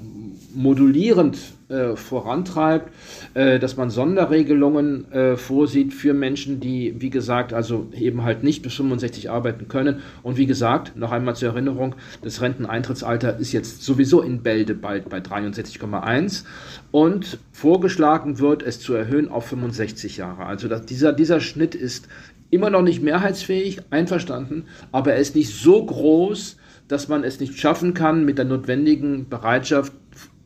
modulierend 0.53 1.37
äh, 1.69 1.97
vorantreibt, 1.97 2.93
äh, 3.33 3.59
dass 3.59 3.75
man 3.75 3.89
Sonderregelungen 3.89 5.11
äh, 5.11 5.35
vorsieht 5.35 5.93
für 5.93 6.13
Menschen, 6.13 6.61
die, 6.61 6.95
wie 6.99 7.09
gesagt, 7.09 7.53
also 7.53 7.87
eben 7.93 8.23
halt 8.23 8.41
nicht 8.41 8.61
bis 8.61 8.75
65 8.75 9.29
arbeiten 9.29 9.67
können. 9.67 10.01
Und 10.23 10.37
wie 10.37 10.45
gesagt, 10.45 10.95
noch 10.95 11.11
einmal 11.11 11.35
zur 11.35 11.49
Erinnerung, 11.49 11.95
das 12.21 12.41
Renteneintrittsalter 12.41 13.37
ist 13.37 13.51
jetzt 13.51 13.83
sowieso 13.83 14.21
in 14.21 14.43
Bälde 14.43 14.75
bald 14.75 15.09
bei 15.09 15.17
63,1 15.17 16.45
und 16.91 17.37
vorgeschlagen 17.51 18.39
wird, 18.39 18.63
es 18.63 18.79
zu 18.79 18.93
erhöhen 18.93 19.27
auf 19.27 19.47
65 19.47 20.15
Jahre. 20.15 20.45
Also 20.45 20.69
dass 20.69 20.85
dieser, 20.85 21.11
dieser 21.11 21.41
Schnitt 21.41 21.75
ist 21.75 22.07
immer 22.49 22.69
noch 22.69 22.81
nicht 22.81 23.03
mehrheitsfähig, 23.03 23.81
einverstanden, 23.89 24.67
aber 24.93 25.11
er 25.11 25.19
ist 25.19 25.35
nicht 25.35 25.53
so 25.53 25.85
groß, 25.85 26.55
dass 26.87 27.09
man 27.09 27.25
es 27.25 27.41
nicht 27.41 27.59
schaffen 27.59 27.93
kann, 27.93 28.23
mit 28.23 28.37
der 28.37 28.45
notwendigen 28.45 29.27
Bereitschaft 29.27 29.91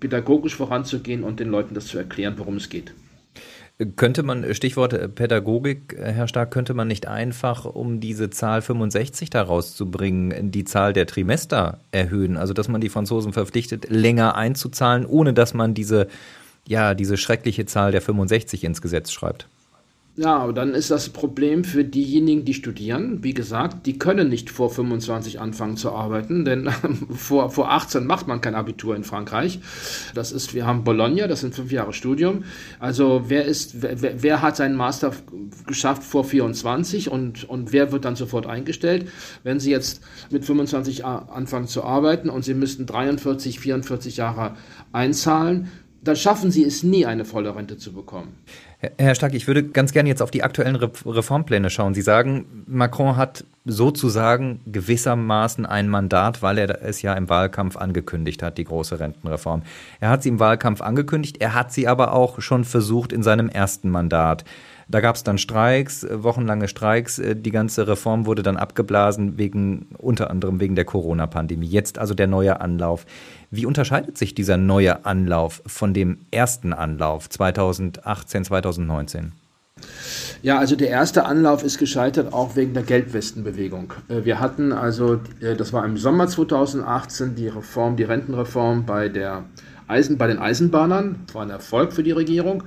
pädagogisch 0.01 0.55
voranzugehen 0.55 1.23
und 1.23 1.39
den 1.39 1.47
Leuten 1.47 1.73
das 1.73 1.87
zu 1.87 1.97
erklären, 1.97 2.33
worum 2.37 2.57
es 2.57 2.67
geht. 2.67 2.93
Könnte 3.95 4.21
man, 4.21 4.53
Stichwort 4.53 5.15
Pädagogik, 5.15 5.95
Herr 5.97 6.27
Stark, 6.27 6.51
könnte 6.51 6.75
man 6.75 6.87
nicht 6.87 7.07
einfach, 7.07 7.65
um 7.65 7.99
diese 7.99 8.29
Zahl 8.29 8.61
65 8.61 9.31
da 9.31 9.41
rauszubringen, 9.41 10.51
die 10.51 10.65
Zahl 10.65 10.93
der 10.93 11.07
Trimester 11.07 11.79
erhöhen? 11.91 12.37
Also, 12.37 12.53
dass 12.53 12.67
man 12.67 12.81
die 12.81 12.89
Franzosen 12.89 13.33
verpflichtet, 13.33 13.89
länger 13.89 14.35
einzuzahlen, 14.35 15.05
ohne 15.05 15.33
dass 15.33 15.55
man 15.55 15.73
diese, 15.73 16.07
ja, 16.67 16.93
diese 16.93 17.17
schreckliche 17.17 17.65
Zahl 17.65 17.91
der 17.91 18.01
65 18.01 18.63
ins 18.65 18.83
Gesetz 18.83 19.11
schreibt? 19.11 19.47
Ja, 20.21 20.37
aber 20.37 20.53
dann 20.53 20.75
ist 20.75 20.91
das 20.91 21.09
Problem 21.09 21.63
für 21.63 21.83
diejenigen, 21.83 22.45
die 22.45 22.53
studieren. 22.53 23.23
Wie 23.23 23.33
gesagt, 23.33 23.87
die 23.87 23.97
können 23.97 24.29
nicht 24.29 24.51
vor 24.51 24.69
25 24.69 25.39
anfangen 25.39 25.77
zu 25.77 25.91
arbeiten, 25.93 26.45
denn 26.45 26.69
vor, 27.09 27.49
vor 27.49 27.71
18 27.71 28.05
macht 28.05 28.27
man 28.27 28.39
kein 28.39 28.53
Abitur 28.53 28.95
in 28.95 29.03
Frankreich. 29.03 29.59
Das 30.13 30.31
ist, 30.31 30.53
wir 30.53 30.67
haben 30.67 30.83
Bologna, 30.83 31.25
das 31.25 31.39
sind 31.39 31.55
fünf 31.55 31.71
Jahre 31.71 31.91
Studium. 31.91 32.43
Also 32.77 33.23
wer 33.29 33.45
ist, 33.45 33.81
wer, 33.81 34.21
wer 34.21 34.43
hat 34.43 34.57
seinen 34.57 34.75
Master 34.75 35.11
geschafft 35.65 36.03
vor 36.03 36.23
24 36.23 37.09
und, 37.09 37.49
und 37.49 37.73
wer 37.73 37.91
wird 37.91 38.05
dann 38.05 38.15
sofort 38.15 38.45
eingestellt? 38.45 39.09
Wenn 39.41 39.59
Sie 39.59 39.71
jetzt 39.71 40.03
mit 40.29 40.45
25 40.45 41.03
anfangen 41.03 41.65
zu 41.65 41.83
arbeiten 41.83 42.29
und 42.29 42.45
Sie 42.45 42.53
müssten 42.53 42.85
43, 42.85 43.59
44 43.59 44.17
Jahre 44.17 44.55
einzahlen, 44.91 45.71
dann 46.03 46.15
schaffen 46.15 46.51
Sie 46.51 46.63
es 46.63 46.83
nie, 46.83 47.07
eine 47.07 47.25
volle 47.25 47.55
Rente 47.55 47.77
zu 47.77 47.91
bekommen. 47.91 48.35
Herr 48.97 49.13
Stark, 49.13 49.35
ich 49.35 49.45
würde 49.45 49.63
ganz 49.63 49.91
gerne 49.91 50.09
jetzt 50.09 50.23
auf 50.23 50.31
die 50.31 50.43
aktuellen 50.43 50.75
Reformpläne 50.75 51.69
schauen. 51.69 51.93
Sie 51.93 52.01
sagen, 52.01 52.63
Macron 52.65 53.15
hat 53.15 53.45
sozusagen 53.63 54.59
gewissermaßen 54.65 55.67
ein 55.67 55.87
Mandat, 55.87 56.41
weil 56.41 56.57
er 56.57 56.81
es 56.81 57.03
ja 57.03 57.13
im 57.13 57.29
Wahlkampf 57.29 57.77
angekündigt 57.77 58.41
hat, 58.41 58.57
die 58.57 58.63
große 58.63 58.99
Rentenreform. 58.99 59.61
Er 59.99 60.09
hat 60.09 60.23
sie 60.23 60.29
im 60.29 60.39
Wahlkampf 60.39 60.81
angekündigt, 60.81 61.37
er 61.39 61.53
hat 61.53 61.71
sie 61.71 61.87
aber 61.87 62.13
auch 62.13 62.41
schon 62.41 62.63
versucht 62.63 63.13
in 63.13 63.21
seinem 63.21 63.49
ersten 63.49 63.89
Mandat. 63.89 64.45
Da 64.91 64.99
gab 64.99 65.15
es 65.15 65.23
dann 65.23 65.37
Streiks, 65.37 66.03
äh, 66.03 66.21
wochenlange 66.21 66.67
Streiks. 66.67 67.17
Äh, 67.17 67.35
die 67.35 67.51
ganze 67.51 67.87
Reform 67.87 68.25
wurde 68.25 68.43
dann 68.43 68.57
abgeblasen, 68.57 69.37
wegen, 69.37 69.87
unter 69.97 70.29
anderem 70.29 70.59
wegen 70.59 70.75
der 70.75 70.85
Corona-Pandemie. 70.85 71.65
Jetzt 71.65 71.97
also 71.97 72.13
der 72.13 72.27
neue 72.27 72.59
Anlauf. 72.59 73.05
Wie 73.49 73.65
unterscheidet 73.65 74.17
sich 74.17 74.35
dieser 74.35 74.57
neue 74.57 75.05
Anlauf 75.05 75.61
von 75.65 75.93
dem 75.93 76.19
ersten 76.31 76.73
Anlauf 76.73 77.29
2018, 77.29 78.43
2019? 78.43 79.31
Ja, 80.43 80.59
also 80.59 80.75
der 80.75 80.89
erste 80.89 81.25
Anlauf 81.25 81.63
ist 81.63 81.77
gescheitert 81.77 82.33
auch 82.33 82.55
wegen 82.57 82.73
der 82.73 82.83
Gelbwestenbewegung. 82.83 83.93
Äh, 84.09 84.25
wir 84.25 84.41
hatten 84.41 84.73
also, 84.73 85.21
das 85.39 85.71
war 85.71 85.85
im 85.85 85.95
Sommer 85.95 86.27
2018, 86.27 87.35
die 87.35 87.47
Reform, 87.47 87.95
die 87.95 88.03
Rentenreform 88.03 88.85
bei 88.85 89.07
der 89.07 89.45
Eisen, 89.91 90.17
bei 90.17 90.27
den 90.27 90.39
Eisenbahnern. 90.39 91.17
Das 91.25 91.35
war 91.35 91.43
ein 91.43 91.49
Erfolg 91.49 91.93
für 91.93 92.03
die 92.03 92.11
Regierung. 92.11 92.63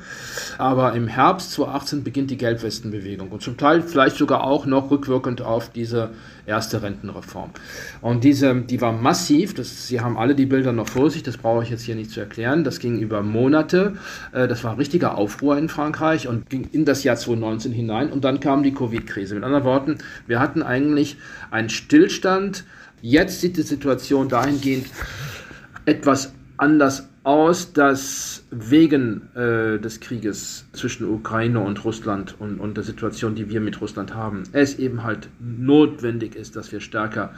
Aber 0.59 0.93
im 0.95 1.09
Herbst 1.09 1.53
2018 1.53 2.05
beginnt 2.05 2.31
die 2.31 2.37
Gelbwestenbewegung 2.37 3.31
und 3.31 3.43
zum 3.43 3.57
Teil 3.57 3.83
vielleicht 3.83 4.17
sogar 4.17 4.45
auch 4.45 4.67
noch 4.67 4.91
rückwirkend 4.91 5.43
auf 5.43 5.71
diese 5.71 6.11
erste 6.47 6.83
Rentenreform. 6.83 7.51
Und 8.01 8.25
diese, 8.25 8.55
die 8.55 8.81
war 8.81 8.93
massiv. 8.93 9.55
Das, 9.55 9.89
Sie 9.89 10.01
haben 10.01 10.19
alle 10.19 10.35
die 10.35 10.47
Bilder 10.47 10.73
noch 10.73 10.89
vor 10.89 11.11
sich. 11.11 11.23
Das 11.23 11.37
brauche 11.37 11.63
ich 11.63 11.71
jetzt 11.71 11.83
hier 11.83 11.95
nicht 11.95 12.11
zu 12.11 12.21
erklären. 12.21 12.65
Das 12.65 12.79
ging 12.79 12.99
über 12.99 13.23
Monate. 13.23 13.95
Äh, 14.33 14.47
das 14.47 14.63
war 14.65 14.73
ein 14.73 14.77
richtiger 14.77 15.17
Aufruhr 15.17 15.57
in 15.57 15.69
Frankreich 15.69 16.29
und 16.29 16.51
ging 16.51 16.69
in 16.73 16.85
das 16.85 17.05
Jahr 17.05 17.17
2019 17.17 17.73
hinein. 17.73 18.13
Und 18.13 18.25
dann 18.25 18.41
kam 18.41 18.63
die 18.63 18.75
Covid-Krise. 18.75 19.35
Mit 19.35 19.45
anderen 19.45 19.65
Worten, 19.65 19.99
wir 20.27 20.41
hatten 20.41 20.63
eigentlich 20.63 21.17
einen 21.51 21.71
Stillstand. 21.71 22.65
Jetzt 23.01 23.41
sieht 23.41 23.57
die 23.57 23.63
Situation 23.63 24.29
dahingehend 24.29 24.87
etwas 25.87 26.33
anders 26.57 27.09
aus, 27.25 27.73
dass 27.73 28.45
wegen 28.51 29.35
äh, 29.35 29.79
des 29.79 30.01
Krieges 30.01 30.67
zwischen 30.73 31.09
Ukraine 31.09 31.61
und 31.61 31.83
Russland 31.85 32.37
und, 32.39 32.61
und 32.61 32.77
der 32.77 32.85
Situation, 32.85 33.35
die 33.35 33.49
wir 33.49 33.61
mit 33.61 33.81
Russland 33.81 34.15
haben, 34.15 34.45
es 34.53 34.79
eben 34.79 35.03
halt 35.03 35.29
notwendig 35.41 36.37
ist, 36.37 36.55
dass 36.55 36.71
wir 36.71 36.81
stärker 36.81 37.33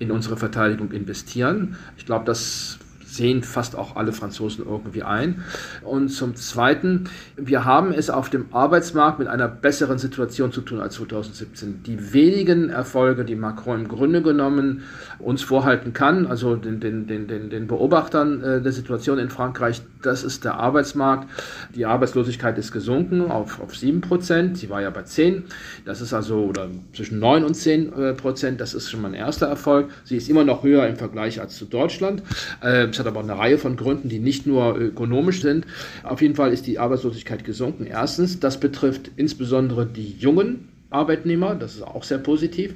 in 0.00 0.10
unsere 0.10 0.36
Verteidigung 0.36 0.90
investieren. 0.90 1.76
Ich 1.96 2.04
glaube, 2.04 2.24
das 2.24 2.78
sehen 3.18 3.42
fast 3.42 3.76
auch 3.76 3.96
alle 3.96 4.12
Franzosen 4.12 4.64
irgendwie 4.64 5.02
ein. 5.02 5.42
Und 5.82 6.08
zum 6.08 6.36
Zweiten, 6.36 7.04
wir 7.36 7.66
haben 7.66 7.92
es 7.92 8.08
auf 8.08 8.30
dem 8.30 8.46
Arbeitsmarkt 8.52 9.18
mit 9.18 9.28
einer 9.28 9.48
besseren 9.48 9.98
Situation 9.98 10.52
zu 10.52 10.62
tun 10.62 10.80
als 10.80 10.94
2017. 10.94 11.82
Die 11.82 12.14
wenigen 12.14 12.70
Erfolge, 12.70 13.26
die 13.26 13.34
Macron 13.34 13.80
im 13.80 13.88
Grunde 13.88 14.22
genommen 14.22 14.84
uns 15.18 15.42
vorhalten 15.42 15.92
kann, 15.92 16.26
also 16.26 16.56
den, 16.56 16.80
den, 16.80 17.06
den, 17.06 17.50
den, 17.50 17.66
Beobachtern 17.66 18.42
äh, 18.42 18.62
der 18.62 18.72
Situation 18.72 19.18
in 19.18 19.30
Frankreich, 19.30 19.82
das 20.00 20.22
ist 20.22 20.44
der 20.44 20.54
Arbeitsmarkt. 20.54 21.28
Die 21.74 21.86
Arbeitslosigkeit 21.86 22.56
ist 22.56 22.72
gesunken 22.72 23.30
auf, 23.30 23.60
auf 23.60 23.76
7 23.76 24.00
Prozent. 24.00 24.56
Sie 24.56 24.70
war 24.70 24.80
ja 24.80 24.90
bei 24.90 25.02
10. 25.02 25.44
Das 25.84 26.00
ist 26.00 26.14
also 26.14 26.44
oder 26.44 26.68
zwischen 26.94 27.18
9 27.18 27.44
und 27.44 27.54
10 27.54 27.92
äh, 27.92 28.14
Prozent. 28.14 28.60
Das 28.60 28.74
ist 28.74 28.90
schon 28.90 29.02
mal 29.02 29.08
ein 29.08 29.14
erster 29.14 29.46
Erfolg. 29.46 29.90
Sie 30.04 30.16
ist 30.16 30.28
immer 30.28 30.44
noch 30.44 30.62
höher 30.62 30.86
im 30.86 30.96
Vergleich 30.96 31.40
als 31.40 31.56
zu 31.56 31.64
Deutschland. 31.64 32.22
Äh, 32.62 32.86
es 32.86 32.98
hat 32.98 33.06
aber 33.08 33.20
eine 33.20 33.38
Reihe 33.38 33.58
von 33.58 33.76
Gründen, 33.76 34.08
die 34.08 34.20
nicht 34.20 34.46
nur 34.46 34.76
ökonomisch 34.78 35.42
sind. 35.42 35.66
Auf 36.04 36.22
jeden 36.22 36.34
Fall 36.34 36.52
ist 36.52 36.66
die 36.66 36.78
Arbeitslosigkeit 36.78 37.44
gesunken. 37.44 37.86
Erstens, 37.86 38.38
das 38.38 38.60
betrifft 38.60 39.10
insbesondere 39.16 39.86
die 39.86 40.14
jungen 40.18 40.68
Arbeitnehmer, 40.90 41.54
das 41.54 41.74
ist 41.74 41.82
auch 41.82 42.02
sehr 42.02 42.18
positiv. 42.18 42.74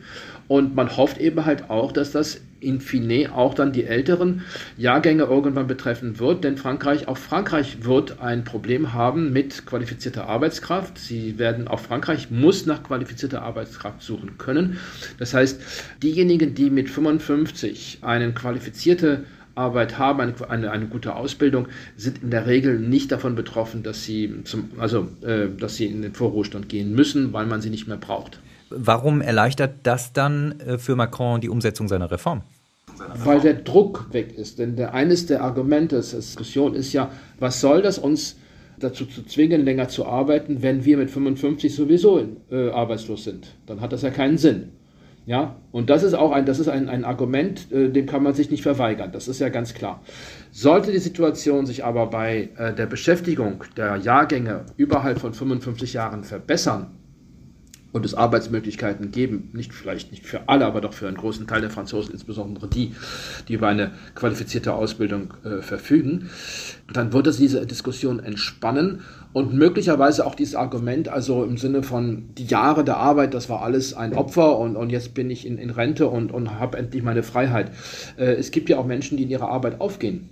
Und 0.49 0.75
man 0.75 0.97
hofft 0.97 1.19
eben 1.19 1.45
halt 1.45 1.71
auch, 1.71 1.93
dass 1.93 2.13
das 2.13 2.41
in 2.61 2.81
fine 2.81 3.35
auch 3.35 3.55
dann 3.55 3.73
die 3.73 3.85
älteren 3.85 4.43
Jahrgänge 4.77 5.25
irgendwann 5.25 5.67
betreffen 5.67 6.19
wird, 6.19 6.45
denn 6.45 6.57
Frankreich, 6.57 7.09
auch 7.09 7.17
Frankreich 7.17 7.85
wird 7.85 8.21
ein 8.21 8.45
Problem 8.45 8.93
haben 8.93 9.33
mit 9.33 9.67
qualifizierter 9.67 10.29
Arbeitskraft. 10.29 10.99
Sie 10.99 11.39
werden, 11.39 11.67
auch 11.67 11.81
Frankreich 11.81 12.31
muss 12.31 12.67
nach 12.67 12.83
qualifizierter 12.83 13.43
Arbeitskraft 13.43 14.03
suchen 14.03 14.39
können. 14.39 14.79
Das 15.19 15.35
heißt, 15.35 15.61
diejenigen, 16.03 16.55
die 16.55 16.71
mit 16.71 16.89
55 16.89 17.99
eine 18.03 18.33
qualifizierte 18.33 19.25
Arbeit 19.55 19.99
haben, 19.99 20.21
eine, 20.21 20.35
eine, 20.49 20.71
eine, 20.71 20.87
gute 20.87 21.15
Ausbildung, 21.15 21.69
sind 21.97 22.23
in 22.23 22.31
der 22.31 22.47
Regel 22.47 22.79
nicht 22.79 23.13
davon 23.13 23.35
betroffen, 23.35 23.83
dass 23.83 24.05
sie, 24.05 24.43
zum, 24.45 24.71
also, 24.79 25.09
äh, 25.23 25.49
dass 25.59 25.77
sie 25.77 25.87
in 25.87 26.03
den 26.03 26.15
Vorruhestand 26.15 26.69
gehen 26.69 26.95
müssen, 26.95 27.33
weil 27.33 27.47
man 27.47 27.61
sie 27.61 27.71
nicht 27.71 27.87
mehr 27.87 27.97
braucht. 27.97 28.41
Warum 28.71 29.21
erleichtert 29.21 29.75
das 29.83 30.13
dann 30.13 30.59
äh, 30.61 30.79
für 30.79 30.97
Macron 30.97 31.41
die 31.41 31.49
Umsetzung 31.49 31.89
seiner 31.89 32.11
Reform? 32.11 32.43
Weil 33.25 33.41
der 33.41 33.55
Druck 33.55 34.09
weg 34.13 34.37
ist. 34.37 34.59
Denn 34.59 34.77
der, 34.77 34.95
eines 34.95 35.27
der 35.27 35.43
Argumente 35.43 36.01
der 36.01 36.19
Diskussion 36.19 36.75
ist 36.75 36.93
ja, 36.93 37.11
was 37.39 37.61
soll 37.61 37.83
das 37.83 37.99
uns 37.99 38.37
dazu 38.79 39.07
zu 39.07 39.25
zwingen, 39.25 39.65
länger 39.65 39.89
zu 39.89 40.07
arbeiten, 40.07 40.63
wenn 40.63 40.85
wir 40.85 40.97
mit 40.97 41.11
55 41.11 41.75
sowieso 41.75 42.27
äh, 42.51 42.71
arbeitslos 42.71 43.25
sind? 43.25 43.55
Dann 43.67 43.81
hat 43.81 43.93
das 43.93 44.03
ja 44.03 44.11
keinen 44.11 44.39
Sinn. 44.39 44.71
Ja, 45.25 45.57
und 45.71 45.89
das 45.89 46.03
ist 46.03 46.15
auch 46.15 46.33
ein, 46.33 46.47
das 46.47 46.59
ist 46.59 46.69
ein, 46.69 46.89
ein 46.89 47.05
Argument, 47.05 47.71
äh, 47.71 47.91
dem 47.91 48.07
kann 48.07 48.25
man 48.25 48.35
sich 48.35 48.51
nicht 48.51 48.63
verweigern. 48.63 49.13
Das 49.13 49.29
ist 49.29 49.39
ja 49.39 49.51
ganz 49.51 49.73
klar. 49.73 50.03
Sollte 50.51 50.91
die 50.91 50.99
Situation 50.99 51.65
sich 51.65 51.85
aber 51.85 52.07
bei 52.07 52.51
äh, 52.57 52.75
der 52.75 52.87
Beschäftigung 52.87 53.63
der 53.77 53.97
Jahrgänge 53.97 54.67
überhalb 54.77 55.21
von 55.21 55.33
55 55.33 55.93
Jahren 55.93 56.25
verbessern, 56.25 56.99
und 57.93 58.07
es 58.07 58.15
Arbeitsmöglichkeiten 58.15 59.13
geben, 59.13 59.51
nicht 59.53 59.73
vielleicht 59.73 60.11
nicht 60.11 60.27
für 60.27 60.49
alle, 60.49 60.67
aber 60.67 60.81
doch 60.81 60.95
für 60.95 61.07
einen 61.07 61.17
großen 61.17 61.47
Teil 61.47 61.61
der 61.61 61.71
Franzosen, 61.71 62.13
insbesondere 62.13 62.69
die, 62.69 62.95
die 63.49 63.55
über 63.55 63.69
eine 63.69 63.93
qualifizierte 64.15 64.73
Ausbildung 64.75 65.35
äh, 65.45 65.61
verfügen, 65.61 66.31
dann 66.93 67.13
wird 67.13 67.27
es 67.27 67.37
diese 67.37 67.67
Diskussion 67.67 68.19
entspannen 68.21 69.03
und 69.33 69.55
möglicherweise 69.55 70.27
auch 70.27 70.35
dieses 70.35 70.55
Argument, 70.55 71.09
also 71.09 71.45
im 71.45 71.57
Sinne 71.57 71.83
von 71.83 72.31
die 72.37 72.45
Jahre 72.45 72.85
der 72.85 72.99
Arbeit, 72.99 73.35
das 73.35 73.49
war 73.49 73.63
alles 73.63 73.95
ein 73.95 74.15
Opfer 74.15 74.59
und, 74.59 74.77
und 74.77 74.91
jetzt 74.91 75.15
bin 75.15 75.31
ich 75.31 75.47
in, 75.47 75.59
in 75.59 75.71
Rente 75.71 76.09
und, 76.09 76.33
und 76.33 76.59
habe 76.59 76.79
endlich 76.79 77.03
meine 77.03 77.23
Freiheit. 77.23 77.71
Äh, 78.19 78.35
es 78.35 78.51
gibt 78.51 78.69
ja 78.69 78.79
auch 78.79 78.87
Menschen, 78.87 79.17
die 79.17 79.25
in 79.25 79.31
ihrer 79.31 79.49
Arbeit 79.49 79.81
aufgehen 79.81 80.29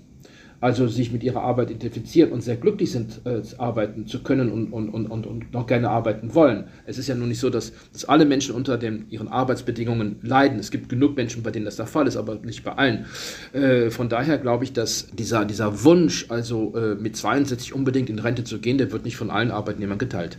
also 0.61 0.88
sich 0.88 1.11
mit 1.11 1.22
ihrer 1.22 1.42
Arbeit 1.42 1.70
identifizieren 1.70 2.32
und 2.32 2.42
sehr 2.42 2.56
glücklich 2.56 2.92
sind, 2.92 3.22
äh, 3.24 3.40
arbeiten 3.58 4.06
zu 4.06 4.22
können 4.22 4.50
und, 4.50 4.72
und, 4.72 4.90
und, 4.90 5.06
und, 5.06 5.26
und 5.26 5.52
noch 5.52 5.66
gerne 5.66 5.88
arbeiten 5.88 6.34
wollen. 6.34 6.64
Es 6.86 6.98
ist 6.98 7.08
ja 7.08 7.14
nun 7.14 7.28
nicht 7.28 7.40
so, 7.40 7.50
dass, 7.50 7.72
dass 7.92 8.04
alle 8.04 8.26
Menschen 8.26 8.54
unter 8.54 8.76
den, 8.76 9.06
ihren 9.11 9.28
Arbeitsbedingungen 9.28 10.16
leiden. 10.22 10.58
Es 10.58 10.70
gibt 10.70 10.88
genug 10.88 11.16
Menschen, 11.16 11.42
bei 11.42 11.50
denen 11.50 11.64
das 11.64 11.76
der 11.76 11.86
Fall 11.86 12.06
ist, 12.06 12.16
aber 12.16 12.36
nicht 12.36 12.62
bei 12.62 12.72
allen. 12.72 13.06
Äh, 13.52 13.90
von 13.90 14.08
daher 14.08 14.38
glaube 14.38 14.64
ich, 14.64 14.72
dass 14.72 15.08
dieser, 15.12 15.44
dieser 15.44 15.82
Wunsch, 15.84 16.26
also 16.28 16.74
äh, 16.76 16.94
mit 16.94 17.16
62 17.16 17.74
unbedingt 17.74 18.11
in 18.11 18.18
Rente 18.18 18.44
zu 18.44 18.58
gehen, 18.58 18.78
der 18.78 18.92
wird 18.92 19.04
nicht 19.04 19.16
von 19.16 19.30
allen 19.30 19.50
Arbeitnehmern 19.50 19.98
geteilt. 19.98 20.38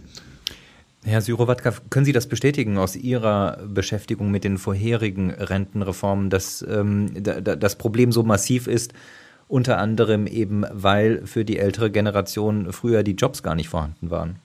Herr 1.03 1.21
Syrowatka, 1.21 1.73
können 1.89 2.05
Sie 2.05 2.11
das 2.11 2.27
bestätigen 2.27 2.77
aus 2.77 2.95
Ihrer 2.95 3.57
Beschäftigung 3.67 4.29
mit 4.29 4.43
den 4.43 4.59
vorherigen 4.59 5.31
Rentenreformen, 5.31 6.29
dass 6.29 6.63
ähm, 6.69 7.09
das 7.23 7.75
Problem 7.75 8.11
so 8.11 8.21
massiv 8.21 8.67
ist, 8.67 8.93
unter 9.51 9.77
anderem 9.77 10.27
eben, 10.27 10.65
weil 10.71 11.21
für 11.25 11.43
die 11.43 11.59
ältere 11.59 11.91
Generation 11.91 12.71
früher 12.71 13.03
die 13.03 13.15
Jobs 13.15 13.43
gar 13.43 13.55
nicht 13.55 13.69
vorhanden 13.69 14.09
waren. 14.09 14.37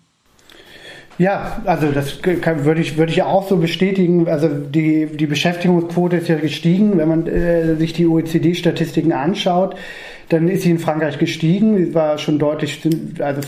Ja, 1.18 1.62
also 1.64 1.92
das 1.92 2.20
kann, 2.20 2.66
würde 2.66 2.82
ich, 2.82 2.98
würde 2.98 3.10
ich 3.10 3.22
auch 3.22 3.48
so 3.48 3.56
bestätigen. 3.56 4.28
Also 4.28 4.48
die, 4.48 5.06
die 5.06 5.26
Beschäftigungsquote 5.26 6.16
ist 6.16 6.28
ja 6.28 6.36
gestiegen. 6.36 6.98
Wenn 6.98 7.08
man 7.08 7.26
äh, 7.26 7.76
sich 7.76 7.94
die 7.94 8.06
OECD-Statistiken 8.06 9.12
anschaut, 9.12 9.76
dann 10.28 10.48
ist 10.48 10.64
sie 10.64 10.70
in 10.70 10.78
Frankreich 10.78 11.18
gestiegen. 11.18 11.76
Sie 11.78 11.94
war 11.94 12.18
schon 12.18 12.38
deutlich, 12.38 12.82
also 13.20 13.40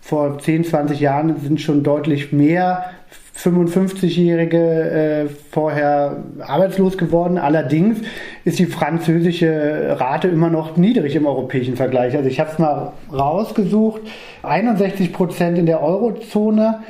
vor 0.00 0.38
10, 0.38 0.64
20 0.64 1.00
Jahren 1.00 1.40
sind 1.40 1.60
schon 1.60 1.82
deutlich 1.82 2.30
mehr 2.30 2.90
55-Jährige 3.36 4.58
äh, 4.58 5.28
vorher 5.50 6.16
arbeitslos 6.40 6.98
geworden. 6.98 7.38
Allerdings 7.38 7.98
ist 8.44 8.58
die 8.58 8.66
französische 8.66 9.96
Rate 9.98 10.28
immer 10.28 10.50
noch 10.50 10.76
niedrig 10.76 11.16
im 11.16 11.26
europäischen 11.26 11.76
Vergleich. 11.76 12.16
Also 12.16 12.28
ich 12.28 12.40
habe 12.40 12.50
es 12.50 12.58
mal 12.58 12.92
rausgesucht. 13.12 14.02
61 14.42 15.12
Prozent 15.12 15.58
in 15.58 15.66
der 15.66 15.82
Eurozone 15.82 16.80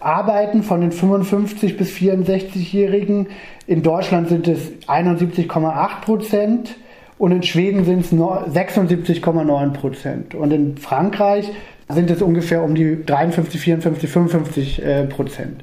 arbeiten 0.00 0.62
von 0.62 0.80
den 0.80 0.92
55 0.92 1.76
bis 1.76 1.90
64-Jährigen. 1.90 3.28
In 3.66 3.82
Deutschland 3.82 4.28
sind 4.28 4.48
es 4.48 4.72
71,8 4.88 6.00
Prozent 6.00 6.76
und 7.18 7.30
in 7.30 7.42
Schweden 7.42 7.84
sind 7.84 8.00
es 8.00 8.12
76,9 8.12 9.72
Prozent. 9.72 10.34
Und 10.34 10.52
in 10.52 10.76
Frankreich 10.76 11.52
sind 11.92 12.10
es 12.10 12.22
ungefähr 12.22 12.62
um 12.62 12.74
die 12.74 13.04
53, 13.04 13.60
54, 13.60 14.10
55 14.10 14.84
äh, 14.84 15.04
Prozent. 15.04 15.62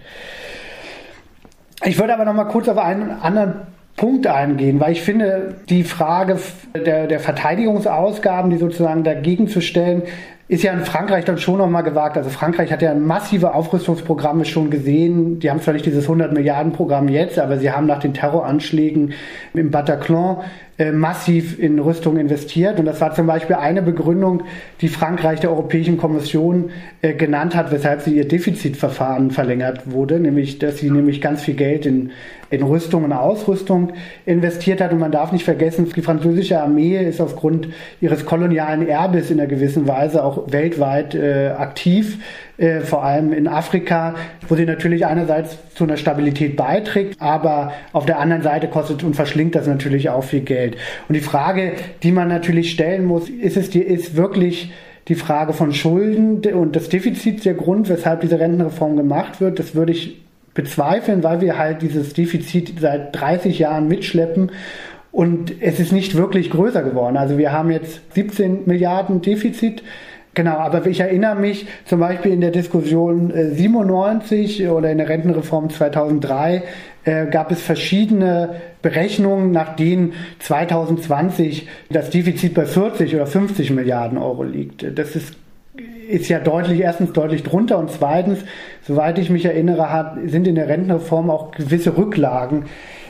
Ich 1.84 1.98
würde 1.98 2.14
aber 2.14 2.26
noch 2.26 2.34
mal 2.34 2.46
kurz 2.46 2.68
auf 2.68 2.78
einen 2.78 3.12
anderen 3.12 3.68
Punkt 3.96 4.28
eingehen, 4.28 4.80
weil 4.80 4.94
ich 4.94 5.02
finde, 5.02 5.56
die 5.70 5.84
Frage 5.84 6.40
der, 6.74 7.08
der 7.08 7.20
Verteidigungsausgaben, 7.20 8.50
die 8.50 8.58
sozusagen 8.58 9.04
dagegen 9.04 9.48
zu 9.48 9.62
stellen, 9.62 10.04
ist 10.50 10.64
ja 10.64 10.74
in 10.74 10.84
Frankreich 10.84 11.26
dann 11.26 11.38
schon 11.38 11.60
nochmal 11.60 11.84
gewagt. 11.84 12.18
Also 12.18 12.32
Frankreich 12.32 12.72
hat 12.72 12.82
ja 12.82 12.96
massive 12.96 13.54
Aufrüstungsprogramme 13.54 14.46
schon 14.46 14.72
gesehen. 14.72 15.40
Die 15.40 15.52
haben 15.52 15.62
zwar 15.62 15.76
nicht 15.76 15.86
dieses 15.86 16.06
100 16.06 16.34
Milliarden 16.34 16.74
Programm 16.74 17.08
jetzt, 17.08 17.38
aber 17.38 17.60
sie 17.60 17.72
haben 17.72 17.86
nach 17.86 18.00
den 18.00 18.16
Terroranschlägen 18.16 19.14
im 19.54 19.70
Bataclan 19.70 20.38
äh, 20.80 20.94
massiv 20.94 21.60
in 21.60 21.78
Rüstung 21.78 22.18
investiert. 22.18 22.80
Und 22.80 22.86
das 22.86 23.02
war 23.02 23.14
zum 23.14 23.28
Beispiel 23.28 23.58
eine 23.58 23.82
Begründung, 23.82 24.44
die 24.80 24.88
Frankreich 24.88 25.42
der 25.42 25.52
Europäischen 25.52 25.98
Kommission 25.98 26.72
äh, 27.02 27.14
genannt 27.14 27.54
hat, 27.54 27.72
weshalb 27.72 28.02
sie 28.02 28.16
ihr 28.16 28.26
Defizitverfahren 28.26 29.30
verlängert 29.30 29.92
wurde, 29.92 30.22
nämlich, 30.22 30.58
dass 30.58 30.78
sie 30.78 30.90
nämlich 30.90 31.20
ganz 31.20 31.44
viel 31.44 31.56
Geld 31.56 31.86
in, 31.86 32.12
in 32.50 32.64
Rüstung 32.64 33.04
und 33.04 33.12
Ausrüstung 33.12 33.92
investiert 34.26 34.80
hat. 34.80 34.94
Und 34.94 35.00
man 35.00 35.12
darf 35.12 35.34
nicht 35.34 35.44
vergessen, 35.44 35.92
die 35.94 36.02
französische 36.02 36.62
Armee 36.62 36.98
ist 36.98 37.20
aufgrund 37.20 37.68
ihres 38.00 38.26
kolonialen 38.26 38.88
Erbes 38.88 39.30
in 39.32 39.40
einer 39.40 39.50
gewissen 39.50 39.86
Weise 39.86 40.24
auch 40.24 40.39
weltweit 40.48 41.16
äh, 41.16 41.50
aktiv. 41.50 42.18
Äh, 42.58 42.82
vor 42.82 43.04
allem 43.06 43.32
in 43.32 43.48
Afrika, 43.48 44.16
wo 44.50 44.56
sie 44.56 44.66
natürlich 44.66 45.06
einerseits 45.06 45.58
zu 45.76 45.86
einer 45.86 45.96
Stabilität 45.96 46.58
beiträgt, 46.58 47.22
aber 47.22 47.72
auf 47.94 48.06
der 48.06 48.20
anderen 48.20 48.42
Seite 48.42 48.68
kostet 48.68 49.02
und 49.04 49.16
verschlingt 49.16 49.56
das 49.56 49.66
natürlich 49.66 50.10
auch 50.10 50.26
viel 50.26 50.42
Geld. 50.42 50.76
Und 51.08 51.16
die 51.16 51.22
Frage, 51.22 51.74
die 52.04 52.12
man 52.12 52.28
natürlich 52.28 52.72
stellen 52.72 53.06
muss, 53.06 53.30
ist 53.30 53.56
es 53.56 53.70
die, 53.70 53.82
ist 53.82 54.18
wirklich 54.18 54.74
die 55.08 55.16
Frage 55.16 55.54
von 55.54 55.74
Schulden 55.74 56.42
und 56.54 56.76
das 56.76 56.90
Defizit 56.90 57.46
der 57.46 57.54
Grund, 57.54 57.88
weshalb 57.88 58.22
diese 58.22 58.40
Rentenreform 58.40 58.98
gemacht 58.98 59.40
wird, 59.40 59.58
das 59.58 59.74
würde 59.74 59.94
ich 59.94 60.22
bezweifeln, 60.54 61.24
weil 61.24 61.40
wir 61.40 61.58
halt 61.58 61.82
dieses 61.82 62.14
Defizit 62.14 62.74
seit 62.82 63.16
30 63.16 63.58
Jahren 63.58 63.88
mitschleppen 63.88 64.52
und 65.12 65.54
es 65.62 65.80
ist 65.80 65.92
nicht 65.92 66.16
wirklich 66.16 66.50
größer 66.50 66.84
geworden. 66.84 67.18
Also 67.18 67.38
wir 67.38 67.52
haben 67.52 67.72
jetzt 67.72 68.02
17 68.14 68.66
Milliarden 68.66 69.22
Defizit 69.22 69.82
Genau, 70.36 70.58
aber 70.58 70.86
ich 70.86 71.00
erinnere 71.00 71.36
mich 71.36 71.66
zum 71.86 72.00
Beispiel 72.00 72.32
in 72.32 72.42
der 72.42 72.52
Diskussion 72.52 73.34
97 73.34 74.62
äh, 74.62 74.68
oder 74.70 74.92
in 74.92 75.00
der 75.00 75.10
Rentenreform 75.10 75.70
2003 75.70 76.64
äh, 77.04 77.26
gab 77.28 77.52
es 77.52 77.62
verschiedene 77.62 78.56
Berechnungen, 78.82 79.52
nach 79.52 79.76
denen 79.76 80.14
2020 80.40 81.68
das 81.90 82.10
Defizit 82.10 82.54
bei 82.54 82.66
40 82.66 83.16
oder 83.16 83.26
50 83.26 83.72
Milliarden 83.72 84.18
Euro 84.18 84.44
liegt. 84.44 84.86
Das 84.98 85.16
ist 85.16 85.36
ist 86.10 86.28
ja 86.28 86.40
deutlich, 86.40 86.80
erstens 86.80 87.14
deutlich 87.14 87.44
drunter 87.44 87.78
und 87.78 87.92
zweitens, 87.92 88.40
soweit 88.82 89.20
ich 89.20 89.30
mich 89.30 89.46
erinnere, 89.46 90.18
sind 90.26 90.48
in 90.48 90.56
der 90.56 90.68
Rentenreform 90.68 91.30
auch 91.30 91.52
gewisse 91.52 91.96
Rücklagen 91.96 92.66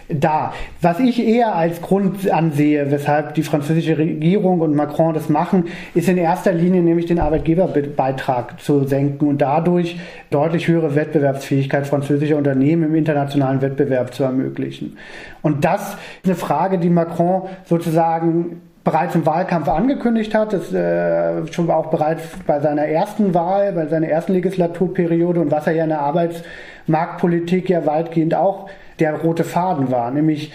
da. 0.09 0.53
Was 0.81 0.99
ich 0.99 1.25
eher 1.25 1.55
als 1.55 1.81
Grund 1.81 2.29
ansehe, 2.29 2.89
weshalb 2.91 3.35
die 3.35 3.43
französische 3.43 3.97
Regierung 3.97 4.61
und 4.61 4.75
Macron 4.75 5.13
das 5.13 5.29
machen, 5.29 5.65
ist 5.93 6.09
in 6.09 6.17
erster 6.17 6.51
Linie 6.51 6.81
nämlich 6.81 7.05
den 7.05 7.19
Arbeitgeberbeitrag 7.19 8.59
zu 8.59 8.85
senken 8.85 9.27
und 9.27 9.39
dadurch 9.39 9.99
deutlich 10.31 10.67
höhere 10.67 10.95
Wettbewerbsfähigkeit 10.95 11.85
französischer 11.85 12.37
Unternehmen 12.37 12.85
im 12.85 12.95
internationalen 12.95 13.61
Wettbewerb 13.61 14.13
zu 14.13 14.23
ermöglichen. 14.23 14.97
Und 15.41 15.63
das 15.63 15.93
ist 15.93 15.97
eine 16.25 16.35
Frage, 16.35 16.79
die 16.79 16.89
Macron 16.89 17.43
sozusagen 17.65 18.61
bereits 18.83 19.13
im 19.13 19.25
Wahlkampf 19.25 19.67
angekündigt 19.67 20.33
hat, 20.33 20.53
das 20.53 20.73
äh, 20.73 21.45
schon 21.51 21.69
auch 21.69 21.87
bereits 21.87 22.23
bei 22.47 22.59
seiner 22.59 22.85
ersten 22.85 23.35
Wahl, 23.35 23.73
bei 23.73 23.85
seiner 23.85 24.07
ersten 24.07 24.33
Legislaturperiode 24.33 25.39
und 25.39 25.51
was 25.51 25.67
er 25.67 25.73
ja 25.73 25.83
in 25.83 25.89
der 25.89 26.01
Arbeitsmarktpolitik 26.01 27.69
ja 27.69 27.85
weitgehend 27.85 28.33
auch 28.33 28.69
der 28.99 29.13
rote 29.13 29.43
Faden 29.43 29.91
war, 29.91 30.11
nämlich 30.11 30.51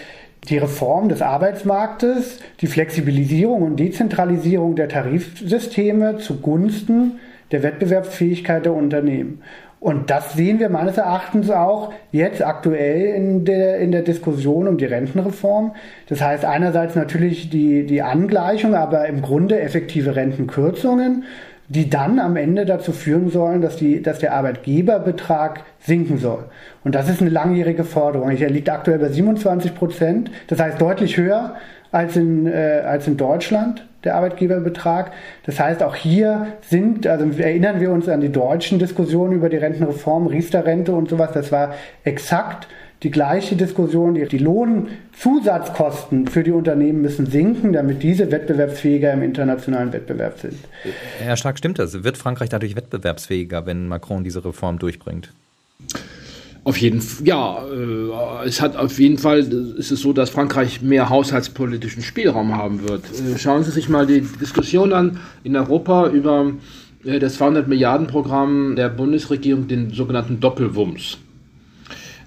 die 0.49 0.59
Reform 0.59 1.09
des 1.09 1.23
Arbeitsmarktes, 1.23 2.39
die 2.61 2.67
Flexibilisierung 2.67 3.63
und 3.63 3.77
Dezentralisierung 3.77 4.77
der 4.77 4.89
Tarifsysteme 4.89 6.19
zugunsten 6.19 7.19
der 7.51 7.63
Wettbewerbsfähigkeit 7.63 8.65
der 8.65 8.75
Unternehmen. 8.75 9.43
Und 9.81 10.09
das 10.09 10.33
sehen 10.33 10.61
wir 10.61 10.71
meines 10.71 10.97
Erachtens 10.97 11.51
auch 11.51 11.93
jetzt 12.11 12.43
aktuell 12.43 13.15
in 13.15 13.45
der, 13.45 13.79
in 13.81 13.93
der 13.93 14.01
Diskussion 14.01 14.67
um 14.67 14.79
die 14.79 14.87
Rentenreform. 14.87 15.75
Das 16.09 16.23
heißt 16.23 16.47
einerseits 16.47 16.95
natürlich 16.95 17.51
die, 17.51 17.85
die 17.85 18.01
Angleichung, 18.01 18.75
aber 18.75 19.07
im 19.07 19.21
Grunde 19.21 19.61
effektive 19.61 20.17
Rentenkürzungen 20.17 21.25
die 21.69 21.89
dann 21.89 22.19
am 22.19 22.37
Ende 22.37 22.67
dazu 22.67 22.93
führen 22.93 23.31
sollen, 23.31 23.63
dass, 23.63 23.77
die, 23.77 24.03
dass 24.03 24.19
der 24.19 24.35
Arbeitgeberbetrag 24.35 25.63
sinken 25.81 26.19
soll. 26.19 26.45
Und 26.85 26.95
das 26.95 27.09
ist 27.09 27.21
eine 27.21 27.31
langjährige 27.31 27.85
Forderung. 27.85 28.31
Er 28.31 28.51
liegt 28.51 28.69
aktuell 28.69 28.99
bei 28.99 29.09
27 29.09 29.75
Prozent, 29.75 30.31
das 30.49 30.61
heißt 30.61 30.81
deutlich 30.81 31.17
höher 31.17 31.55
als 31.91 32.17
in, 32.17 32.47
äh, 32.47 32.83
als 32.85 33.07
in 33.07 33.17
Deutschland 33.17 33.87
der 34.05 34.17
Arbeitgeberbetrag. 34.17 35.13
Das 35.47 35.59
heißt, 35.59 35.83
auch 35.83 35.95
hier 35.95 36.49
sind, 36.61 37.07
also 37.07 37.27
erinnern 37.41 37.81
wir 37.81 37.91
uns 37.91 38.09
an 38.09 38.21
die 38.21 38.33
deutschen 38.33 38.79
Diskussionen 38.79 39.33
über 39.33 39.49
die 39.49 39.57
Rentenreform, 39.57 40.27
Riester-Rente 40.27 40.93
und 40.93 41.09
sowas, 41.09 41.31
das 41.33 41.51
war 41.51 41.75
exakt 42.03 42.69
die 43.05 43.11
gleiche 43.11 43.55
Diskussion. 43.55 44.15
Die 44.15 44.39
Lohnzusatzkosten 44.39 46.27
für 46.27 46.43
die 46.43 46.51
Unternehmen 46.51 47.03
müssen 47.03 47.27
sinken, 47.27 47.73
damit 47.73 48.03
diese 48.03 48.33
wettbewerbsfähiger 48.33 49.13
im 49.13 49.23
internationalen 49.23 49.93
Wettbewerb 49.93 50.41
sind. 50.41 50.55
Herr 51.21 51.37
Stark, 51.37 51.59
stimmt 51.59 51.79
das? 51.79 52.03
Wird 52.03 52.17
Frankreich 52.17 52.49
dadurch 52.49 52.75
wettbewerbsfähiger, 52.75 53.67
wenn 53.67 53.87
Macron 53.87 54.25
diese 54.25 54.45
Reform 54.45 54.79
durchbringt? 54.79 55.33
Auf 56.65 56.79
jeden 56.79 57.03
Fall, 57.03 57.27
ja, 57.27 57.63
äh, 57.67 58.47
es 58.47 58.63
hat 58.63 58.75
auf 58.77 58.99
jeden 58.99 59.19
Fall, 59.19 59.41
ist 59.41 59.91
es 59.91 60.01
so, 60.01 60.15
dass 60.15 60.31
Frankreich 60.31 60.81
mehr 60.81 61.11
haushaltspolitischen 61.11 62.03
Spielraum 62.03 62.57
haben 62.57 62.89
wird. 62.89 63.05
Äh, 63.05 63.39
schauen 63.39 63.65
Sie 63.65 63.71
sich 63.71 63.91
mal 63.91 64.07
die 64.07 64.23
Diskussion 64.23 64.95
an 64.95 65.21
in 65.43 65.57
Europa 65.57 66.09
über 66.09 66.53
äh, 67.05 67.19
das 67.19 67.35
200 67.35 67.69
Milliarden 67.69 68.07
Programm 68.07 68.77
der 68.77 68.89
Bundesregierung, 68.89 69.69
den 69.69 69.91
sogenannten 69.91 70.41
Doppelwumms. 70.41 71.19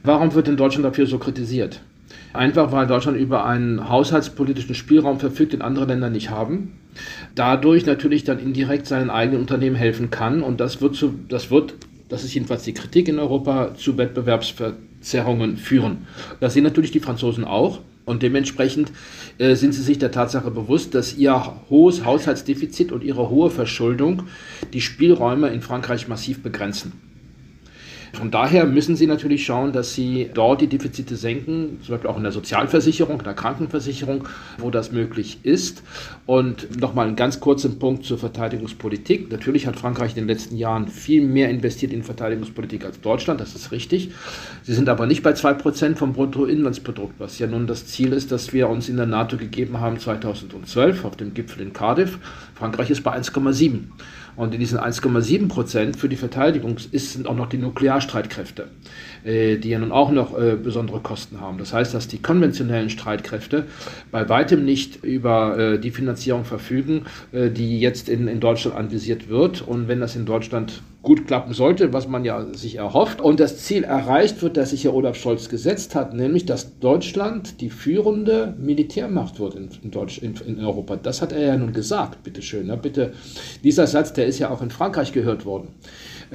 Warum 0.04 0.34
wird 0.34 0.48
in 0.48 0.58
Deutschland 0.58 0.86
dafür 0.86 1.06
so 1.06 1.18
kritisiert? 1.18 1.82
Einfach 2.34 2.72
weil 2.72 2.88
Deutschland 2.88 3.18
über 3.18 3.45
einen 3.45 3.89
haushaltspolitischen 3.89 4.76
Spielraum 4.76 5.20
verfügt, 5.20 5.54
den 5.54 5.62
andere 5.62 5.86
Länder 5.86 6.10
nicht 6.10 6.30
haben. 6.30 6.78
Dadurch 7.36 7.86
natürlich 7.86 8.24
dann 8.24 8.39
indirekt 8.39 8.88
seinen 8.88 9.10
eigenen 9.10 9.41
Unternehmen 9.41 9.76
helfen 9.76 10.10
kann. 10.10 10.41
Und 10.41 10.60
das 10.60 10.82
wird, 10.82 10.95
zu, 10.95 11.14
das 11.30 11.52
wird, 11.52 11.76
das 12.10 12.24
ist 12.24 12.34
jedenfalls 12.34 12.64
die 12.64 12.74
Kritik 12.74 13.08
in 13.08 13.20
Europa, 13.20 13.76
zu 13.76 13.98
Wettbewerbsverzerrungen 13.98 15.58
führen. 15.58 16.08
Das 16.39 16.54
sehen 16.54 16.64
natürlich 16.64 16.91
die 16.91 17.00
Franzosen 17.00 17.43
auch. 17.43 17.80
Und 18.06 18.24
dementsprechend 18.24 18.93
äh, 19.38 19.56
sind 19.56 19.74
sie 19.74 19.82
sich 19.82 20.00
der 20.00 20.12
Tatsache 20.12 20.50
bewusst, 20.50 20.95
dass 20.95 21.18
ihr 21.18 21.56
hohes 21.70 22.06
Haushaltsdefizit 22.06 22.93
und 22.93 23.04
ihre 23.04 23.30
hohe 23.30 23.50
Verschuldung 23.50 24.24
die 24.72 24.80
Spielräume 24.80 25.50
in 25.50 25.62
Frankreich 25.62 26.08
massiv 26.08 26.41
begrenzen. 26.41 26.93
Von 28.14 28.32
daher 28.32 28.66
müssen 28.66 28.95
Sie 28.95 29.08
natürlich 29.08 29.45
schauen, 29.45 29.74
dass 29.74 29.93
Sie 29.93 30.30
dort 30.34 30.62
die 30.62 30.68
Defizite 30.68 31.16
senken, 31.16 31.80
zum 31.82 31.95
Beispiel 31.95 32.10
auch 32.10 32.18
in 32.18 32.24
der 32.24 32.32
Sozialversicherung, 32.32 33.20
in 33.20 33.24
der 33.24 33.34
Krankenversicherung, 33.34 34.28
wo 34.58 34.70
das 34.72 34.91
möglich 34.91 35.39
ist. 35.43 35.84
Und 36.26 36.80
nochmal 36.80 37.08
einen 37.08 37.16
ganz 37.16 37.39
kurzen 37.39 37.80
Punkt 37.80 38.05
zur 38.05 38.18
Verteidigungspolitik. 38.18 39.32
Natürlich 39.32 39.68
hat 39.68 39.78
Frankreich 39.78 40.12
in 40.12 40.24
den 40.24 40.28
letzten 40.28 40.58
Jahren 40.58 40.88
viel 40.88 41.26
mehr 41.26 41.49
investiert 41.49 41.93
in 41.93 42.03
Verteidigungspolitik 42.03 42.86
als 42.86 43.01
Deutschland, 43.01 43.39
das 43.39 43.55
ist 43.55 43.72
richtig. 43.72 44.12
Sie 44.64 44.74
sind 44.74 44.89
aber 44.89 45.05
nicht 45.05 45.24
bei 45.24 45.32
2% 45.32 45.95
vom 45.95 46.14
Bruttoinlandsprodukt, 46.14 47.20
was 47.20 47.39
ja 47.39 47.47
nun 47.47 47.68
das 47.68 47.88
Ziel 47.88 48.14
ist, 48.14 48.32
das 48.32 48.53
wir 48.53 48.70
uns 48.70 48.89
in 48.89 48.97
der 48.97 49.05
NATO 49.05 49.38
gegeben 49.38 49.80
haben 49.80 49.99
2012 49.99 51.05
auf 51.05 51.16
dem 51.16 51.34
Gipfel 51.34 51.62
in 51.62 51.74
Cardiff. 51.74 52.18
Frankreich 52.55 52.89
ist 52.89 53.03
bei 53.03 53.16
1,7. 53.16 53.84
Und 54.38 54.54
in 54.54 54.60
diesen 54.60 54.80
1,7 54.80 55.48
Prozent 55.48 55.98
für 55.98 56.08
die 56.08 56.16
Verteidigung 56.16 56.78
ist, 56.92 57.14
sind 57.14 57.28
auch 57.28 57.36
noch 57.36 57.50
die 57.50 57.58
Nuklearstreitkräfte, 57.58 58.70
äh, 59.24 59.57
die 59.57 59.70
ja 59.70 59.80
nun 59.80 59.91
auch 59.91 60.11
noch 60.11 60.38
äh, 60.38 60.55
besondere 60.55 60.99
Kosten 60.99 61.41
haben. 61.41 61.57
Das 61.57 61.74
heißt, 61.74 61.93
dass 61.93 62.07
die 62.07 62.22
konventionellen 62.22 62.89
Streitkräfte 62.89 63.65
bei 64.11 64.28
weitem 64.30 64.65
nicht 64.65 65.03
über 65.03 65.57
äh, 65.57 65.80
die 65.80 65.91
Finanzierung 65.91 66.45
verfügen, 66.45 67.05
äh, 67.32 67.49
die 67.49 67.80
jetzt 67.80 68.09
in, 68.09 68.28
in 68.28 68.39
Deutschland 68.39 68.78
anvisiert 68.78 69.30
wird. 69.30 69.61
Und 69.61 69.88
wenn 69.88 69.99
das 69.99 70.15
in 70.15 70.26
Deutschland 70.26 70.82
gut 71.07 71.26
klappen 71.26 71.53
sollte, 71.53 71.93
was 71.93 72.07
man 72.07 72.26
ja 72.26 72.53
sich 72.53 72.76
erhofft, 72.76 73.22
und 73.22 73.39
das 73.39 73.63
Ziel 73.63 73.86
erreicht 73.86 74.41
wird, 74.41 74.57
das 74.57 74.72
sich 74.72 74.84
ja 74.84 74.91
Olaf 74.91 75.15
Scholz 75.15 75.47
gesetzt 75.47 75.95
hat, 75.95 76.13
nämlich 76.13 76.45
dass 76.45 76.80
Deutschland 76.80 77.61
die 77.61 77.70
führende 77.70 78.53
Militärmacht 78.59 79.39
wird 79.39 79.55
in, 79.55 79.70
in, 79.84 79.91
Deutsch, 79.91 80.18
in, 80.18 80.36
in 80.45 80.59
Europa. 80.59 80.97
Das 80.97 81.22
hat 81.22 81.32
er 81.32 81.39
ja 81.39 81.55
nun 81.55 81.72
gesagt, 81.72 82.24
bitteschön. 82.24 82.68
Ne? 82.68 82.76
Bitte, 82.76 83.13
dieser 83.63 83.88
Satz, 83.88 84.11
der 84.11 84.26
ist 84.26 84.39
ja 84.39 84.49
auch 84.49 84.61
in 84.61 84.70
Frankreich 84.70 85.13
gehört 85.13 85.45
worden. 85.45 85.70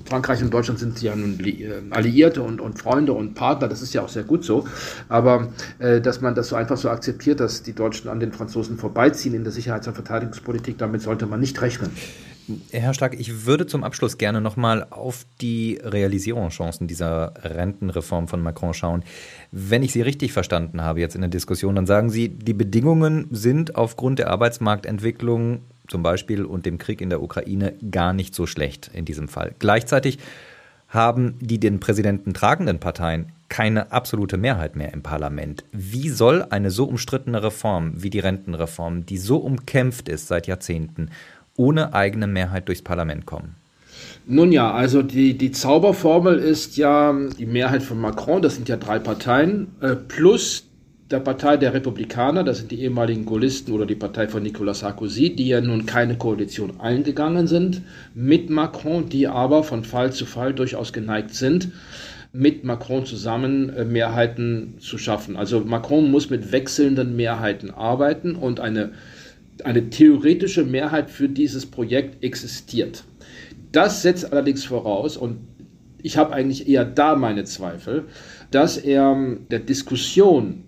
Frankreich 0.05 0.43
und 0.43 0.53
Deutschland 0.53 0.79
sind 0.79 1.01
ja 1.03 1.15
nun 1.15 1.39
äh, 1.41 1.83
Alliierte 1.91 2.43
und, 2.43 2.61
und 2.61 2.79
Freunde 2.79 3.13
und 3.13 3.35
Partner, 3.35 3.69
das 3.69 3.83
ist 3.83 3.93
ja 3.95 4.03
auch 4.03 4.09
sehr 4.09 4.25
gut 4.25 4.45
so. 4.45 4.67
Aber 5.09 5.49
äh, 5.79 6.01
dass 6.01 6.21
man 6.21 6.35
das 6.35 6.49
so 6.49 6.57
einfach 6.57 6.77
so 6.77 6.91
akzeptiert, 6.91 7.41
dass 7.41 7.63
die 7.63 7.75
Deutschen 7.75 8.09
an 8.09 8.21
den 8.21 8.33
Franzosen 8.33 8.79
vorbeiziehen 8.79 9.35
in 9.35 9.45
der 9.45 9.53
Sicherheits- 9.53 9.87
und 9.89 9.95
Verteidigungspolitik, 9.95 10.79
damit 10.79 11.03
sollte 11.03 11.27
man 11.27 11.41
nicht 11.41 11.61
rechnen. 11.61 11.91
Herr 12.71 12.93
Stark, 12.93 13.19
ich 13.19 13.47
würde 13.47 13.67
zum 13.67 13.85
Abschluss 13.85 14.19
gerne 14.19 14.41
nochmal 14.41 14.87
auf 14.91 15.25
die 15.41 15.79
Realisierungschancen 15.83 16.89
dieser 16.89 17.35
Rentenreform 17.37 18.27
von 18.27 18.43
Macron 18.43 18.75
schauen. 18.75 19.05
Wenn 19.53 19.83
ich 19.83 19.93
Sie 19.93 20.03
richtig 20.03 20.33
verstanden 20.33 20.83
habe 20.83 21.01
jetzt 21.01 21.15
in 21.15 21.21
der 21.21 21.31
Diskussion, 21.31 21.77
dann 21.77 21.87
sagen 21.87 22.11
Sie, 22.11 22.29
die 22.29 22.55
Bedingungen 22.55 23.29
sind 23.31 23.77
aufgrund 23.77 24.19
der 24.19 24.31
Arbeitsmarktentwicklung 24.31 25.63
zum 25.89 26.03
Beispiel 26.03 26.45
und 26.45 26.67
dem 26.67 26.79
Krieg 26.79 27.01
in 27.01 27.11
der 27.11 27.23
Ukraine 27.23 27.75
gar 27.91 28.13
nicht 28.13 28.35
so 28.35 28.47
schlecht 28.47 28.91
in 28.95 29.05
diesem 29.05 29.29
Fall. 29.29 29.55
Gleichzeitig 29.59 30.19
haben 30.89 31.37
die 31.41 31.59
den 31.59 31.81
Präsidenten 31.81 32.35
tragenden 32.35 32.79
Parteien 32.79 33.33
keine 33.49 33.93
absolute 33.93 34.37
Mehrheit 34.37 34.77
mehr 34.77 34.93
im 34.93 35.03
Parlament. 35.03 35.65
Wie 35.73 36.09
soll 36.09 36.47
eine 36.51 36.71
so 36.71 36.85
umstrittene 36.85 37.43
Reform 37.43 37.93
wie 37.97 38.11
die 38.11 38.19
Rentenreform, 38.19 39.07
die 39.07 39.19
so 39.19 39.39
umkämpft 39.39 40.09
ist 40.09 40.29
seit 40.29 40.47
Jahrzehnten, 40.47 41.11
ohne 41.57 41.95
eigene 41.95 42.27
Mehrheit 42.27 42.69
durchs 42.69 42.83
Parlament 42.83 43.27
kommen? 43.27 43.57
Nun 44.27 44.53
ja, 44.53 44.73
also 44.73 45.03
die, 45.03 45.37
die 45.37 45.51
Zauberformel 45.51 46.39
ist 46.39 46.77
ja 46.77 47.15
die 47.39 47.47
Mehrheit 47.47 47.83
von 47.83 48.01
Macron, 48.01 48.43
das 48.43 48.55
sind 48.55 48.69
ja 48.69 48.77
drei 48.77 48.99
Parteien, 48.99 49.69
äh, 49.81 49.97
plus 49.97 50.65
der 51.13 51.21
Partei 51.21 51.57
der 51.57 51.75
Republikaner, 51.75 52.43
das 52.43 52.59
sind 52.59 52.71
die 52.71 52.81
ehemaligen 52.81 53.27
Gaullisten 53.27 53.75
oder 53.75 53.87
die 53.87 53.95
Partei 53.95 54.29
von 54.29 54.43
Nicolas 54.43 54.81
Sarkozy, 54.81 55.37
die 55.37 55.49
ja 55.49 55.61
nun 55.61 55.87
keine 55.87 56.17
Koalition 56.17 56.81
eingegangen 56.81 57.47
sind, 57.47 57.83
mit 58.15 58.51
Macron, 58.51 59.09
die 59.09 59.29
aber 59.29 59.63
von 59.63 59.85
Fall 59.85 60.13
zu 60.13 60.27
Fall 60.27 60.55
durchaus 60.55 60.93
geneigt 60.93 61.35
sind, 61.35 61.69
mit 62.33 62.65
Macron 62.65 63.05
zusammen 63.05 63.69
äh, 63.71 63.85
Mehrheiten 63.85 64.79
zu 64.81 64.97
schaffen. 64.97 65.37
Also 65.37 65.61
Macron 65.61 66.11
muss 66.11 66.31
mit 66.31 66.51
wechselnden 66.51 67.15
Mehrheiten 67.15 67.71
arbeiten 67.71 68.35
und 68.35 68.59
eine 68.59 68.93
eine 69.65 69.91
theoretische 69.91 70.65
Mehrheit 70.65 71.11
für 71.11 71.29
dieses 71.29 71.67
Projekt 71.67 72.25
existiert. 72.25 73.05
Das 73.71 74.03
setzt 74.03 74.33
allerdings 74.33 74.65
voraus, 74.65 75.17
und 75.17 75.39
ich 76.03 76.17
habe 76.17 76.33
eigentlich 76.33 76.69
eher 76.69 76.85
da 76.85 77.15
meine 77.15 77.45
Zweifel, 77.45 78.05
dass 78.51 78.77
er 78.77 79.37
der 79.51 79.61
Diskussion 79.61 80.65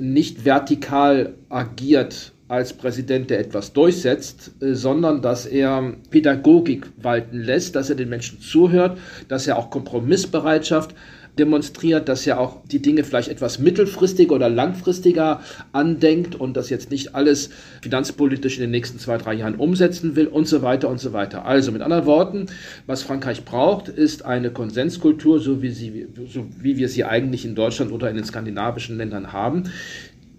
nicht 0.00 0.44
vertikal 0.44 1.34
agiert 1.48 2.32
als 2.48 2.74
Präsident, 2.74 3.30
der 3.30 3.40
etwas 3.40 3.72
durchsetzt, 3.72 4.52
sondern 4.60 5.22
dass 5.22 5.46
er 5.46 5.94
Pädagogik 6.10 6.86
walten 6.98 7.40
lässt, 7.40 7.76
dass 7.76 7.88
er 7.88 7.96
den 7.96 8.10
Menschen 8.10 8.40
zuhört, 8.40 8.98
dass 9.28 9.46
er 9.46 9.56
auch 9.56 9.70
Kompromissbereitschaft 9.70 10.94
demonstriert, 11.38 12.08
dass 12.08 12.26
er 12.26 12.38
auch 12.38 12.62
die 12.66 12.82
Dinge 12.82 13.04
vielleicht 13.04 13.28
etwas 13.28 13.58
mittelfristiger 13.58 14.34
oder 14.34 14.50
langfristiger 14.50 15.40
andenkt 15.72 16.34
und 16.34 16.56
das 16.56 16.68
jetzt 16.68 16.90
nicht 16.90 17.14
alles 17.14 17.50
finanzpolitisch 17.80 18.56
in 18.56 18.62
den 18.62 18.70
nächsten 18.70 18.98
zwei, 18.98 19.16
drei 19.16 19.34
Jahren 19.34 19.54
umsetzen 19.54 20.14
will 20.14 20.26
und 20.26 20.46
so 20.46 20.62
weiter 20.62 20.88
und 20.88 21.00
so 21.00 21.12
weiter. 21.12 21.46
Also 21.46 21.72
mit 21.72 21.80
anderen 21.80 22.04
Worten, 22.04 22.46
was 22.86 23.02
Frankreich 23.02 23.44
braucht, 23.44 23.88
ist 23.88 24.24
eine 24.24 24.50
Konsenskultur, 24.50 25.40
so 25.40 25.62
wie, 25.62 25.70
sie, 25.70 26.06
so 26.28 26.46
wie 26.58 26.76
wir 26.76 26.88
sie 26.88 27.04
eigentlich 27.04 27.44
in 27.44 27.54
Deutschland 27.54 27.92
oder 27.92 28.10
in 28.10 28.16
den 28.16 28.24
skandinavischen 28.24 28.98
Ländern 28.98 29.32
haben, 29.32 29.64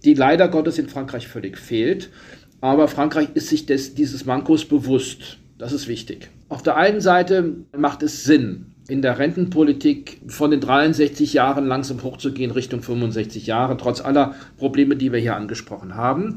die 0.05 0.13
leider 0.13 0.47
Gottes 0.47 0.77
in 0.77 0.89
Frankreich 0.89 1.27
völlig 1.27 1.57
fehlt. 1.57 2.09
Aber 2.61 2.87
Frankreich 2.87 3.29
ist 3.33 3.49
sich 3.49 3.65
des, 3.65 3.95
dieses 3.95 4.25
Mankos 4.25 4.65
bewusst. 4.65 5.37
Das 5.57 5.73
ist 5.73 5.87
wichtig. 5.87 6.29
Auf 6.49 6.61
der 6.61 6.77
einen 6.77 7.01
Seite 7.01 7.55
macht 7.75 8.03
es 8.03 8.23
Sinn, 8.23 8.72
in 8.87 9.01
der 9.01 9.17
Rentenpolitik 9.17 10.21
von 10.27 10.51
den 10.51 10.59
63 10.59 11.33
Jahren 11.33 11.65
langsam 11.65 12.03
hochzugehen 12.03 12.51
Richtung 12.51 12.81
65 12.81 13.47
Jahre, 13.47 13.77
trotz 13.77 14.01
aller 14.01 14.35
Probleme, 14.57 14.95
die 14.95 15.11
wir 15.11 15.19
hier 15.19 15.35
angesprochen 15.35 15.95
haben. 15.95 16.35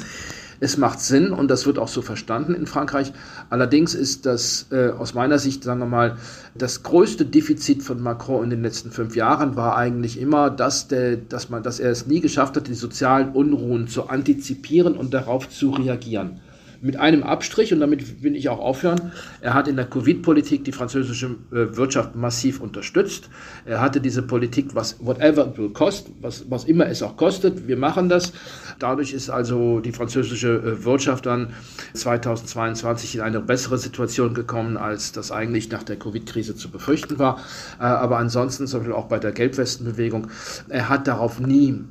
Es 0.59 0.79
macht 0.79 1.01
Sinn 1.01 1.33
und 1.33 1.49
das 1.49 1.67
wird 1.67 1.79
auch 1.79 1.89
so 1.89 2.01
verstanden 2.01 2.55
in 2.55 2.67
Frankreich. 2.67 3.13
Allerdings 3.51 3.95
ist 3.95 4.25
das 4.25 4.69
äh, 4.71 4.89
aus 4.89 5.13
meiner 5.13 5.39
Sicht, 5.39 5.65
sagen 5.65 5.81
wir 5.81 5.87
mal, 5.87 6.17
das 6.55 6.83
größte 6.83 7.27
Defizit 7.27 7.83
von 7.83 8.01
Macron 8.01 8.45
in 8.45 8.51
den 8.51 8.63
letzten 8.63 8.91
fünf 8.91 9.17
Jahren 9.17 9.57
war 9.57 9.77
eigentlich 9.77 10.19
immer, 10.19 10.49
dass, 10.49 10.89
der, 10.89 11.17
dass, 11.17 11.51
man, 11.51 11.63
dass 11.63 11.79
er 11.79 11.91
es 11.91 12.07
nie 12.07 12.21
geschafft 12.21 12.57
hat, 12.57 12.69
die 12.69 12.75
sozialen 12.75 13.31
Unruhen 13.31 13.87
zu 13.87 14.09
antizipieren 14.09 14.97
und 14.97 15.13
darauf 15.13 15.49
zu 15.51 15.71
reagieren 15.71 16.41
mit 16.81 16.97
einem 16.97 17.22
Abstrich, 17.22 17.72
und 17.72 17.81
damit 17.81 18.22
will 18.22 18.37
ich 18.37 18.49
auch 18.49 18.59
aufhören, 18.59 19.12
er 19.41 19.55
hat 19.55 19.68
in 19.68 19.77
der 19.77 19.87
Covid-Politik 19.87 20.64
die 20.64 20.72
französische 20.72 21.37
äh, 21.51 21.77
Wirtschaft 21.77 22.14
massiv 22.14 22.61
unterstützt. 22.61 23.29
Er 23.64 23.81
hatte 23.81 24.01
diese 24.01 24.22
Politik, 24.22 24.74
was 24.74 24.97
whatever 25.01 25.47
it 25.47 25.59
will 25.59 25.70
cost, 25.70 26.11
was, 26.20 26.51
was 26.51 26.64
immer 26.64 26.87
es 26.87 27.03
auch 27.03 27.16
kostet, 27.16 27.66
wir 27.68 27.77
machen 27.77 28.09
das. 28.09 28.33
Dadurch 28.79 29.12
ist 29.12 29.31
also 29.31 29.81
die 29.81 29.93
französische 29.93 30.55
äh, 30.55 30.85
Wirtschaft 30.85 31.27
dann 31.27 31.55
2022 31.95 33.16
in 33.16 33.20
eine 33.20 33.41
bessere 33.41 33.79
Situation 33.79 34.35
gekommen, 34.35 34.77
als 34.77 35.12
das 35.12 35.33
eigentlich 35.33 35.70
nach 35.70 35.83
der 35.83 35.97
Covid-Krise 35.97 36.57
zu 36.57 36.70
befürchten 36.70 37.18
war. 37.18 37.41
Äh, 37.79 37.85
aber 37.85 38.18
ansonsten, 38.18 38.66
zum 38.66 38.81
Beispiel 38.81 38.95
auch 38.95 39.07
bei 39.07 39.18
der 39.18 39.33
Gelbwestenbewegung, 39.33 40.29
er 40.68 40.89
hat 40.89 41.07
darauf 41.07 41.41
nie 41.41 41.85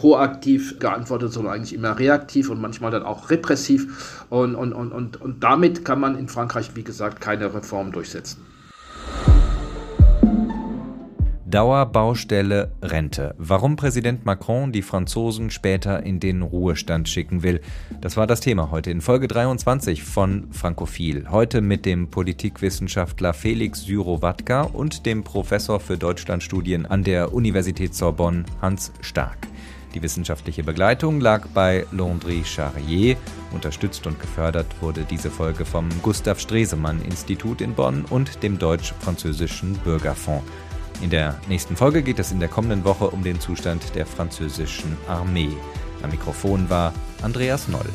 proaktiv 0.00 0.78
geantwortet, 0.78 1.30
sondern 1.30 1.52
eigentlich 1.52 1.74
immer 1.74 1.98
reaktiv 1.98 2.48
und 2.48 2.58
manchmal 2.58 2.90
dann 2.90 3.02
auch 3.02 3.28
repressiv. 3.28 4.24
Und, 4.30 4.54
und, 4.54 4.72
und, 4.72 4.92
und, 4.92 5.20
und 5.20 5.44
damit 5.44 5.84
kann 5.84 6.00
man 6.00 6.16
in 6.16 6.26
Frankreich, 6.26 6.70
wie 6.74 6.84
gesagt, 6.84 7.20
keine 7.20 7.52
Reform 7.52 7.92
durchsetzen. 7.92 8.46
Dauerbaustelle 11.44 12.70
Rente. 12.80 13.34
Warum 13.36 13.76
Präsident 13.76 14.24
Macron 14.24 14.72
die 14.72 14.80
Franzosen 14.80 15.50
später 15.50 16.02
in 16.02 16.18
den 16.18 16.40
Ruhestand 16.40 17.08
schicken 17.08 17.42
will, 17.42 17.60
das 18.00 18.16
war 18.16 18.26
das 18.26 18.40
Thema 18.40 18.70
heute 18.70 18.90
in 18.90 19.02
Folge 19.02 19.28
23 19.28 20.02
von 20.02 20.50
Frankophil. 20.52 21.26
Heute 21.30 21.60
mit 21.60 21.84
dem 21.84 22.08
Politikwissenschaftler 22.08 23.34
Felix 23.34 23.82
Syrowatka 23.82 24.62
und 24.62 25.04
dem 25.04 25.24
Professor 25.24 25.78
für 25.78 25.98
Deutschlandstudien 25.98 26.86
an 26.86 27.04
der 27.04 27.34
Universität 27.34 27.94
Sorbonne 27.94 28.44
Hans 28.62 28.92
Stark. 29.02 29.50
Die 29.94 30.02
wissenschaftliche 30.02 30.62
Begleitung 30.62 31.20
lag 31.20 31.48
bei 31.48 31.86
Landry 31.90 32.42
Charrier. 32.44 33.16
Unterstützt 33.52 34.06
und 34.06 34.20
gefördert 34.20 34.66
wurde 34.80 35.04
diese 35.08 35.30
Folge 35.30 35.64
vom 35.64 35.88
Gustav 36.02 36.38
Stresemann 36.38 37.02
Institut 37.02 37.60
in 37.60 37.74
Bonn 37.74 38.04
und 38.10 38.42
dem 38.42 38.58
Deutsch-Französischen 38.58 39.74
Bürgerfonds. 39.78 40.44
In 41.02 41.10
der 41.10 41.40
nächsten 41.48 41.76
Folge 41.76 42.02
geht 42.02 42.18
es 42.18 42.30
in 42.30 42.40
der 42.40 42.48
kommenden 42.48 42.84
Woche 42.84 43.08
um 43.08 43.22
den 43.22 43.40
Zustand 43.40 43.94
der 43.94 44.06
französischen 44.06 44.96
Armee. 45.08 45.56
Am 46.02 46.10
Mikrofon 46.10 46.68
war 46.70 46.92
Andreas 47.22 47.68
Noll. 47.68 47.90